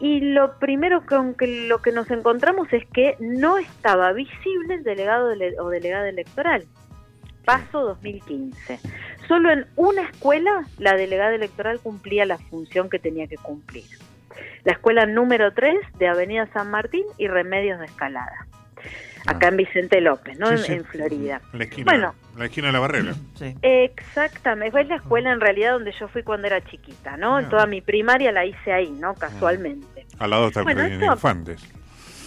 y 0.00 0.20
lo 0.20 0.58
primero 0.58 1.04
con 1.06 1.34
que 1.34 1.66
lo 1.68 1.80
que 1.80 1.92
nos 1.92 2.10
encontramos 2.10 2.72
es 2.72 2.84
que 2.86 3.16
no 3.20 3.58
estaba 3.58 4.12
visible 4.12 4.74
el 4.74 4.84
delegado 4.84 5.30
dele- 5.30 5.58
o 5.60 5.68
delegada 5.68 6.08
electoral. 6.08 6.64
Paso 7.44 7.80
2015. 7.82 8.80
Solo 9.28 9.50
en 9.50 9.66
una 9.76 10.02
escuela 10.02 10.64
la 10.78 10.94
delegada 10.94 11.34
electoral 11.34 11.78
cumplía 11.80 12.24
la 12.26 12.38
función 12.38 12.88
que 12.88 12.98
tenía 12.98 13.26
que 13.26 13.36
cumplir. 13.36 13.84
La 14.64 14.72
escuela 14.72 15.06
número 15.06 15.52
3 15.52 15.76
de 15.98 16.08
Avenida 16.08 16.48
San 16.52 16.70
Martín 16.70 17.04
y 17.18 17.28
Remedios 17.28 17.78
de 17.78 17.86
Escalada. 17.86 18.46
Acá 19.26 19.48
en 19.48 19.56
Vicente 19.56 20.00
López, 20.00 20.38
¿no? 20.38 20.48
Sí, 20.48 20.54
en, 20.54 20.58
sí. 20.58 20.72
en 20.72 20.84
Florida. 20.84 21.40
La 21.52 21.64
esquina, 21.64 21.90
Bueno, 21.90 22.14
en 22.34 22.38
la 22.38 22.44
esquina 22.46 22.66
de 22.68 22.72
la 22.72 22.80
barrera. 22.80 23.14
Exactamente, 23.62 24.70
fue 24.70 24.84
la 24.84 24.96
escuela 24.96 25.32
en 25.32 25.40
realidad 25.40 25.72
donde 25.72 25.92
yo 25.98 26.08
fui 26.08 26.22
cuando 26.22 26.46
era 26.46 26.62
chiquita, 26.62 27.16
¿no? 27.16 27.36
Ah. 27.36 27.48
Toda 27.48 27.66
mi 27.66 27.80
primaria 27.80 28.32
la 28.32 28.44
hice 28.44 28.72
ahí, 28.72 28.90
¿no? 28.90 29.14
Casualmente. 29.14 30.06
Al 30.18 30.30
lado 30.30 30.48
está 30.48 30.60
el 30.60 30.64
Bueno, 30.64 30.82
de 30.82 31.06
infantes. 31.06 31.62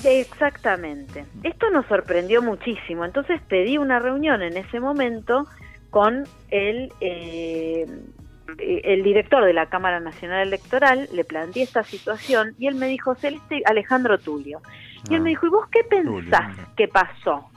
Exactamente. 0.03 1.25
Esto 1.43 1.69
nos 1.71 1.85
sorprendió 1.87 2.41
muchísimo. 2.41 3.05
Entonces 3.05 3.41
pedí 3.47 3.77
una 3.77 3.99
reunión 3.99 4.41
en 4.41 4.57
ese 4.57 4.79
momento 4.79 5.47
con 5.89 6.25
el, 6.49 6.91
eh, 7.01 7.87
el 8.59 9.03
director 9.03 9.43
de 9.45 9.53
la 9.53 9.67
Cámara 9.67 9.99
Nacional 9.99 10.47
Electoral, 10.47 11.09
le 11.11 11.23
planteé 11.23 11.63
esta 11.63 11.83
situación 11.83 12.55
y 12.59 12.67
él 12.67 12.75
me 12.75 12.87
dijo, 12.87 13.15
Celeste 13.15 13.61
Alejandro 13.65 14.17
Tulio. 14.17 14.61
Y 15.09 15.15
él 15.15 15.21
me 15.21 15.29
dijo, 15.29 15.45
¿y 15.47 15.49
vos 15.49 15.67
qué 15.69 15.83
pensás 15.83 16.55
que 16.75 16.87
pasó? 16.87 17.49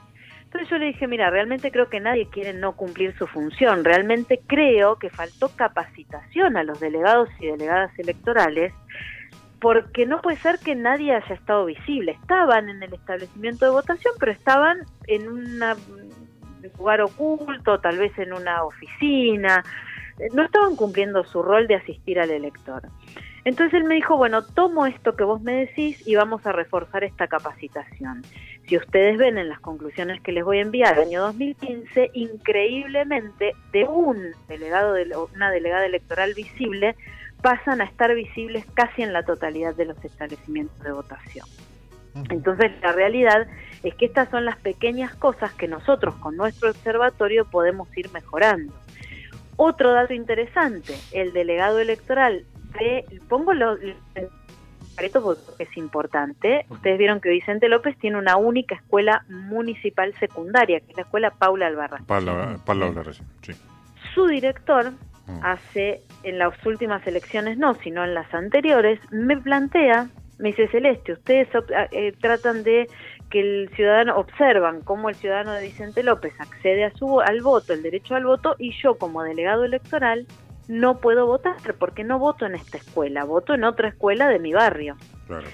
Entonces 0.44 0.68
yo 0.68 0.78
le 0.78 0.86
dije, 0.86 1.06
mira, 1.06 1.30
realmente 1.30 1.70
creo 1.70 1.88
que 1.88 2.00
nadie 2.00 2.26
quiere 2.28 2.52
no 2.52 2.72
cumplir 2.72 3.16
su 3.16 3.26
función. 3.28 3.84
Realmente 3.84 4.40
creo 4.46 4.96
que 4.96 5.08
faltó 5.08 5.48
capacitación 5.54 6.56
a 6.56 6.64
los 6.64 6.80
delegados 6.80 7.28
y 7.38 7.46
delegadas 7.46 7.96
electorales 7.98 8.72
porque 9.60 10.06
no 10.06 10.20
puede 10.22 10.38
ser 10.38 10.58
que 10.58 10.74
nadie 10.74 11.14
haya 11.14 11.34
estado 11.34 11.66
visible. 11.66 12.12
Estaban 12.12 12.68
en 12.68 12.82
el 12.82 12.94
establecimiento 12.94 13.66
de 13.66 13.70
votación, 13.70 14.14
pero 14.18 14.32
estaban 14.32 14.78
en 15.06 15.28
una- 15.28 15.74
un 15.74 16.10
lugar 16.78 17.00
oculto, 17.02 17.78
tal 17.78 17.98
vez 17.98 18.18
en 18.18 18.32
una 18.32 18.64
oficina. 18.64 19.62
No 20.34 20.42
estaban 20.42 20.76
cumpliendo 20.76 21.22
su 21.24 21.42
rol 21.42 21.66
de 21.66 21.76
asistir 21.76 22.18
al 22.18 22.30
elector. 22.30 22.82
Entonces 23.44 23.74
él 23.74 23.84
me 23.84 23.94
dijo, 23.94 24.16
bueno, 24.16 24.42
tomo 24.44 24.86
esto 24.86 25.16
que 25.16 25.24
vos 25.24 25.40
me 25.40 25.66
decís 25.66 26.06
y 26.06 26.14
vamos 26.14 26.44
a 26.46 26.52
reforzar 26.52 27.04
esta 27.04 27.26
capacitación. 27.26 28.22
Si 28.66 28.76
ustedes 28.76 29.16
ven 29.16 29.38
en 29.38 29.48
las 29.48 29.60
conclusiones 29.60 30.20
que 30.20 30.32
les 30.32 30.44
voy 30.44 30.58
a 30.58 30.62
enviar, 30.62 30.98
año 30.98 31.22
2015, 31.22 32.10
increíblemente, 32.12 33.54
de 33.72 33.84
un 33.84 34.32
delegado, 34.46 34.92
de, 34.92 35.10
una 35.34 35.50
delegada 35.50 35.86
electoral 35.86 36.34
visible, 36.34 36.96
pasan 37.42 37.80
a 37.80 37.84
estar 37.84 38.14
visibles 38.14 38.66
casi 38.74 39.02
en 39.02 39.12
la 39.12 39.24
totalidad 39.24 39.74
de 39.74 39.86
los 39.86 40.04
establecimientos 40.04 40.78
de 40.82 40.92
votación. 40.92 41.46
Entonces, 42.28 42.72
la 42.82 42.92
realidad 42.92 43.46
es 43.82 43.94
que 43.94 44.04
estas 44.04 44.28
son 44.30 44.44
las 44.44 44.56
pequeñas 44.58 45.14
cosas 45.14 45.52
que 45.54 45.68
nosotros 45.68 46.14
con 46.16 46.36
nuestro 46.36 46.70
observatorio 46.70 47.46
podemos 47.46 47.88
ir 47.96 48.10
mejorando. 48.12 48.74
Otro 49.56 49.92
dato 49.92 50.12
interesante, 50.12 50.94
el 51.12 51.32
delegado 51.32 51.78
electoral 51.78 52.46
de, 52.78 53.04
pongo 53.28 53.52
los 53.54 53.78
porque 55.22 55.64
es 55.64 55.76
importante. 55.76 56.66
Ustedes 56.68 56.98
vieron 56.98 57.20
que 57.20 57.30
Vicente 57.30 57.68
López 57.68 57.96
tiene 57.98 58.18
una 58.18 58.36
única 58.36 58.74
escuela 58.74 59.24
municipal 59.28 60.12
secundaria, 60.20 60.80
que 60.80 60.90
es 60.90 60.96
la 60.96 61.02
escuela 61.04 61.30
Paula 61.30 61.66
Albarracín. 61.68 62.06
Pablo, 62.06 62.60
Pablo 62.66 62.86
Alvarez, 62.86 63.22
sí. 63.42 63.52
Su 64.14 64.26
director 64.26 64.92
hace 65.42 66.02
en 66.24 66.38
las 66.38 66.54
últimas 66.66 67.06
elecciones 67.06 67.56
no, 67.56 67.74
sino 67.76 68.04
en 68.04 68.14
las 68.14 68.32
anteriores, 68.34 68.98
me 69.12 69.36
plantea, 69.36 70.08
me 70.38 70.48
dice 70.48 70.66
Celeste, 70.68 71.12
ustedes 71.12 71.54
op- 71.54 71.70
eh, 71.92 72.12
tratan 72.20 72.64
de 72.64 72.88
que 73.30 73.40
el 73.40 73.70
ciudadano 73.76 74.16
observan 74.16 74.80
cómo 74.82 75.08
el 75.08 75.14
ciudadano 75.14 75.52
de 75.52 75.62
Vicente 75.62 76.02
López 76.02 76.32
accede 76.40 76.84
a 76.84 76.90
su 76.94 77.20
al 77.20 77.42
voto, 77.42 77.72
el 77.72 77.82
derecho 77.82 78.16
al 78.16 78.24
voto 78.24 78.56
y 78.58 78.72
yo 78.82 78.98
como 78.98 79.22
delegado 79.22 79.64
electoral 79.64 80.26
no 80.70 80.98
puedo 80.98 81.26
votar 81.26 81.56
porque 81.80 82.04
no 82.04 82.20
voto 82.20 82.46
en 82.46 82.54
esta 82.54 82.78
escuela, 82.78 83.24
voto 83.24 83.54
en 83.54 83.64
otra 83.64 83.88
escuela 83.88 84.28
de 84.28 84.38
mi 84.38 84.52
barrio. 84.52 84.96
Claro. 85.26 85.46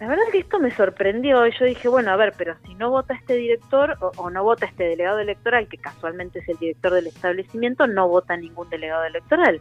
La 0.00 0.08
verdad 0.08 0.26
es 0.26 0.32
que 0.32 0.38
esto 0.40 0.58
me 0.58 0.72
sorprendió 0.72 1.46
y 1.46 1.52
yo 1.56 1.64
dije, 1.64 1.88
bueno, 1.88 2.10
a 2.10 2.16
ver, 2.16 2.34
pero 2.36 2.56
si 2.66 2.74
no 2.74 2.90
vota 2.90 3.14
este 3.14 3.36
director 3.36 3.96
o, 4.00 4.10
o 4.16 4.28
no 4.28 4.42
vota 4.42 4.66
este 4.66 4.84
delegado 4.84 5.20
electoral, 5.20 5.68
que 5.68 5.78
casualmente 5.78 6.40
es 6.40 6.48
el 6.48 6.58
director 6.58 6.92
del 6.92 7.06
establecimiento, 7.06 7.86
no 7.86 8.08
vota 8.08 8.36
ningún 8.36 8.68
delegado 8.68 9.04
electoral. 9.04 9.60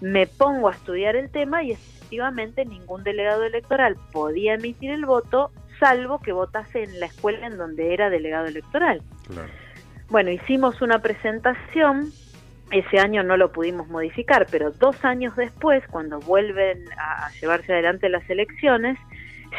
Me 0.00 0.26
pongo 0.26 0.68
a 0.68 0.72
estudiar 0.72 1.16
el 1.16 1.30
tema 1.30 1.62
y 1.62 1.72
efectivamente 1.72 2.64
ningún 2.64 3.04
delegado 3.04 3.44
electoral 3.44 3.96
podía 4.12 4.54
emitir 4.54 4.90
el 4.90 5.04
voto, 5.06 5.50
salvo 5.80 6.20
que 6.20 6.32
votase 6.32 6.84
en 6.84 7.00
la 7.00 7.06
escuela 7.06 7.46
en 7.46 7.56
donde 7.56 7.92
era 7.92 8.10
delegado 8.10 8.46
electoral. 8.46 9.02
Claro. 9.26 9.50
Bueno, 10.08 10.30
hicimos 10.30 10.80
una 10.82 11.00
presentación, 11.00 12.12
ese 12.70 12.98
año 12.98 13.22
no 13.22 13.36
lo 13.36 13.52
pudimos 13.52 13.88
modificar, 13.88 14.46
pero 14.50 14.70
dos 14.70 15.04
años 15.04 15.36
después, 15.36 15.86
cuando 15.88 16.20
vuelven 16.20 16.84
a, 16.98 17.26
a 17.26 17.30
llevarse 17.32 17.72
adelante 17.72 18.08
las 18.08 18.28
elecciones, 18.28 18.98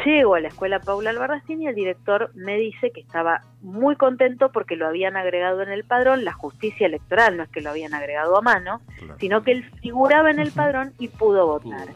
llego 0.04 0.34
a 0.34 0.40
la 0.40 0.48
escuela 0.48 0.80
Paula 0.80 1.10
Albarracín 1.10 1.62
y 1.62 1.66
el 1.66 1.74
director 1.74 2.30
me 2.34 2.56
dice 2.56 2.90
que 2.90 3.00
estaba 3.00 3.42
muy 3.62 3.96
contento 3.96 4.50
porque 4.52 4.76
lo 4.76 4.86
habían 4.86 5.16
agregado 5.16 5.62
en 5.62 5.70
el 5.70 5.84
padrón, 5.84 6.24
la 6.24 6.32
justicia 6.32 6.86
electoral, 6.86 7.36
no 7.36 7.42
es 7.42 7.48
que 7.48 7.60
lo 7.60 7.70
habían 7.70 7.94
agregado 7.94 8.36
a 8.36 8.42
mano, 8.42 8.80
sino 9.18 9.42
que 9.42 9.52
él 9.52 9.64
figuraba 9.80 10.30
en 10.30 10.38
el 10.38 10.52
padrón 10.52 10.92
y 10.98 11.08
pudo 11.08 11.46
votar. 11.46 11.88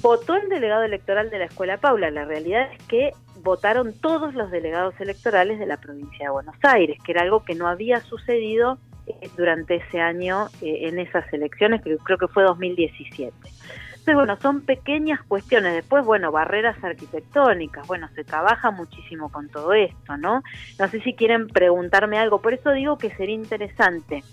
Votó 0.00 0.36
el 0.36 0.48
delegado 0.48 0.84
electoral 0.84 1.30
de 1.30 1.38
la 1.38 1.44
escuela 1.46 1.76
Paula. 1.76 2.10
La 2.10 2.24
realidad 2.24 2.72
es 2.72 2.82
que 2.86 3.10
votaron 3.42 3.92
todos 3.92 4.34
los 4.34 4.50
delegados 4.50 4.94
electorales 5.00 5.58
de 5.58 5.66
la 5.66 5.76
provincia 5.76 6.26
de 6.26 6.30
Buenos 6.30 6.56
Aires, 6.62 6.98
que 7.04 7.12
era 7.12 7.22
algo 7.22 7.44
que 7.44 7.54
no 7.54 7.66
había 7.66 8.00
sucedido 8.00 8.78
durante 9.36 9.76
ese 9.76 10.00
año 10.00 10.48
eh, 10.60 10.88
en 10.88 10.98
esas 10.98 11.30
elecciones, 11.32 11.82
que 11.82 11.96
creo 11.98 12.18
que 12.18 12.28
fue 12.28 12.42
2017. 12.44 13.32
Entonces, 13.42 14.14
bueno, 14.16 14.36
son 14.40 14.62
pequeñas 14.62 15.20
cuestiones. 15.28 15.74
Después, 15.74 16.04
bueno, 16.04 16.32
barreras 16.32 16.76
arquitectónicas. 16.82 17.86
Bueno, 17.86 18.08
se 18.16 18.24
trabaja 18.24 18.72
muchísimo 18.72 19.30
con 19.30 19.48
todo 19.48 19.72
esto, 19.74 20.16
¿no? 20.16 20.42
No 20.78 20.88
sé 20.88 21.00
si 21.02 21.14
quieren 21.14 21.46
preguntarme 21.46 22.18
algo. 22.18 22.40
Por 22.42 22.52
eso 22.52 22.72
digo 22.72 22.98
que 22.98 23.10
sería 23.10 23.36
interesante 23.36 24.24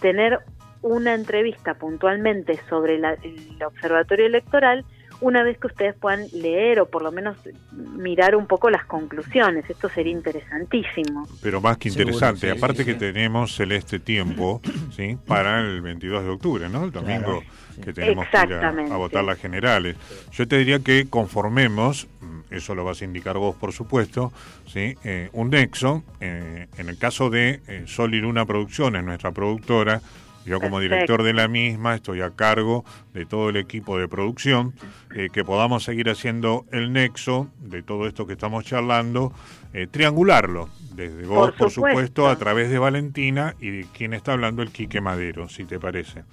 tener 0.00 0.40
una 0.82 1.14
entrevista 1.14 1.72
puntualmente 1.72 2.60
sobre 2.68 2.98
la- 2.98 3.16
el 3.22 3.62
observatorio 3.64 4.26
electoral 4.26 4.84
una 5.20 5.42
vez 5.42 5.58
que 5.58 5.66
ustedes 5.66 5.94
puedan 5.94 6.26
leer 6.32 6.80
o 6.80 6.86
por 6.86 7.02
lo 7.02 7.12
menos 7.12 7.36
mirar 7.72 8.36
un 8.36 8.46
poco 8.46 8.70
las 8.70 8.84
conclusiones. 8.84 9.68
Esto 9.68 9.88
sería 9.88 10.12
interesantísimo. 10.12 11.26
Pero 11.42 11.60
más 11.60 11.78
que 11.78 11.90
Seguro, 11.90 12.12
interesante, 12.12 12.50
sí, 12.50 12.56
aparte 12.58 12.78
sí, 12.78 12.84
que 12.84 12.92
sí. 12.92 12.98
tenemos 12.98 13.54
celeste 13.54 13.98
tiempo, 13.98 14.60
¿sí? 14.96 15.16
Para 15.26 15.60
el 15.60 15.80
22 15.80 16.24
de 16.24 16.30
octubre, 16.30 16.68
¿no? 16.68 16.84
El 16.84 16.90
domingo 16.90 17.42
que 17.82 17.92
tenemos 17.92 18.26
que 18.28 18.36
ir 18.46 18.52
a 18.54 18.96
votar 18.96 19.24
las 19.24 19.38
generales. 19.38 19.96
Yo 20.32 20.46
te 20.46 20.58
diría 20.58 20.78
que 20.78 21.06
conformemos, 21.08 22.06
mm, 22.20 22.54
eso 22.54 22.74
lo 22.74 22.84
vas 22.84 23.02
a 23.02 23.04
indicar 23.04 23.36
vos, 23.36 23.56
por 23.56 23.72
supuesto, 23.72 24.32
¿sí? 24.66 24.96
Eh, 25.04 25.28
un 25.32 25.50
nexo, 25.50 26.04
eh, 26.20 26.66
en 26.76 26.88
el 26.88 26.98
caso 26.98 27.30
de 27.30 27.60
eh, 27.66 27.84
Sol 27.86 28.14
y 28.14 28.20
Luna 28.20 28.46
Producciones, 28.46 29.02
nuestra 29.04 29.32
productora, 29.32 30.00
yo 30.44 30.60
como 30.60 30.80
director 30.80 31.22
de 31.22 31.32
la 31.32 31.48
misma 31.48 31.94
estoy 31.94 32.20
a 32.20 32.30
cargo 32.30 32.84
de 33.12 33.24
todo 33.26 33.48
el 33.48 33.56
equipo 33.56 33.98
de 33.98 34.08
producción, 34.08 34.74
eh, 35.14 35.28
que 35.32 35.44
podamos 35.44 35.84
seguir 35.84 36.10
haciendo 36.10 36.64
el 36.72 36.92
nexo 36.92 37.48
de 37.58 37.82
todo 37.82 38.06
esto 38.06 38.26
que 38.26 38.34
estamos 38.34 38.64
charlando, 38.64 39.32
eh, 39.72 39.86
triangularlo, 39.90 40.68
desde 40.94 41.26
vos, 41.26 41.50
Por 41.50 41.56
por 41.56 41.70
supuesto. 41.70 41.72
supuesto, 41.72 42.28
a 42.28 42.36
través 42.38 42.70
de 42.70 42.78
Valentina 42.78 43.54
y 43.60 43.70
de 43.70 43.86
quien 43.92 44.12
está 44.14 44.32
hablando 44.32 44.62
el 44.62 44.70
Quique 44.70 45.00
Madero, 45.00 45.48
si 45.48 45.64
te 45.64 45.78
parece. 45.80 46.24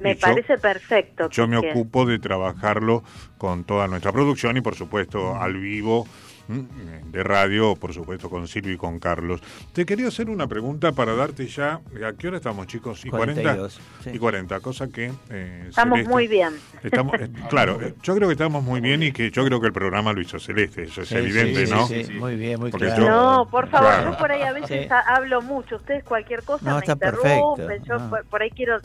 Me 0.00 0.10
Y 0.12 0.14
yo- 0.14 0.20
parece 0.20 0.58
perfecto. 0.58 1.30
Yo 1.30 1.46
me 1.46 1.56
ocupo 1.56 2.04
de 2.04 2.18
trabajarlo 2.18 3.04
con 3.38 3.64
toda 3.64 3.86
nuestra 3.86 4.12
producción 4.12 4.56
y, 4.56 4.60
por 4.60 4.74
supuesto, 4.74 5.36
al 5.36 5.54
vivo. 5.56 6.06
De 6.48 7.22
radio, 7.22 7.74
por 7.76 7.92
supuesto, 7.94 8.28
con 8.28 8.46
Silvio 8.48 8.72
y 8.74 8.76
con 8.76 8.98
Carlos. 8.98 9.40
Te 9.72 9.86
quería 9.86 10.08
hacer 10.08 10.28
una 10.28 10.46
pregunta 10.46 10.92
para 10.92 11.14
darte 11.14 11.46
ya. 11.46 11.80
¿A 12.06 12.12
qué 12.18 12.28
hora 12.28 12.36
estamos, 12.38 12.66
chicos? 12.66 13.04
¿Y 13.04 13.10
40? 13.10 13.40
42, 13.42 13.80
sí. 14.02 14.10
Y 14.12 14.18
40, 14.18 14.60
cosa 14.60 14.88
que. 14.88 15.10
eh, 15.30 15.66
Estamos 15.68 15.98
Celeste- 16.00 16.08
muy 16.10 16.28
bien. 16.28 16.50
Estamos, 16.82 17.14
eh, 17.20 17.30
claro, 17.48 17.80
eh, 17.80 17.94
yo 18.02 18.14
creo 18.14 18.28
que 18.28 18.32
estamos 18.32 18.62
muy 18.62 18.80
bien 18.80 19.02
y 19.02 19.12
que 19.12 19.30
yo 19.30 19.44
creo 19.44 19.60
que 19.60 19.66
el 19.68 19.72
programa 19.72 20.12
lo 20.12 20.20
hizo 20.20 20.38
Celeste, 20.38 20.84
eso 20.84 21.02
es 21.02 21.08
Sí, 21.08 21.16
evidente, 21.16 21.66
sí, 21.66 21.72
¿no? 21.72 21.86
sí, 21.86 22.04
sí. 22.04 22.12
Muy 22.14 22.36
bien, 22.36 22.60
muy 22.60 22.70
Porque 22.70 22.86
claro. 22.86 23.02
yo- 23.04 23.10
No, 23.10 23.48
por 23.50 23.68
favor, 23.68 23.88
Claro. 23.90 24.10
yo 24.12 24.18
por 24.18 24.32
ahí 24.32 24.42
a 24.42 24.52
veces 24.52 24.88
hablo 25.06 25.40
mucho. 25.42 25.76
Ustedes 25.76 26.04
cualquier 26.04 26.42
cosa 26.42 26.64
No, 26.64 26.74
me 26.74 26.80
está 26.80 26.92
interrumpen. 26.92 27.40
perfecto, 27.66 27.86
Yo 27.88 27.98
no. 27.98 28.10
por, 28.10 28.24
por 28.26 28.42
ahí 28.42 28.50
quiero... 28.50 28.78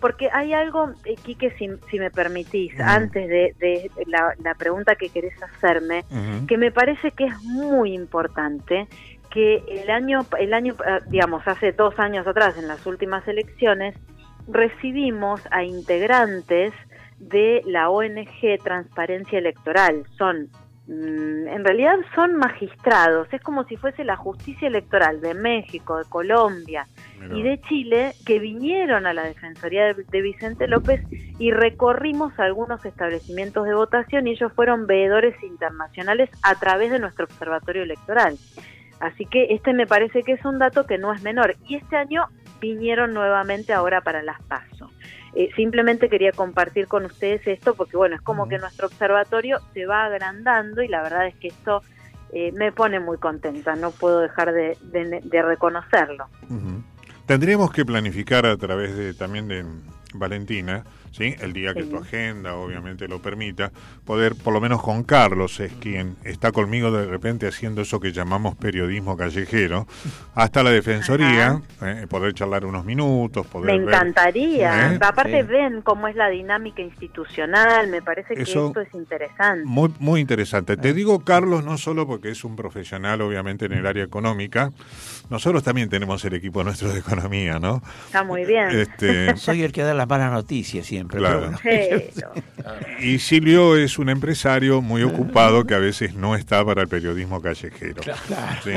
Porque 0.00 0.28
hay 0.32 0.52
algo, 0.52 0.90
eh, 1.04 1.16
Quique, 1.22 1.50
si, 1.58 1.68
si 1.90 1.98
me 1.98 2.10
permitís, 2.10 2.78
antes 2.80 3.28
de, 3.28 3.54
de 3.58 3.90
la, 4.06 4.34
la 4.42 4.54
pregunta 4.54 4.94
que 4.96 5.08
querés 5.08 5.34
hacerme, 5.42 6.04
que 6.46 6.56
me 6.58 6.70
parece 6.72 6.93
que 7.16 7.24
es 7.24 7.42
muy 7.42 7.94
importante 7.94 8.88
que 9.30 9.62
el 9.68 9.90
año, 9.90 10.20
el 10.38 10.54
año, 10.54 10.74
eh, 10.86 11.00
digamos, 11.08 11.46
hace 11.46 11.72
dos 11.72 11.98
años 11.98 12.26
atrás, 12.26 12.56
en 12.56 12.68
las 12.68 12.86
últimas 12.86 13.26
elecciones, 13.26 13.96
recibimos 14.46 15.40
a 15.50 15.64
integrantes 15.64 16.72
de 17.18 17.62
la 17.66 17.90
ONG 17.90 18.58
Transparencia 18.62 19.38
Electoral. 19.38 20.04
Son, 20.16 20.48
en 20.86 21.64
realidad 21.64 21.96
son 22.14 22.36
magistrados, 22.36 23.26
es 23.32 23.40
como 23.40 23.64
si 23.64 23.76
fuese 23.76 24.04
la 24.04 24.16
justicia 24.16 24.68
electoral 24.68 25.20
de 25.22 25.32
México, 25.32 25.96
de 25.96 26.04
Colombia 26.04 26.86
y 27.34 27.42
de 27.42 27.58
Chile, 27.62 28.12
que 28.26 28.38
vinieron 28.38 29.06
a 29.06 29.14
la 29.14 29.24
Defensoría 29.24 29.86
de, 29.86 30.04
de 30.04 30.20
Vicente 30.20 30.68
López 30.68 31.00
y 31.38 31.52
recorrimos 31.52 32.38
algunos 32.38 32.84
establecimientos 32.84 33.66
de 33.66 33.74
votación 33.74 34.26
y 34.26 34.32
ellos 34.32 34.52
fueron 34.52 34.86
veedores 34.86 35.34
internacionales 35.42 36.28
a 36.42 36.54
través 36.56 36.90
de 36.90 36.98
nuestro 36.98 37.24
observatorio 37.24 37.82
electoral. 37.82 38.36
Así 39.00 39.26
que 39.26 39.46
este 39.50 39.72
me 39.72 39.86
parece 39.86 40.22
que 40.22 40.32
es 40.32 40.44
un 40.44 40.58
dato 40.58 40.86
que 40.86 40.98
no 40.98 41.12
es 41.12 41.22
menor. 41.22 41.56
Y 41.66 41.76
este 41.76 41.96
año 41.96 42.26
vinieron 42.60 43.12
nuevamente 43.12 43.72
ahora 43.72 44.00
para 44.00 44.22
las 44.22 44.40
PASO. 44.42 44.90
Eh, 45.36 45.50
simplemente 45.56 46.08
quería 46.08 46.30
compartir 46.32 46.86
con 46.86 47.04
ustedes 47.06 47.44
esto 47.46 47.74
porque, 47.74 47.96
bueno, 47.96 48.14
es 48.14 48.22
como 48.22 48.48
que 48.48 48.58
nuestro 48.58 48.86
observatorio 48.86 49.58
se 49.72 49.84
va 49.86 50.04
agrandando 50.04 50.82
y 50.82 50.88
la 50.88 51.02
verdad 51.02 51.26
es 51.26 51.34
que 51.36 51.48
esto 51.48 51.82
eh, 52.32 52.52
me 52.52 52.70
pone 52.72 53.00
muy 53.00 53.18
contenta, 53.18 53.74
no 53.76 53.90
puedo 53.90 54.20
dejar 54.20 54.52
de, 54.52 54.76
de- 54.82 55.20
de 55.24 55.42
reconocerlo. 55.42 56.26
Tendríamos 57.26 57.72
que 57.72 57.84
planificar 57.84 58.44
a 58.46 58.56
través 58.56 58.96
de 58.96 59.14
también 59.14 59.48
de 59.48 59.64
Valentina, 60.14 60.84
¿sí? 61.16 61.34
el 61.40 61.52
día 61.52 61.72
que 61.74 61.84
Sí. 61.84 61.88
tu 61.90 61.96
agenda 61.98 62.54
obviamente 62.54 63.06
lo 63.08 63.20
permita, 63.22 63.70
poder, 64.04 64.34
por 64.34 64.52
lo 64.52 64.60
menos 64.60 64.82
con 64.82 65.04
Carlos, 65.04 65.60
es 65.60 65.72
quien 65.74 66.16
está 66.24 66.50
conmigo 66.52 66.90
de 66.90 67.06
repente 67.06 67.46
haciendo 67.46 67.82
eso 67.82 68.00
que 68.00 68.12
llamamos 68.12 68.56
periodismo 68.56 69.16
callejero, 69.16 69.86
hasta 70.34 70.62
la 70.62 70.70
defensoría, 70.70 71.60
eh, 71.82 72.06
poder 72.08 72.34
charlar 72.34 72.64
unos 72.64 72.84
minutos, 72.84 73.46
poder 73.46 73.72
Me 73.72 73.78
ver- 73.84 73.94
encantaría. 73.94 74.92
¿Eh? 74.94 74.98
Aparte 75.00 75.42
Sí. 75.42 75.46
ven 75.48 75.82
cómo 75.82 76.08
es 76.08 76.16
la 76.16 76.28
dinámica 76.28 76.82
institucional, 76.82 77.88
me 77.88 78.02
parece 78.02 78.34
que 78.34 78.42
Eso- 78.42 78.68
esto 78.68 78.80
es 78.80 78.92
interesante. 78.94 79.64
Muy, 79.64 79.92
muy 80.00 80.20
interesante. 80.20 80.76
Te 80.76 80.92
digo, 80.92 81.24
Carlos, 81.24 81.64
no 81.64 81.78
solo 81.78 82.06
porque 82.06 82.30
es 82.30 82.42
un 82.44 82.56
profesional, 82.56 83.20
obviamente, 83.20 83.66
en 83.66 83.72
el 83.72 83.86
área 83.86 84.02
económica, 84.04 84.72
nosotros 85.30 85.62
también 85.62 85.88
tenemos 85.88 86.24
el 86.24 86.34
equipo 86.34 86.64
nuestro 86.64 86.92
de 86.92 86.98
economía, 87.00 87.58
¿no? 87.58 87.82
Está 88.06 88.24
muy 88.24 88.44
bien. 88.44 88.68
Este, 88.70 89.36
Soy 89.36 89.62
el 89.62 89.72
que 89.72 89.82
da 89.82 89.94
las 89.94 90.08
malas 90.08 90.32
noticias 90.32 90.86
siempre. 90.86 91.03
Claro. 91.08 91.52
pero 91.62 91.80
bueno. 91.82 92.02
Pero- 92.14 92.32
Y 93.00 93.18
Silvio 93.18 93.76
es 93.76 93.98
un 93.98 94.08
empresario 94.08 94.80
muy 94.80 95.02
ocupado 95.02 95.64
que 95.64 95.74
a 95.74 95.78
veces 95.78 96.14
no 96.14 96.34
está 96.34 96.64
para 96.64 96.82
el 96.82 96.88
periodismo 96.88 97.42
callejero. 97.42 98.02
¿sí? 98.62 98.72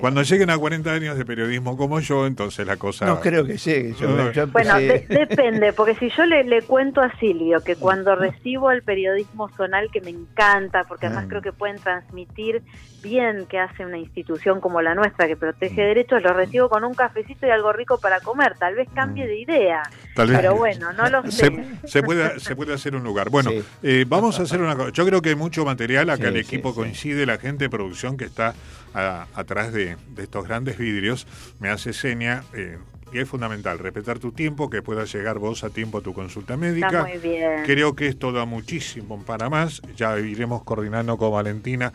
Cuando 0.00 0.22
lleguen 0.22 0.48
a 0.50 0.56
40 0.58 0.90
años 0.92 1.18
de 1.18 1.26
periodismo 1.26 1.76
como 1.76 2.00
yo, 2.00 2.26
entonces 2.26 2.66
la 2.66 2.76
cosa... 2.76 3.04
No 3.06 3.20
creo 3.20 3.44
que 3.44 3.56
llegue. 3.58 3.94
Yo, 4.00 4.08
No. 4.08 4.30
yo 4.32 4.46
Bueno, 4.46 4.76
de- 4.78 5.06
depende, 5.08 5.72
porque 5.74 5.94
si 5.96 6.08
yo 6.16 6.24
le, 6.24 6.44
le 6.44 6.62
cuento 6.62 7.00
a 7.02 7.14
Silvio 7.18 7.60
que 7.62 7.76
cuando 7.76 8.14
recibo 8.16 8.70
el 8.70 8.82
periodismo 8.82 9.48
zonal, 9.50 9.90
que 9.92 10.00
me 10.00 10.10
encanta, 10.10 10.84
porque 10.84 11.06
además 11.06 11.26
Mm. 11.26 11.28
creo 11.28 11.42
que 11.42 11.52
pueden 11.52 11.76
transmitir 11.78 12.62
bien 13.02 13.44
que 13.46 13.58
hace 13.58 13.84
una 13.84 13.98
institución 13.98 14.60
como 14.62 14.80
la 14.80 14.94
nuestra, 14.94 15.26
que 15.26 15.36
protege 15.36 15.82
derechos, 15.82 16.22
lo 16.22 16.32
recibo 16.32 16.70
con 16.70 16.84
un 16.84 16.94
cafecito 16.94 17.46
y 17.46 17.50
algo 17.50 17.70
rico 17.72 17.98
para 18.00 18.20
comer. 18.20 18.54
Tal 18.58 18.74
vez 18.76 18.88
cambie 18.94 19.26
de 19.26 19.38
idea, 19.40 19.82
Tal 20.14 20.28
vez- 20.28 20.38
pero 20.38 20.54
bueno, 20.56 20.92
no 20.94 21.08
lo 21.10 21.22
sé. 21.30 21.30
Se, 21.34 21.88
se 21.88 22.02
puede, 22.02 22.40
se 22.40 22.56
puede 22.56 22.72
hacer 22.74 22.94
un 22.96 23.04
lugar. 23.04 23.30
Bueno, 23.30 23.50
Sí. 23.50 23.62
eh, 23.82 24.04
vamos 24.08 24.38
a 24.40 24.44
hacer 24.44 24.60
una 24.62 24.76
cosa. 24.76 24.90
Yo 24.92 25.04
creo 25.06 25.20
que 25.22 25.30
hay 25.30 25.34
mucho 25.34 25.64
material. 25.64 26.10
Acá 26.10 26.24
Sí, 26.24 26.28
el 26.28 26.36
equipo 26.36 26.70
sí. 26.70 26.76
coincide, 26.76 27.26
la 27.26 27.38
gente 27.38 27.64
de 27.64 27.70
producción 27.70 28.16
que 28.16 28.24
está 28.24 28.54
a- 28.94 29.26
atrás 29.34 29.72
de, 29.72 29.96
de 30.14 30.22
estos 30.22 30.46
grandes 30.46 30.78
vidrios 30.78 31.26
me 31.60 31.68
hace 31.68 31.92
seña. 31.92 32.44
eh, 32.54 32.78
y 33.12 33.18
es 33.20 33.28
fundamental 33.28 33.78
respetar 33.78 34.18
tu 34.18 34.32
tiempo, 34.32 34.68
que 34.68 34.82
puedas 34.82 35.12
llegar 35.14 35.38
vos 35.38 35.62
a 35.62 35.70
tiempo 35.70 35.98
a 35.98 36.00
tu 36.00 36.12
consulta 36.12 36.56
médica. 36.56 36.86
Está 36.88 37.02
muy 37.04 37.18
bien. 37.18 37.62
Creo 37.64 37.94
que 37.94 38.08
esto 38.08 38.32
da 38.32 38.44
muchísimo 38.44 39.22
para 39.24 39.48
más. 39.48 39.82
Ya 39.96 40.18
iremos 40.18 40.64
coordinando 40.64 41.16
con 41.16 41.30
Valentina 41.30 41.92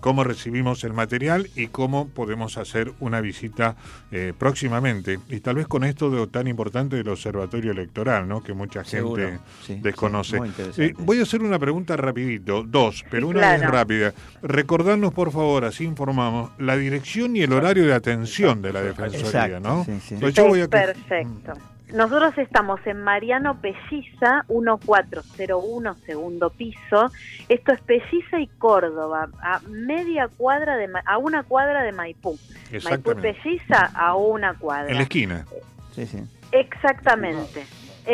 cómo 0.00 0.24
recibimos 0.24 0.84
el 0.84 0.92
material 0.92 1.50
y 1.56 1.66
cómo 1.68 2.08
podemos 2.08 2.56
hacer 2.58 2.92
una 3.00 3.20
visita 3.20 3.76
eh, 4.12 4.32
próximamente. 4.38 5.18
Y 5.28 5.40
tal 5.40 5.56
vez 5.56 5.66
con 5.66 5.84
esto 5.84 6.10
de 6.10 6.16
lo 6.16 6.28
tan 6.28 6.46
importante 6.46 6.96
del 6.96 7.08
observatorio 7.08 7.72
electoral, 7.72 8.26
¿no? 8.28 8.42
que 8.42 8.52
mucha 8.54 8.84
gente 8.84 9.38
sí, 9.66 9.78
desconoce. 9.82 10.38
sí. 10.72 10.82
Eh, 10.82 10.94
voy 10.98 11.18
a 11.18 11.22
hacer 11.22 11.42
una 11.42 11.58
pregunta 11.58 11.96
rapidito, 11.96 12.62
dos, 12.62 13.04
pero 13.10 13.26
Sí, 13.26 13.30
una 13.30 13.40
claro. 13.40 13.60
vez 13.60 13.70
rápida. 13.70 14.14
Recordarnos, 14.42 15.12
por 15.12 15.32
favor, 15.32 15.64
así 15.64 15.84
informamos, 15.84 16.50
la 16.58 16.76
dirección 16.76 17.36
y 17.36 17.42
el 17.42 17.52
horario 17.52 17.86
de 17.86 17.92
atención 17.94 18.62
de 18.62 18.72
la 18.72 18.82
Defensoría, 18.82 19.26
Exacto, 19.46 19.60
¿no? 19.60 19.84
sí, 19.84 19.92
sí. 20.06 20.16
Pues 20.20 20.34
yo 20.34 20.48
voy 20.48 20.60
a... 20.62 20.68
Perfecto. 20.68 21.52
Nosotros 21.92 22.36
estamos 22.38 22.80
en 22.86 23.02
Mariano 23.02 23.60
Pelliza, 23.60 24.44
1401, 24.48 25.94
segundo 26.06 26.50
piso. 26.50 27.10
Esto 27.48 27.72
es 27.72 27.80
Pelliza 27.80 28.40
y 28.40 28.46
Córdoba, 28.46 29.28
a 29.42 29.60
media 29.68 30.28
cuadra 30.28 30.76
de 30.76 30.88
Ma- 30.88 31.02
a 31.06 31.18
una 31.18 31.42
cuadra 31.42 31.82
de 31.82 31.92
Maipú. 31.92 32.38
Maipú. 32.84 33.14
Pelliza 33.16 33.90
a 33.94 34.14
una 34.14 34.54
cuadra. 34.54 34.90
En 34.90 34.96
la 34.96 35.02
esquina. 35.02 35.46
Sí, 35.92 36.06
sí. 36.06 36.18
Exactamente. 36.52 37.64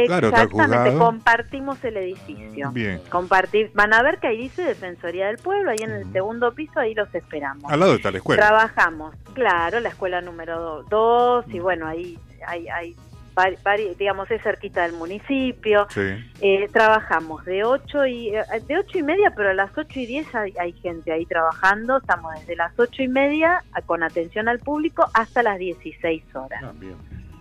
Claro, 0.06 0.28
Exactamente, 0.28 0.98
compartimos 0.98 1.82
el 1.84 1.96
edificio. 1.96 2.70
Bien. 2.72 3.00
Compartir, 3.08 3.70
van 3.72 3.94
a 3.94 4.02
ver 4.02 4.18
que 4.18 4.26
ahí 4.26 4.36
dice 4.36 4.62
Defensoría 4.62 5.28
del 5.28 5.38
Pueblo, 5.38 5.70
ahí 5.70 5.78
en 5.80 5.92
el 5.92 6.12
segundo 6.12 6.52
piso, 6.52 6.80
ahí 6.80 6.92
los 6.92 7.14
esperamos. 7.14 7.70
Al 7.72 7.80
lado 7.80 7.94
está 7.94 8.10
la 8.10 8.18
escuela. 8.18 8.42
Trabajamos, 8.46 9.14
claro, 9.32 9.80
la 9.80 9.88
escuela 9.88 10.20
número 10.20 10.82
2 10.90 11.46
y 11.48 11.60
bueno, 11.60 11.86
ahí 11.86 12.18
hay, 12.46 12.68
hay 12.68 12.96
digamos, 13.98 14.30
es 14.30 14.42
cerquita 14.42 14.82
del 14.82 14.92
municipio. 14.92 15.86
Sí. 15.90 16.24
Eh, 16.40 16.68
trabajamos 16.72 17.44
de 17.44 17.64
8 17.64 18.06
y 18.06 18.28
eh, 18.28 18.44
de 18.66 18.78
ocho 18.78 18.98
y 18.98 19.02
media, 19.02 19.32
pero 19.34 19.50
a 19.50 19.54
las 19.54 19.76
8 19.76 20.00
y 20.00 20.06
10 20.06 20.34
hay, 20.34 20.54
hay 20.58 20.72
gente 20.72 21.12
ahí 21.12 21.26
trabajando. 21.26 21.98
Estamos 21.98 22.34
desde 22.40 22.56
las 22.56 22.72
8 22.78 23.02
y 23.02 23.08
media 23.08 23.62
con 23.86 24.02
atención 24.02 24.48
al 24.48 24.58
público 24.58 25.08
hasta 25.14 25.42
las 25.42 25.58
16 25.58 26.22
horas. 26.34 26.62
Ah, 26.64 26.72
bien. 26.74 26.96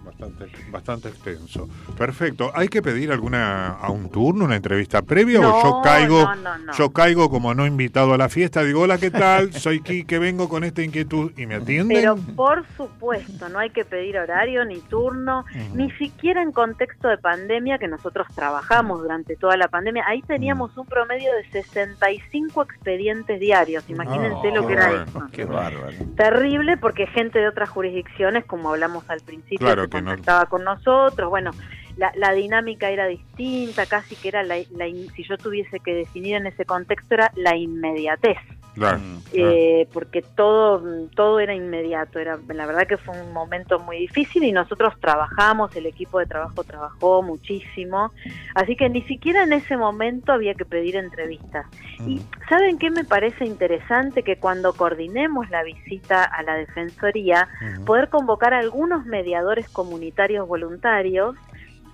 Bastante, 0.06 0.46
bastante 0.70 1.08
extenso. 1.10 1.68
Perfecto. 1.98 2.52
¿Hay 2.54 2.68
que 2.68 2.82
pedir 2.82 3.12
alguna 3.12 3.70
a 3.72 3.90
un 3.90 4.10
turno, 4.10 4.46
una 4.46 4.56
entrevista 4.56 5.02
previa 5.02 5.40
No, 5.40 5.58
o 5.58 5.64
yo 5.64 5.82
caigo, 5.84 6.22
no, 6.22 6.36
no, 6.36 6.58
no. 6.60 6.74
yo 6.74 6.90
caigo 6.92 7.30
como 7.30 7.54
no 7.54 7.66
invitado 7.66 8.14
a 8.14 8.18
la 8.18 8.30
fiesta, 8.30 8.64
digo, 8.64 8.82
"Hola, 8.82 8.98
¿qué 8.98 9.10
tal? 9.12 9.52
Soy 9.54 9.82
Quique, 9.82 10.20
vengo 10.20 10.48
con 10.48 10.64
esta 10.64 10.84
inquietud" 10.84 11.32
y 11.38 11.46
me 11.48 11.56
atienden? 11.56 11.98
Pero 11.98 12.16
por 12.36 12.66
supuesto, 12.78 13.50
no 13.50 13.60
hay 13.60 13.72
que 13.72 13.84
pedir 13.84 14.18
horario 14.18 14.64
ni 14.66 14.80
turno, 14.82 15.44
ni 15.74 15.90
siquiera 15.92 16.42
en 16.42 16.52
contexto 16.52 17.08
de 17.08 17.18
pandemia, 17.18 17.78
que 17.80 17.88
nosotros 17.88 18.28
trabajamos 18.36 19.02
durante 19.02 19.36
toda 19.36 19.58
la 19.58 19.68
pandemia. 19.68 20.04
Ahí 20.08 20.22
teníamos 20.22 20.78
un 20.78 20.86
promedio 20.86 21.32
de 21.34 21.50
65 21.52 22.62
expedientes 22.62 23.40
diarios. 23.40 23.84
Imagínense 23.90 24.52
lo 24.52 24.68
que 24.68 24.74
era 24.74 24.88
bueno. 24.90 25.04
eso. 25.06 25.22
Qué 25.32 25.46
bárbaro. 25.46 25.98
Terrible 26.16 26.78
porque 26.78 27.08
gente 27.08 27.40
de 27.40 27.48
otras 27.48 27.70
jurisdicciones, 27.70 28.46
como 28.46 28.70
hablamos 28.70 29.10
al 29.10 29.22
principio, 29.22 29.66
Claro 29.66 29.88
contactaba 30.04 30.46
con 30.46 30.64
nosotros. 30.64 31.30
Bueno, 31.30 31.52
la, 31.98 32.12
la 32.16 32.32
dinámica 32.34 32.90
era 32.90 33.08
distinta, 33.08 33.86
casi 33.86 34.16
que 34.16 34.28
era, 34.28 34.44
la, 34.44 34.58
la 34.72 34.86
si 35.16 35.24
yo 35.24 35.38
tuviese 35.38 35.80
que 35.80 35.94
definir 35.94 36.36
en 36.36 36.48
ese 36.48 36.66
contexto, 36.66 37.16
era 37.16 37.32
la 37.36 37.56
inmediatez. 37.56 38.38
Claro, 38.76 39.00
Mm. 39.00 39.18
Eh, 39.34 39.88
porque 39.92 40.22
todo 40.22 40.82
todo 41.16 41.40
era 41.40 41.54
inmediato 41.54 42.20
era 42.20 42.38
la 42.48 42.66
verdad 42.66 42.88
que 42.88 42.98
fue 42.98 43.20
un 43.20 43.34
momento 43.34 43.80
muy 43.80 43.98
difícil 43.98 44.44
y 44.44 44.52
nosotros 44.52 44.94
trabajamos 45.00 45.76
el 45.76 45.86
equipo 45.86 46.20
de 46.20 46.26
trabajo 46.26 46.64
trabajó 46.64 47.22
muchísimo 47.22 48.12
así 48.54 48.76
que 48.76 48.90
ni 48.90 49.02
siquiera 49.04 49.44
en 49.44 49.54
ese 49.54 49.78
momento 49.78 50.32
había 50.32 50.54
que 50.54 50.66
pedir 50.66 50.96
entrevistas. 50.96 51.66
Y 52.06 52.22
saben 52.50 52.78
qué 52.78 52.90
me 52.90 53.04
parece 53.04 53.46
interesante 53.46 54.24
que 54.24 54.38
cuando 54.38 54.74
coordinemos 54.74 55.50
la 55.50 55.64
visita 55.64 56.24
a 56.24 56.44
la 56.44 56.56
defensoría 56.56 57.48
poder 57.86 58.10
convocar 58.10 58.54
a 58.54 58.60
algunos 58.60 59.06
mediadores 59.06 59.70
comunitarios 59.70 60.48
voluntarios 60.48 61.36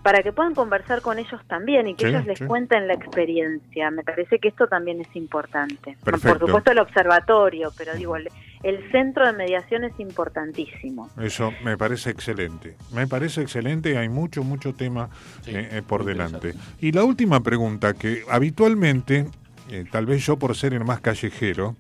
para 0.03 0.23
que 0.23 0.33
puedan 0.33 0.55
conversar 0.55 1.01
con 1.01 1.19
ellos 1.19 1.39
también 1.47 1.87
y 1.87 1.95
que 1.95 2.05
Sí, 2.05 2.09
ellos 2.09 2.25
les 2.25 2.39
sí. 2.39 2.45
cuenten 2.45 2.87
la 2.87 2.93
experiencia. 2.95 3.91
Me 3.91 4.03
parece 4.03 4.39
que 4.39 4.47
esto 4.47 4.67
también 4.67 4.99
es 5.01 5.15
importante. 5.15 5.95
Perfecto. 6.03 6.39
Por 6.39 6.47
supuesto 6.47 6.71
el 6.71 6.79
observatorio, 6.79 7.71
pero 7.77 7.93
digo, 7.95 8.15
el, 8.15 8.27
el 8.63 8.91
centro 8.91 9.25
de 9.27 9.33
mediación 9.33 9.83
es 9.83 9.99
importantísimo. 9.99 11.09
Eso 11.21 11.53
me 11.63 11.77
parece 11.77 12.09
excelente. 12.09 12.75
Me 12.93 13.05
parece 13.07 13.41
excelente. 13.41 13.97
Hay 13.97 14.09
mucho, 14.09 14.43
mucho 14.43 14.73
tema 14.73 15.09
Sí, 15.43 15.51
eh, 15.55 15.69
eh, 15.71 15.81
por 15.87 16.03
delante. 16.03 16.53
Y 16.79 16.91
la 16.91 17.03
última 17.03 17.41
pregunta, 17.41 17.93
que 17.93 18.23
habitualmente, 18.29 19.27
eh, 19.69 19.85
tal 19.91 20.05
vez 20.07 20.25
yo 20.25 20.37
por 20.37 20.55
ser 20.55 20.73
el 20.73 20.83
más 20.83 20.99
callejero, 21.01 21.75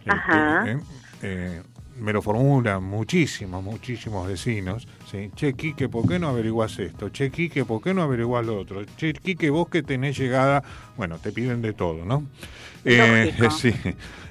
este, 0.00 0.10
Ajá. 0.10 0.64
eh, 0.70 0.78
eh, 1.22 1.62
me 2.00 2.12
lo 2.12 2.22
formulan 2.22 2.82
muchísimos, 2.82 3.62
muchísimos 3.62 4.26
vecinos. 4.26 4.88
¿sí? 5.10 5.30
Che, 5.34 5.54
Quique, 5.54 5.88
¿por 5.88 6.08
qué 6.08 6.18
no 6.18 6.28
averiguás 6.28 6.78
esto? 6.78 7.10
Che, 7.10 7.30
Quique, 7.30 7.64
¿por 7.64 7.82
qué 7.82 7.94
no 7.94 8.02
averiguás 8.02 8.44
lo 8.44 8.58
otro? 8.58 8.84
Che, 8.96 9.12
Quique, 9.12 9.50
vos 9.50 9.68
que 9.68 9.82
tenés 9.82 10.18
llegada, 10.18 10.62
bueno, 10.96 11.18
te 11.18 11.32
piden 11.32 11.62
de 11.62 11.72
todo, 11.72 12.04
¿no? 12.04 12.24
Eh, 12.84 13.32
sí. 13.58 13.74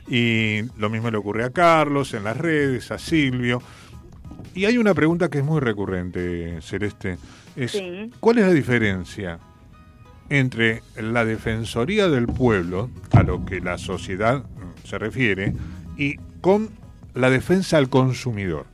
Y 0.08 0.64
lo 0.78 0.90
mismo 0.90 1.12
le 1.12 1.18
ocurre 1.18 1.44
a 1.44 1.52
Carlos 1.52 2.14
en 2.14 2.24
las 2.24 2.38
redes, 2.38 2.92
a 2.92 2.98
Silvio. 2.98 3.62
Y 4.56 4.66
hay 4.66 4.78
una 4.78 4.94
pregunta 4.94 5.30
que 5.30 5.40
es 5.40 5.44
muy 5.44 5.60
recurrente, 5.60 6.60
Celeste. 6.62 7.18
Es, 7.56 7.72
Sí. 7.72 8.12
¿Cuál 8.20 8.40
es 8.40 8.46
la 8.46 8.54
diferencia 8.54 9.40
entre 10.30 10.84
la 10.96 11.26
Defensoría 11.26 12.08
del 12.08 12.28
Pueblo, 12.28 12.90
a 13.12 13.24
lo 13.24 13.46
que 13.46 13.60
la 13.60 13.78
sociedad 13.78 14.44
se 14.84 14.98
refiere, 14.98 15.54
y 15.98 16.18
con 16.42 16.70
la 17.14 17.30
defensa 17.30 17.78
al 17.78 17.90
consumidor? 17.90 18.66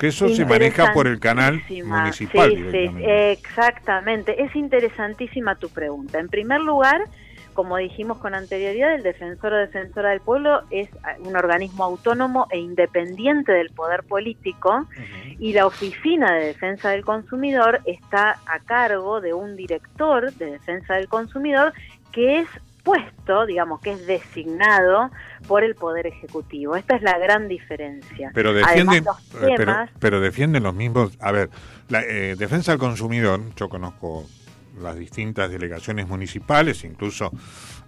Que 0.00 0.08
eso 0.08 0.28
se 0.30 0.44
maneja 0.44 0.92
por 0.92 1.06
el 1.06 1.20
canal 1.20 1.62
municipal 1.84 2.50
Sí, 2.50 2.56
sí, 2.56 2.62
directamente. 2.62 3.32
exactamente. 3.32 4.42
Es 4.42 4.56
interesantísima 4.56 5.54
tu 5.54 5.68
pregunta. 5.68 6.18
En 6.18 6.28
primer 6.28 6.60
lugar, 6.60 7.04
como 7.52 7.76
dijimos 7.76 8.18
con 8.18 8.34
anterioridad, 8.34 8.96
el 8.96 9.04
defensor 9.04 9.52
o 9.52 9.56
defensora 9.58 10.10
del 10.10 10.20
pueblo 10.20 10.62
es 10.70 10.88
un 11.20 11.36
organismo 11.36 11.84
autónomo 11.84 12.48
e 12.50 12.58
independiente 12.58 13.52
del 13.52 13.70
poder 13.70 14.02
político 14.02 14.88
y 15.38 15.52
la 15.52 15.66
oficina 15.66 16.34
de 16.34 16.46
defensa 16.46 16.90
del 16.90 17.04
consumidor 17.04 17.80
está 17.86 18.40
a 18.46 18.58
cargo 18.58 19.20
de 19.20 19.34
un 19.34 19.54
director 19.54 20.32
de 20.32 20.46
defensa 20.46 20.94
del 20.94 21.06
consumidor 21.06 21.72
que 22.10 22.40
es 22.40 22.48
puesto, 22.84 23.46
digamos, 23.46 23.80
que 23.80 23.92
es 23.92 24.06
designado 24.06 25.10
por 25.48 25.64
el 25.64 25.74
Poder 25.74 26.06
Ejecutivo. 26.06 26.76
Esta 26.76 26.96
es 26.96 27.02
la 27.02 27.18
gran 27.18 27.48
diferencia. 27.48 28.30
Pero 28.34 28.52
defienden, 28.52 29.04
eh, 29.42 29.88
pero, 29.98 30.20
defienden 30.20 30.62
los 30.62 30.74
mismos. 30.74 31.16
A 31.20 31.32
ver, 31.32 31.50
la 31.88 32.02
eh, 32.02 32.36
defensa 32.36 32.72
del 32.72 32.78
consumidor, 32.78 33.40
yo 33.56 33.68
conozco 33.68 34.26
las 34.80 34.96
distintas 34.96 35.50
delegaciones 35.50 36.06
municipales, 36.06 36.84
incluso 36.84 37.32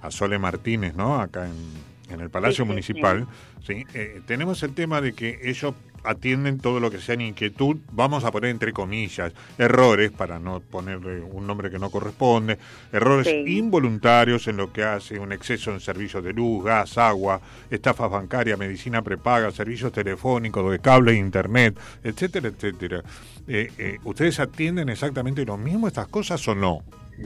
a 0.01 0.11
Sole 0.11 0.39
Martínez, 0.39 0.95
¿no? 0.95 1.21
Acá 1.21 1.47
en, 1.47 2.15
en 2.15 2.21
el 2.21 2.31
Palacio 2.31 2.65
Municipal, 2.65 3.27
sí. 3.65 3.85
Eh, 3.95 4.23
tenemos 4.27 4.63
el 4.63 4.75
tema 4.75 5.01
de 5.01 5.13
que 5.13 5.41
ellos 5.43 5.75
atienden 6.07 6.59
todo 6.59 6.81
lo 6.81 6.91
que 6.91 6.99
sea 6.99 7.15
inquietud, 7.15 7.77
vamos 7.93 8.25
a 8.25 8.31
poner 8.31 8.51
entre 8.51 8.73
comillas, 8.73 9.33
errores, 9.59 10.11
para 10.11 10.39
no 10.39 10.61
ponerle 10.61 11.21
un 11.21 11.47
nombre 11.47 11.71
que 11.71 11.79
no 11.79 11.91
corresponde, 11.91 12.59
errores 12.93 13.29
involuntarios 13.47 14.49
en 14.49 14.57
lo 14.57 14.73
que 14.73 14.85
hace 14.85 15.19
un 15.19 15.33
exceso 15.33 15.73
en 15.73 15.81
servicios 15.81 16.23
de 16.23 16.33
luz, 16.33 16.65
gas, 16.65 16.99
agua, 16.99 17.41
estafas 17.71 18.11
bancarias, 18.11 18.59
medicina 18.59 19.03
prepaga, 19.03 19.51
servicios 19.51 19.93
telefónicos, 19.93 20.71
de 20.71 20.79
cable 20.79 21.13
e 21.13 21.17
internet, 21.17 21.79
etcétera, 22.03 22.49
etcétera. 22.49 23.03
Eh, 23.49 23.71
eh, 23.79 23.99
¿Ustedes 24.05 24.41
atienden 24.41 24.89
exactamente 24.89 25.45
lo 25.45 25.57
mismo 25.57 25.87
estas 25.87 26.09
cosas 26.09 26.47
o 26.49 26.55
no? 26.55 26.83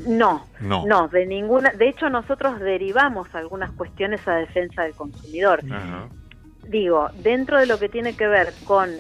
No, 0.07 0.47
no, 0.61 0.87
no, 0.87 1.09
de 1.09 1.27
ninguna. 1.27 1.73
De 1.73 1.89
hecho, 1.89 2.09
nosotros 2.09 2.61
derivamos 2.61 3.27
algunas 3.35 3.73
cuestiones 3.73 4.27
a 4.29 4.35
defensa 4.35 4.83
del 4.85 4.93
consumidor. 4.93 5.61
Ajá 5.69 6.09
digo, 6.71 7.11
dentro 7.23 7.59
de 7.59 7.67
lo 7.67 7.79
que 7.79 7.89
tiene 7.89 8.17
que 8.17 8.29
ver 8.29 8.53
con 8.65 8.91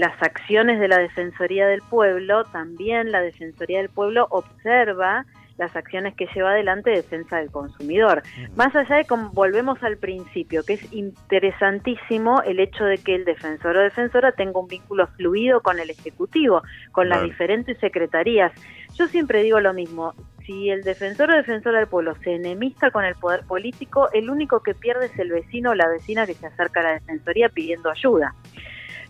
las 0.00 0.22
acciones 0.22 0.80
de 0.80 0.88
la 0.88 0.98
Defensoría 0.98 1.66
del 1.68 1.82
Pueblo, 1.82 2.44
también 2.44 3.12
la 3.12 3.20
Defensoría 3.20 3.78
del 3.78 3.88
Pueblo 3.88 4.26
observa 4.30 5.24
las 5.56 5.74
acciones 5.74 6.14
que 6.14 6.28
lleva 6.34 6.50
adelante 6.50 6.90
defensa 6.90 7.38
del 7.38 7.50
consumidor. 7.50 8.22
Más 8.56 8.74
allá 8.76 8.96
de 8.96 9.04
cómo 9.04 9.30
volvemos 9.30 9.82
al 9.82 9.96
principio, 9.96 10.64
que 10.64 10.74
es 10.74 10.92
interesantísimo 10.92 12.42
el 12.42 12.60
hecho 12.60 12.84
de 12.84 12.98
que 12.98 13.16
el 13.16 13.24
defensor 13.24 13.76
o 13.76 13.80
defensora 13.80 14.32
tenga 14.32 14.60
un 14.60 14.68
vínculo 14.68 15.08
fluido 15.16 15.60
con 15.60 15.80
el 15.80 15.90
Ejecutivo, 15.90 16.62
con 16.92 17.08
las 17.08 17.24
diferentes 17.24 17.76
secretarías. 17.78 18.52
Yo 18.94 19.08
siempre 19.08 19.42
digo 19.42 19.60
lo 19.60 19.74
mismo, 19.74 20.14
si 20.48 20.70
el 20.70 20.82
defensor 20.82 21.30
o 21.30 21.36
defensora 21.36 21.78
del 21.78 21.88
pueblo 21.88 22.16
se 22.24 22.34
enemista 22.34 22.90
con 22.90 23.04
el 23.04 23.14
poder 23.16 23.44
político, 23.44 24.08
el 24.14 24.30
único 24.30 24.60
que 24.60 24.74
pierde 24.74 25.06
es 25.06 25.18
el 25.18 25.30
vecino 25.30 25.70
o 25.70 25.74
la 25.74 25.86
vecina 25.88 26.26
que 26.26 26.32
se 26.32 26.46
acerca 26.46 26.80
a 26.80 26.84
la 26.84 26.92
defensoría 26.92 27.50
pidiendo 27.50 27.90
ayuda. 27.90 28.34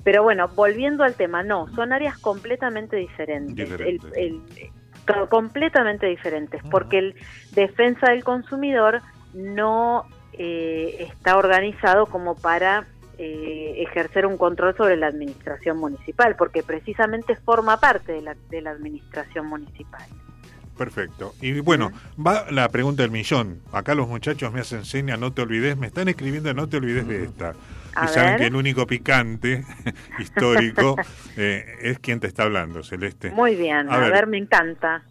Pero 0.03 0.25
bueno, 0.25 0.49
volviendo 0.49 1.05
al 1.05 1.15
tema, 1.15 1.45
no, 1.45 1.69
son 1.77 1.93
áreas 1.93 2.19
completamente 2.19 2.97
diferentes. 2.97 3.71
completamente 5.31 6.07
diferentes, 6.07 6.61
porque 6.73 6.99
el 6.99 7.15
defensa 7.53 8.11
del 8.11 8.25
consumidor 8.25 9.01
no 9.33 10.07
eh, 10.33 11.07
está 11.09 11.37
organizado 11.37 12.07
como 12.07 12.35
para 12.35 12.89
eh, 13.17 13.75
ejercer 13.79 14.27
un 14.27 14.37
control 14.37 14.77
sobre 14.77 14.97
la 14.97 15.07
administración 15.07 15.79
municipal, 15.79 16.35
porque 16.35 16.65
precisamente 16.65 17.37
forma 17.37 17.79
parte 17.79 18.11
de 18.11 18.23
la, 18.23 18.37
de 18.51 18.61
la 18.61 18.71
administración 18.71 19.47
municipal. 19.47 20.09
Perfecto. 20.79 21.35
Y 21.43 21.61
bueno, 21.61 21.93
va 22.25 22.51
la 22.51 22.69
pregunta 22.69 23.03
del 23.03 23.11
millón. 23.11 23.61
Acá 23.73 23.95
los 23.97 24.09
muchachos 24.09 24.53
me 24.53 24.61
hacen 24.61 24.85
seña, 24.85 25.17
no 25.17 25.33
te 25.33 25.43
olvides, 25.43 25.77
me 25.77 25.89
están 25.89 26.09
escribiendo, 26.09 26.55
no 26.55 26.69
te 26.69 26.77
olvides 26.77 27.07
de 27.07 27.25
esta. 27.25 27.55
y 28.03 28.09
saben 28.09 28.39
que 28.39 28.47
el 28.47 28.55
único 28.55 28.87
picante 28.87 29.65
histórico 30.21 30.97
eh, 31.37 31.67
es 31.83 31.99
quien 31.99 32.21
te 32.21 32.29
está 32.29 32.45
hablando, 32.45 32.85
Celeste. 32.85 33.31
Muy 33.31 33.57
bien, 33.57 33.91
a, 33.91 33.99
ver, 33.99 34.29
me 34.29 34.39
encanta. 34.39 35.03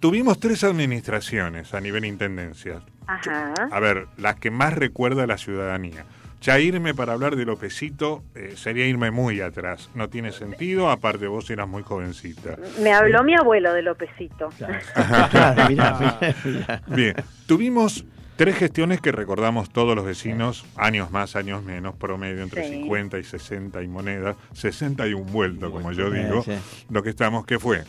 tuvimos 0.00 0.40
tres 0.40 0.64
administraciones 0.64 1.72
a 1.72 1.80
nivel 1.80 2.04
intendencia. 2.04 2.82
Ajá. 3.06 3.54
A 3.70 3.80
ver, 3.80 4.08
las 4.16 4.36
que 4.36 4.50
más 4.50 4.74
recuerda 4.74 5.26
la 5.26 5.38
ciudadanía. 5.38 6.04
Ya 6.42 6.58
irme 6.58 6.92
para 6.92 7.12
hablar 7.12 7.36
de 7.36 7.44
Lopecito 7.44 8.24
eh, 8.34 8.54
sería 8.56 8.84
irme 8.84 9.12
muy 9.12 9.40
atrás. 9.40 9.90
No 9.94 10.08
tiene 10.08 10.32
sentido, 10.32 10.90
aparte 10.90 11.28
vos 11.28 11.48
eras 11.50 11.68
muy 11.68 11.84
jovencita. 11.84 12.56
Me 12.82 12.92
habló 12.92 13.22
mi 13.22 13.36
abuelo 13.36 13.72
de 13.72 13.82
Lopecito. 13.82 14.48
Bien, 16.88 17.14
tuvimos 17.46 18.04
tres 18.34 18.56
gestiones 18.56 19.00
que 19.00 19.12
recordamos 19.12 19.70
todos 19.70 19.94
los 19.94 20.04
vecinos, 20.04 20.66
años 20.76 21.12
más, 21.12 21.36
años 21.36 21.62
menos, 21.62 21.94
promedio 21.94 22.42
entre 22.42 22.68
50 22.68 23.20
y 23.20 23.22
60 23.22 23.80
y 23.80 23.86
monedas, 23.86 24.34
60 24.54 25.06
y 25.06 25.14
un 25.14 25.26
vuelto, 25.26 25.70
como 25.70 25.92
yo 25.92 26.10
digo, 26.10 26.44
lo 26.90 27.04
que 27.04 27.10
estamos, 27.10 27.46
que 27.46 27.60
fue, 27.60 27.84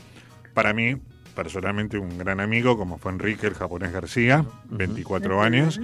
para 0.53 0.73
mí, 0.73 0.97
personalmente 1.35 1.97
un 1.97 2.19
gran 2.19 2.39
amigo, 2.39 2.77
como 2.77 2.99
fue 2.99 3.13
Enrique, 3.13 3.47
el 3.47 3.55
japonés 3.55 3.91
García, 3.91 4.45
24 4.69 5.41
años, 5.41 5.79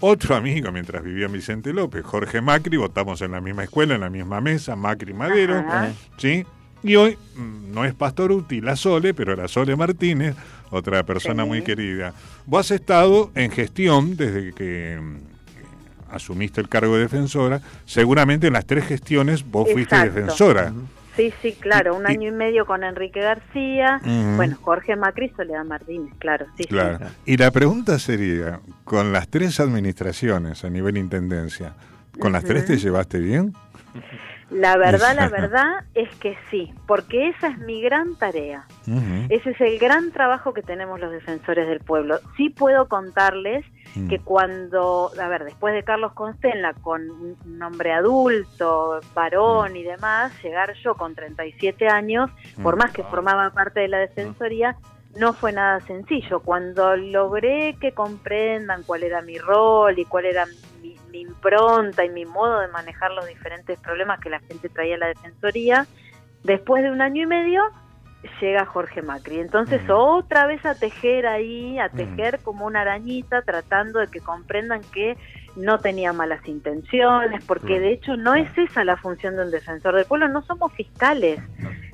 otro 0.00 0.36
amigo 0.36 0.72
mientras 0.72 1.02
vivía 1.02 1.28
Vicente 1.28 1.72
López, 1.72 2.04
Jorge 2.04 2.40
Macri, 2.40 2.76
votamos 2.76 3.20
en 3.22 3.32
la 3.32 3.40
misma 3.40 3.64
escuela, 3.64 3.94
en 3.94 4.00
la 4.00 4.10
misma 4.10 4.40
mesa, 4.40 4.76
Macri 4.76 5.12
Madero, 5.12 5.64
¿sí? 6.16 6.44
Y 6.82 6.96
hoy 6.96 7.18
mm, 7.36 7.72
no 7.72 7.84
es 7.84 7.94
Pastor 7.94 8.32
Uti, 8.32 8.60
la 8.60 8.76
Sole, 8.76 9.12
pero 9.12 9.36
la 9.36 9.48
Sole 9.48 9.76
Martínez, 9.76 10.34
otra 10.70 11.02
persona 11.04 11.44
muy 11.44 11.62
querida. 11.62 12.14
Vos 12.46 12.66
has 12.70 12.80
estado 12.80 13.30
en 13.34 13.50
gestión 13.50 14.16
desde 14.16 14.52
que 14.52 14.98
mm, 15.00 16.14
asumiste 16.14 16.60
el 16.60 16.68
cargo 16.68 16.94
de 16.96 17.02
defensora, 17.02 17.60
seguramente 17.84 18.46
en 18.46 18.54
las 18.54 18.66
tres 18.66 18.86
gestiones 18.86 19.48
vos 19.48 19.68
fuiste 19.70 19.96
defensora. 19.96 20.72
Sí, 21.16 21.32
sí, 21.42 21.52
claro, 21.52 21.96
un 21.96 22.06
año 22.06 22.28
y 22.28 22.32
medio 22.32 22.66
con 22.66 22.84
Enrique 22.84 23.20
García, 23.20 24.00
bueno, 24.36 24.56
Jorge 24.62 24.96
Macri, 24.96 25.28
Soledad 25.30 25.64
Martínez, 25.64 26.14
claro, 26.18 26.46
sí, 26.56 26.64
claro. 26.64 27.06
Y 27.26 27.36
la 27.36 27.50
pregunta 27.50 27.98
sería, 27.98 28.60
con 28.84 29.12
las 29.12 29.28
tres 29.28 29.60
administraciones 29.60 30.64
a 30.64 30.70
nivel 30.70 30.96
intendencia, 30.96 31.74
¿con 32.18 32.32
las 32.32 32.44
tres 32.44 32.66
te 32.66 32.76
llevaste 32.78 33.18
bien? 33.18 33.54
La 34.50 34.76
verdad, 34.76 35.14
la 35.14 35.28
verdad 35.28 35.84
es 35.94 36.08
que 36.16 36.36
sí, 36.50 36.72
porque 36.86 37.28
esa 37.28 37.48
es 37.48 37.58
mi 37.58 37.80
gran 37.82 38.16
tarea. 38.16 38.66
Ese 39.28 39.50
es 39.50 39.60
el 39.60 39.78
gran 39.78 40.10
trabajo 40.10 40.52
que 40.52 40.62
tenemos 40.62 40.98
los 40.98 41.12
defensores 41.12 41.68
del 41.68 41.78
pueblo. 41.80 42.18
Sí 42.36 42.50
puedo 42.50 42.88
contarles 42.88 43.64
mm. 43.94 44.08
que 44.08 44.18
cuando, 44.18 45.10
a 45.20 45.28
ver, 45.28 45.44
después 45.44 45.74
de 45.74 45.82
Carlos 45.82 46.12
Constenla, 46.12 46.74
con 46.74 47.10
un 47.10 47.62
hombre 47.62 47.92
adulto, 47.92 49.00
varón 49.14 49.72
mm. 49.72 49.76
y 49.76 49.82
demás, 49.82 50.32
llegar 50.42 50.74
yo 50.82 50.94
con 50.94 51.14
37 51.14 51.88
años, 51.88 52.30
por 52.62 52.76
mm. 52.76 52.78
más 52.78 52.92
que 52.92 53.02
formaba 53.04 53.50
parte 53.50 53.80
de 53.80 53.88
la 53.88 53.98
defensoría, 53.98 54.76
no 55.16 55.32
fue 55.32 55.52
nada 55.52 55.80
sencillo. 55.80 56.40
Cuando 56.40 56.96
logré 56.96 57.76
que 57.80 57.92
comprendan 57.92 58.82
cuál 58.84 59.02
era 59.02 59.20
mi 59.22 59.38
rol 59.38 59.98
y 59.98 60.04
cuál 60.04 60.26
era 60.26 60.46
mi 60.46 60.60
impronta 61.12 62.04
y 62.04 62.08
mi 62.08 62.24
modo 62.24 62.60
de 62.60 62.68
manejar 62.68 63.10
los 63.12 63.26
diferentes 63.26 63.78
problemas 63.80 64.20
que 64.20 64.30
la 64.30 64.40
gente 64.40 64.68
traía 64.68 64.94
a 64.94 64.98
la 64.98 65.06
Defensoría, 65.08 65.86
después 66.44 66.82
de 66.82 66.90
un 66.90 67.02
año 67.02 67.24
y 67.24 67.26
medio 67.26 67.62
llega 68.40 68.66
Jorge 68.66 69.02
Macri. 69.02 69.38
Entonces 69.38 69.80
otra 69.88 70.46
vez 70.46 70.64
a 70.64 70.74
tejer 70.74 71.26
ahí, 71.26 71.78
a 71.78 71.88
tejer 71.88 72.40
como 72.42 72.66
una 72.66 72.82
arañita, 72.82 73.42
tratando 73.42 73.98
de 74.00 74.08
que 74.08 74.20
comprendan 74.20 74.82
que 74.92 75.16
no 75.56 75.78
tenía 75.78 76.12
malas 76.12 76.46
intenciones, 76.46 77.44
porque 77.44 77.80
de 77.80 77.92
hecho 77.92 78.16
no 78.16 78.34
es 78.34 78.56
esa 78.56 78.84
la 78.84 78.96
función 78.96 79.36
de 79.36 79.44
un 79.44 79.50
defensor 79.50 79.94
del 79.94 80.04
pueblo, 80.04 80.28
no 80.28 80.42
somos 80.42 80.72
fiscales, 80.74 81.40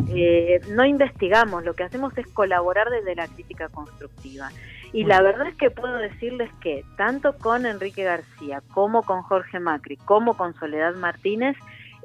eh, 0.09 0.61
no 0.70 0.85
investigamos, 0.85 1.64
lo 1.64 1.74
que 1.74 1.85
hacemos 1.85 2.16
es 2.18 2.27
colaborar 2.29 2.91
desde 2.91 3.14
la 3.14 3.27
crítica 3.29 3.68
constructiva. 3.68 4.51
Y 4.93 5.05
la 5.05 5.20
verdad 5.20 5.49
es 5.49 5.55
que 5.57 5.70
puedo 5.70 5.97
decirles 5.97 6.51
que 6.61 6.85
tanto 6.97 7.37
con 7.37 7.66
Enrique 7.66 8.05
García 8.05 8.62
como 8.72 9.03
con 9.03 9.22
Jorge 9.22 9.59
Macri, 9.59 9.97
como 9.97 10.37
con 10.37 10.55
Soledad 10.55 10.95
Martínez, 10.95 11.57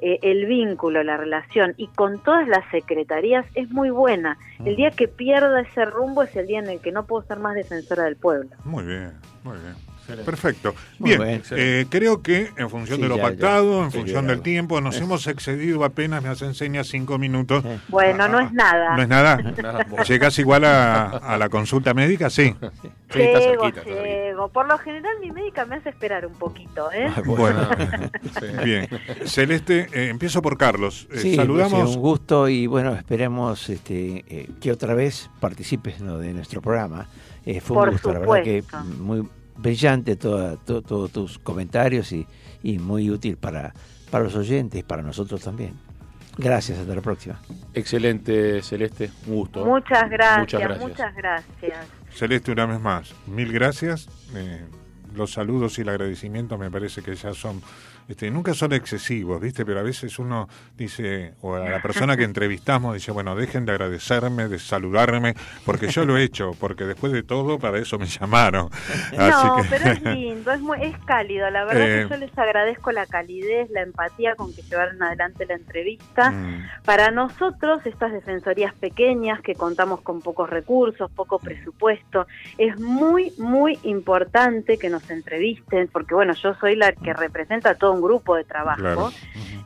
eh, 0.04 0.18
el 0.22 0.46
vínculo, 0.46 1.04
la 1.04 1.16
relación 1.16 1.74
y 1.76 1.86
con 1.86 2.20
todas 2.24 2.48
las 2.48 2.68
secretarías 2.72 3.46
es 3.54 3.70
muy 3.70 3.90
buena. 3.90 4.36
El 4.64 4.74
día 4.74 4.90
que 4.90 5.06
pierda 5.06 5.60
ese 5.60 5.84
rumbo 5.84 6.24
es 6.24 6.34
el 6.34 6.48
día 6.48 6.58
en 6.58 6.68
el 6.68 6.80
que 6.80 6.90
no 6.90 7.06
puedo 7.06 7.24
ser 7.24 7.38
más 7.38 7.54
defensora 7.54 8.04
del 8.04 8.16
pueblo. 8.16 8.50
Muy 8.64 8.84
bien, 8.84 9.12
muy 9.44 9.58
bien. 9.58 9.91
Perfecto. 10.24 10.74
Bien, 10.98 11.42
eh, 11.50 11.86
creo 11.88 12.22
que 12.22 12.50
en 12.56 12.70
función 12.70 13.00
de 13.00 13.08
lo 13.08 13.18
pactado, 13.18 13.84
en 13.84 13.92
función 13.92 14.26
del 14.26 14.42
tiempo, 14.42 14.80
nos 14.80 15.00
hemos 15.00 15.26
excedido 15.26 15.84
apenas, 15.84 16.22
me 16.22 16.28
hace 16.28 16.44
enseña 16.44 16.84
cinco 16.84 17.18
minutos. 17.18 17.64
Bueno, 17.88 18.28
no 18.28 18.40
es 18.40 18.52
nada. 18.52 18.96
No 18.96 19.02
es 19.02 19.08
nada. 19.08 19.38
¿Llegas 20.08 20.38
igual 20.38 20.64
a, 20.64 21.36
la 21.38 21.48
consulta 21.48 21.94
médica? 21.94 22.30
Sí. 22.30 22.54
Llego, 23.14 23.68
llego. 23.84 24.48
Por 24.48 24.66
lo 24.66 24.78
general 24.78 25.12
mi 25.20 25.30
médica 25.30 25.66
me 25.66 25.76
hace 25.76 25.90
esperar 25.90 26.24
un 26.24 26.32
poquito. 26.32 26.90
¿eh? 26.92 27.12
Ah, 27.14 27.20
bueno, 27.22 27.68
bien. 28.64 28.88
Celeste, 29.26 29.86
eh, 29.92 30.08
empiezo 30.08 30.40
por 30.40 30.56
Carlos. 30.56 31.06
Eh, 31.12 31.36
saludamos. 31.36 31.94
un 31.96 32.02
gusto 32.02 32.48
y 32.48 32.66
bueno, 32.66 32.94
esperemos 32.94 33.68
este, 33.68 34.48
que 34.58 34.72
otra 34.72 34.94
vez 34.94 35.28
participes 35.40 36.00
de 36.00 36.32
nuestro 36.32 36.62
programa 36.62 37.06
Eh, 37.44 37.60
fue 37.60 37.74
Por 37.74 37.88
un 37.88 37.94
gusto, 37.94 38.12
la 38.12 38.18
verdad 38.20 38.42
que 38.42 38.62
supuesto. 38.62 39.02
muy 39.02 39.28
brillante 39.56 40.16
toda- 40.16 40.56
to- 40.56 40.82
todos 40.82 41.10
tus 41.10 41.38
comentarios 41.38 42.12
y, 42.12 42.26
y 42.62 42.78
muy 42.78 43.10
útil 43.10 43.36
para, 43.36 43.72
para 44.10 44.24
los 44.24 44.34
oyentes 44.34 44.80
y 44.80 44.82
para 44.82 45.02
nosotros 45.02 45.40
también. 45.42 45.74
Gracias, 46.38 46.78
hasta 46.78 46.94
la 46.94 47.02
próxima. 47.02 47.38
Excelente, 47.74 48.62
Celeste. 48.62 49.10
Un 49.26 49.34
gusto. 49.36 49.64
Muchas 49.66 50.08
gracias, 50.08 50.38
Muchas 50.80 51.14
gracias. 51.14 51.86
Celeste, 52.10 52.52
una 52.52 52.66
vez 52.66 52.80
más, 52.80 53.14
mil 53.26 53.52
gracias. 53.52 54.08
Eh, 54.34 54.62
los 55.14 55.32
saludos 55.32 55.78
y 55.78 55.82
el 55.82 55.90
agradecimiento 55.90 56.56
me 56.56 56.70
parece 56.70 57.02
que 57.02 57.14
ya 57.14 57.34
son, 57.34 57.60
este, 58.08 58.30
nunca 58.30 58.54
son 58.54 58.72
excesivos, 58.72 59.40
¿viste? 59.40 59.64
Pero 59.64 59.80
a 59.80 59.82
veces 59.82 60.18
uno 60.18 60.48
dice, 60.76 61.34
o 61.40 61.54
a 61.54 61.60
la 61.68 61.82
persona 61.82 62.16
que 62.16 62.24
entrevistamos 62.24 62.94
dice, 62.94 63.12
bueno, 63.12 63.34
dejen 63.34 63.64
de 63.64 63.72
agradecerme, 63.72 64.48
de 64.48 64.58
saludarme, 64.58 65.34
porque 65.64 65.88
yo 65.88 66.04
lo 66.04 66.16
he 66.16 66.22
hecho, 66.24 66.52
porque 66.58 66.84
después 66.84 67.12
de 67.12 67.22
todo 67.22 67.58
para 67.58 67.78
eso 67.78 67.98
me 67.98 68.06
llamaron. 68.06 68.68
Así 69.16 69.16
No, 69.46 69.56
que- 69.56 69.68
pero 69.70 69.90
es 69.92 70.02
lindo, 70.16 70.52
es, 70.52 70.60
muy, 70.60 70.78
es 70.82 70.96
cálido. 71.06 71.48
La 71.50 71.64
verdad 71.64 71.82
Eh. 71.88 72.02
que 72.04 72.14
yo 72.14 72.16
les 72.20 72.36
agradezco 72.38 72.92
la 72.92 73.06
calidez, 73.06 73.70
la 73.70 73.82
empatía 73.82 74.34
con 74.34 74.52
que 74.54 74.62
llevaron 74.62 75.02
adelante 75.02 75.46
la 75.46 75.54
entrevista. 75.54 76.30
Mm, 76.30 76.66
Para 76.84 77.10
nosotros, 77.10 77.84
estas 77.86 78.12
defensorías 78.12 78.74
pequeñas 78.74 79.40
que 79.40 79.54
contamos 79.54 80.00
con 80.02 80.20
pocos 80.20 80.50
recursos, 80.50 81.10
poco 81.12 81.38
presupuesto, 81.38 82.26
es 82.58 82.78
muy, 82.78 83.32
muy 83.38 83.78
importante 83.84 84.78
que 84.78 84.90
nos 84.90 85.08
entrevisten, 85.10 85.88
porque 85.92 86.14
bueno, 86.14 86.34
yo 86.34 86.54
soy 86.54 86.76
la 86.76 86.92
que 86.92 87.12
representa 87.14 87.70
a 87.70 87.74
todo 87.92 87.94
un 87.94 88.02
grupo 88.02 88.36
de 88.36 88.44
trabajo. 88.44 88.80
Claro. 88.80 89.10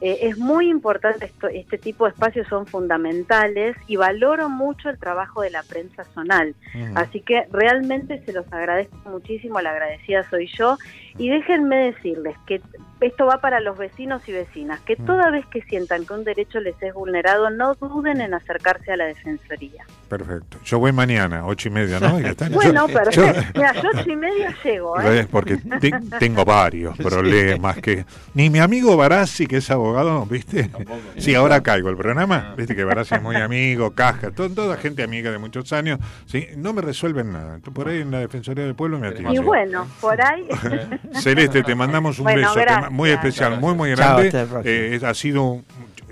Eh, 0.01 0.19
es 0.23 0.37
muy 0.37 0.69
importante, 0.69 1.27
esto, 1.27 1.49
este 1.49 1.79
tipo 1.79 2.05
de 2.05 2.11
espacios 2.11 2.47
son 2.49 2.67
fundamentales 2.67 3.77
y 3.87 3.97
valoro 3.97 4.49
mucho 4.49 4.91
el 4.91 4.99
trabajo 4.99 5.41
de 5.43 5.51
la 5.51 5.63
prensa 5.63 6.05
zonal. 6.05 6.55
Así 6.95 7.21
que 7.21 7.47
realmente 7.51 8.23
se 8.25 8.33
los 8.33 8.51
agradezco 8.53 8.97
muchísimo, 9.09 9.61
la 9.61 9.71
agradecida 9.71 10.29
soy 10.29 10.49
yo. 10.49 10.77
Y 11.19 11.31
déjenme 11.31 11.77
decirles 11.93 12.37
que 12.47 12.61
esto 13.01 13.27
va 13.27 13.41
para 13.41 13.61
los 13.61 13.77
vecinos 13.79 14.27
y 14.29 14.33
vecinas, 14.33 14.81
que 14.81 14.97
toda 14.97 15.31
vez 15.31 15.45
que 15.47 15.63
sientan 15.63 16.07
que 16.07 16.13
un 16.15 16.25
derecho 16.25 16.61
les 16.61 16.81
es 16.83 16.93
vulnerado, 16.95 17.49
no 17.51 17.75
duden 17.75 18.21
en 18.21 18.33
acercarse 18.35 18.93
a 18.93 18.97
la 18.97 19.05
Defensoría. 19.07 19.85
Perfecto. 20.09 20.59
Yo 20.65 20.79
voy 20.79 20.93
mañana, 20.93 21.47
ocho 21.47 21.69
y 21.69 21.73
media, 21.73 22.01
¿no? 22.01 22.19
Ya 22.21 22.29
está. 22.31 22.49
Bueno, 22.51 22.87
Yo- 22.87 22.95
perfecto. 22.95 23.41
Mira, 23.55 23.73
yo 23.83 23.89
ocho 23.95 24.11
y 24.11 24.17
media 24.17 24.55
llego, 24.63 25.01
¿eh? 25.01 25.21
Es 25.21 25.27
porque 25.27 25.57
te- 25.57 25.93
tengo 26.19 26.45
varios 26.45 26.97
problemas 26.99 27.77
que 27.79 28.05
ni 28.35 28.49
mi 28.51 28.59
amigo 28.61 28.97
Barassi 28.97 29.47
que 29.47 29.57
es 29.59 29.71
abogado, 29.71 30.25
¿viste? 30.27 30.71
Sí, 31.19 31.35
ahora 31.35 31.63
caigo 31.63 31.89
el 31.91 31.97
programa, 31.97 32.55
¿viste 32.57 32.77
que 32.77 32.85
Barassi 32.85 33.15
es 33.17 33.23
muy 33.23 33.37
amigo, 33.37 33.91
Caja, 33.95 34.31
to- 34.31 34.51
toda 34.51 34.77
gente 34.77 35.03
amiga 35.03 35.31
de 35.31 35.39
muchos 35.39 35.73
años, 35.73 35.99
sí, 36.27 36.47
no 36.57 36.73
me 36.73 36.83
resuelven 36.83 37.33
nada. 37.33 37.59
Por 37.59 37.89
ahí 37.89 38.01
en 38.03 38.11
la 38.11 38.21
Defensoría 38.21 38.65
del 38.65 38.75
Pueblo 38.75 38.99
me 38.99 39.09
Y 39.09 39.11
atienden. 39.11 39.45
bueno, 39.45 39.87
por 40.01 40.21
ahí... 40.23 40.47
Celeste, 41.21 41.63
te 41.63 41.75
mandamos 41.75 42.19
un 42.19 42.25
Bueno, 42.25 42.41
beso 42.41 42.55
gracias. 42.61 42.91
muy 42.91 43.11
especial, 43.11 43.61
muy 43.61 43.75
muy 43.75 43.95
Chao, 43.95 44.17
grande. 44.19 44.31
próxima. 44.31 44.61
Eh, 44.65 45.01
ha 45.05 45.15
sido 45.15 45.43
un- 45.45 45.65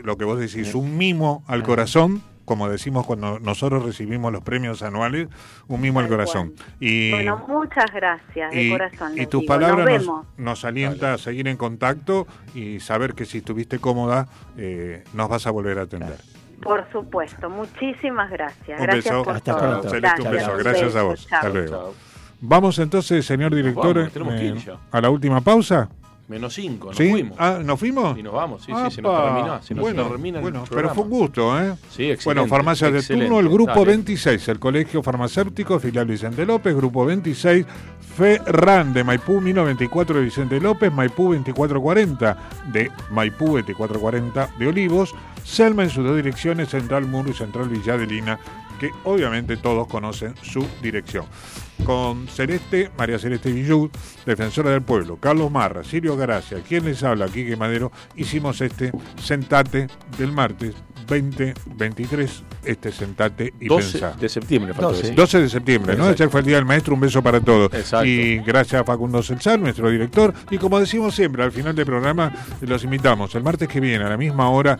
lo 0.03 0.17
que 0.19 0.25
vos 0.25 0.39
decís, 0.39 0.75
un 0.75 0.97
mimo 0.99 1.43
al 1.47 1.63
corazón. 1.63 2.23
Como 2.45 2.69
decimos 2.69 3.07
cuando 3.07 3.39
nosotros 3.39 3.87
recibimos 3.87 4.31
los 4.31 4.43
premios 4.43 4.83
anuales, 4.83 5.29
un 5.67 5.81
mimo 5.81 6.01
al 6.01 6.09
corazón. 6.09 6.53
Y, 6.79 7.11
Bueno, 7.11 7.43
muchas 7.49 7.91
gracias, 7.91 8.51
de 8.53 8.63
y, 8.65 8.71
corazón. 8.71 9.13
y 9.19 9.25
tus 9.27 9.45
palabras 9.47 10.05
Nos 10.05 10.27
nos, 10.37 10.65
alienta 10.67 11.15
a 11.15 11.19
seguir 11.19 11.49
en 11.49 11.57
contacto 11.57 12.27
y 12.55 12.81
saber 12.81 13.15
que 13.15 13.25
si 13.25 13.39
estuviste 13.39 13.79
cómoda, 13.79 14.29
eh, 14.59 15.05
nos 15.15 15.31
vas 15.31 15.47
a 15.47 15.53
volver 15.53 15.79
a 15.79 15.83
atender. 15.85 16.19
Por 16.63 16.87
supuesto, 16.93 17.49
muchísimas 17.49 18.31
gracias. 18.31 18.79
Un 18.79 18.87
gracias 18.87 19.05
beso. 19.07 19.25
por 19.25 19.37
Hasta 19.37 19.53
todo. 19.57 19.71
pronto. 19.71 19.89
Celeste, 19.89 20.23
un 20.23 20.31
beso. 20.31 20.57
Gracias 20.59 20.97
a 20.97 21.03
vos. 21.03 21.27
Chao. 21.27 21.37
Hasta 21.39 21.49
luego. 21.49 21.71
Chao. 21.71 22.14
Vamos 22.47 22.79
entonces, 22.79 23.25
señor 23.25 23.55
director, 23.55 24.11
vamos, 24.15 24.35
eh, 24.35 24.55
ya. 24.67 24.77
a 24.91 25.01
la 25.01 25.09
última 25.09 25.41
pausa. 25.41 25.89
Menos 26.29 26.53
cinco, 26.55 26.89
nos 26.89 26.97
¿Sí? 26.97 27.11
fuimos. 27.11 27.37
Ah, 27.39 27.59
¿nos 27.63 27.81
fuimos? 27.81 28.19
Y 28.19 28.23
nos 28.23 28.35
vamos, 28.35 28.63
sí, 28.63 28.73
sí, 28.73 28.95
se 28.97 29.03
nos 29.03 29.23
terminó. 29.23 29.63
Se 29.63 29.75
nos 29.75 29.83
bueno, 29.83 30.09
termina 30.09 30.39
el 30.39 30.43
bueno, 30.43 30.65
pero 30.69 30.95
fue 30.95 31.05
un 31.05 31.11
gusto, 31.11 31.59
¿eh? 31.59 31.75
Sí, 31.91 32.11
excelente. 32.11 32.25
Bueno, 32.27 32.47
farmacias 32.47 32.93
de 32.93 33.03
turno, 33.03 33.41
el 33.41 33.49
grupo 33.49 33.73
Dale. 33.73 33.87
26, 33.87 34.49
el 34.49 34.59
Colegio 34.59 35.03
Farmacéutico, 35.03 35.79
filial 35.79 36.07
Vicente 36.07 36.45
López, 36.45 36.75
grupo 36.77 37.07
26, 37.07 37.65
Ferran 38.15 38.93
de 38.93 39.05
Maipú 39.05 39.41
1094 39.41 40.19
de 40.19 40.25
Vicente 40.25 40.61
López, 40.61 40.93
Maipú 40.93 41.35
2440 41.35 42.37
de 42.73 42.91
Maipú 43.11 43.57
2440 43.57 44.51
de 44.59 44.67
Olivos, 44.67 45.15
Selma 45.45 45.83
en 45.83 45.91
sus 45.91 46.05
dos 46.05 46.17
direcciones, 46.17 46.69
Central 46.69 47.07
Muro 47.07 47.31
y 47.31 47.35
Central 47.35 47.71
Villadelina, 47.71 48.39
que 48.79 48.91
obviamente 49.05 49.57
todos 49.57 49.87
conocen 49.89 50.35
su 50.43 50.67
dirección. 50.83 51.25
Con 51.85 52.29
Celeste, 52.29 52.91
María 52.97 53.19
Celeste 53.19 53.53
Villú, 53.53 53.91
defensora 54.25 54.71
del 54.71 54.83
pueblo, 54.83 55.17
Carlos 55.17 55.51
Marra, 55.51 55.85
Sirio 55.85 56.17
Garacia, 56.17 56.59
quien 56.67 56.85
les 56.85 57.03
habla, 57.03 57.27
Quique 57.27 57.57
Madero, 57.57 57.93
hicimos 58.17 58.61
este 58.61 58.93
sentate 59.23 59.89
del 60.17 60.33
martes 60.33 60.75
2023, 61.07 62.43
este 62.65 62.93
sentate 62.93 63.53
y 63.61 63.69
12 63.69 63.93
pensá. 63.93 64.17
de 64.19 64.29
septiembre, 64.29 64.73
faltó 64.73 64.89
12. 64.91 65.03
decir. 65.03 65.17
12 65.17 65.41
de 65.43 65.49
septiembre, 65.49 65.97
¿no? 65.97 66.05
Exacto. 66.05 66.23
Ayer 66.23 66.31
fue 66.31 66.41
el 66.41 66.47
Día 66.47 66.57
del 66.57 66.65
Maestro, 66.65 66.95
un 66.95 67.01
beso 67.01 67.23
para 67.23 67.41
todos. 67.41 67.73
Exacto. 67.75 68.07
Y 68.07 68.39
gracias 68.39 68.81
a 68.81 68.85
Facundo 68.85 69.23
Celsar, 69.23 69.59
nuestro 69.59 69.91
director. 69.91 70.33
Y 70.51 70.59
como 70.59 70.81
decimos 70.81 71.15
siempre, 71.15 71.43
al 71.43 71.53
final 71.53 71.75
del 71.75 71.87
programa 71.87 72.33
los 72.61 72.85
invitamos 72.85 73.35
el 73.35 73.43
martes 73.43 73.69
que 73.69 73.81
viene 73.81 74.05
a 74.05 74.09
la 74.09 74.17
misma 74.17 74.49
hora 74.51 74.79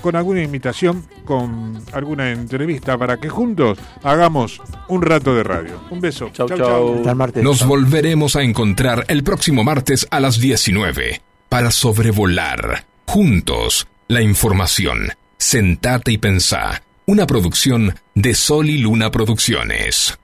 con 0.00 0.16
alguna 0.16 0.42
invitación, 0.42 1.04
con 1.24 1.82
alguna 1.92 2.30
entrevista 2.30 2.98
para 2.98 3.18
que 3.18 3.28
juntos 3.28 3.78
hagamos 4.02 4.60
un 4.88 5.02
rato 5.02 5.34
de 5.34 5.42
radio. 5.42 5.80
Un 5.90 6.00
beso. 6.00 6.30
Chau, 6.32 6.48
chau. 6.48 6.96
Hasta 6.96 7.10
el 7.10 7.16
martes. 7.16 7.42
Nos 7.42 7.66
volveremos 7.66 8.36
a 8.36 8.42
encontrar 8.42 9.04
el 9.08 9.22
próximo 9.22 9.64
martes 9.64 10.06
a 10.10 10.20
las 10.20 10.40
19 10.40 11.20
para 11.48 11.70
sobrevolar 11.70 12.84
juntos 13.06 13.86
la 14.08 14.22
información. 14.22 15.10
Sentate 15.38 16.12
y 16.12 16.18
pensá. 16.18 16.82
Una 17.06 17.26
producción 17.26 17.94
de 18.14 18.34
Sol 18.34 18.68
y 18.70 18.78
Luna 18.78 19.10
Producciones. 19.10 20.18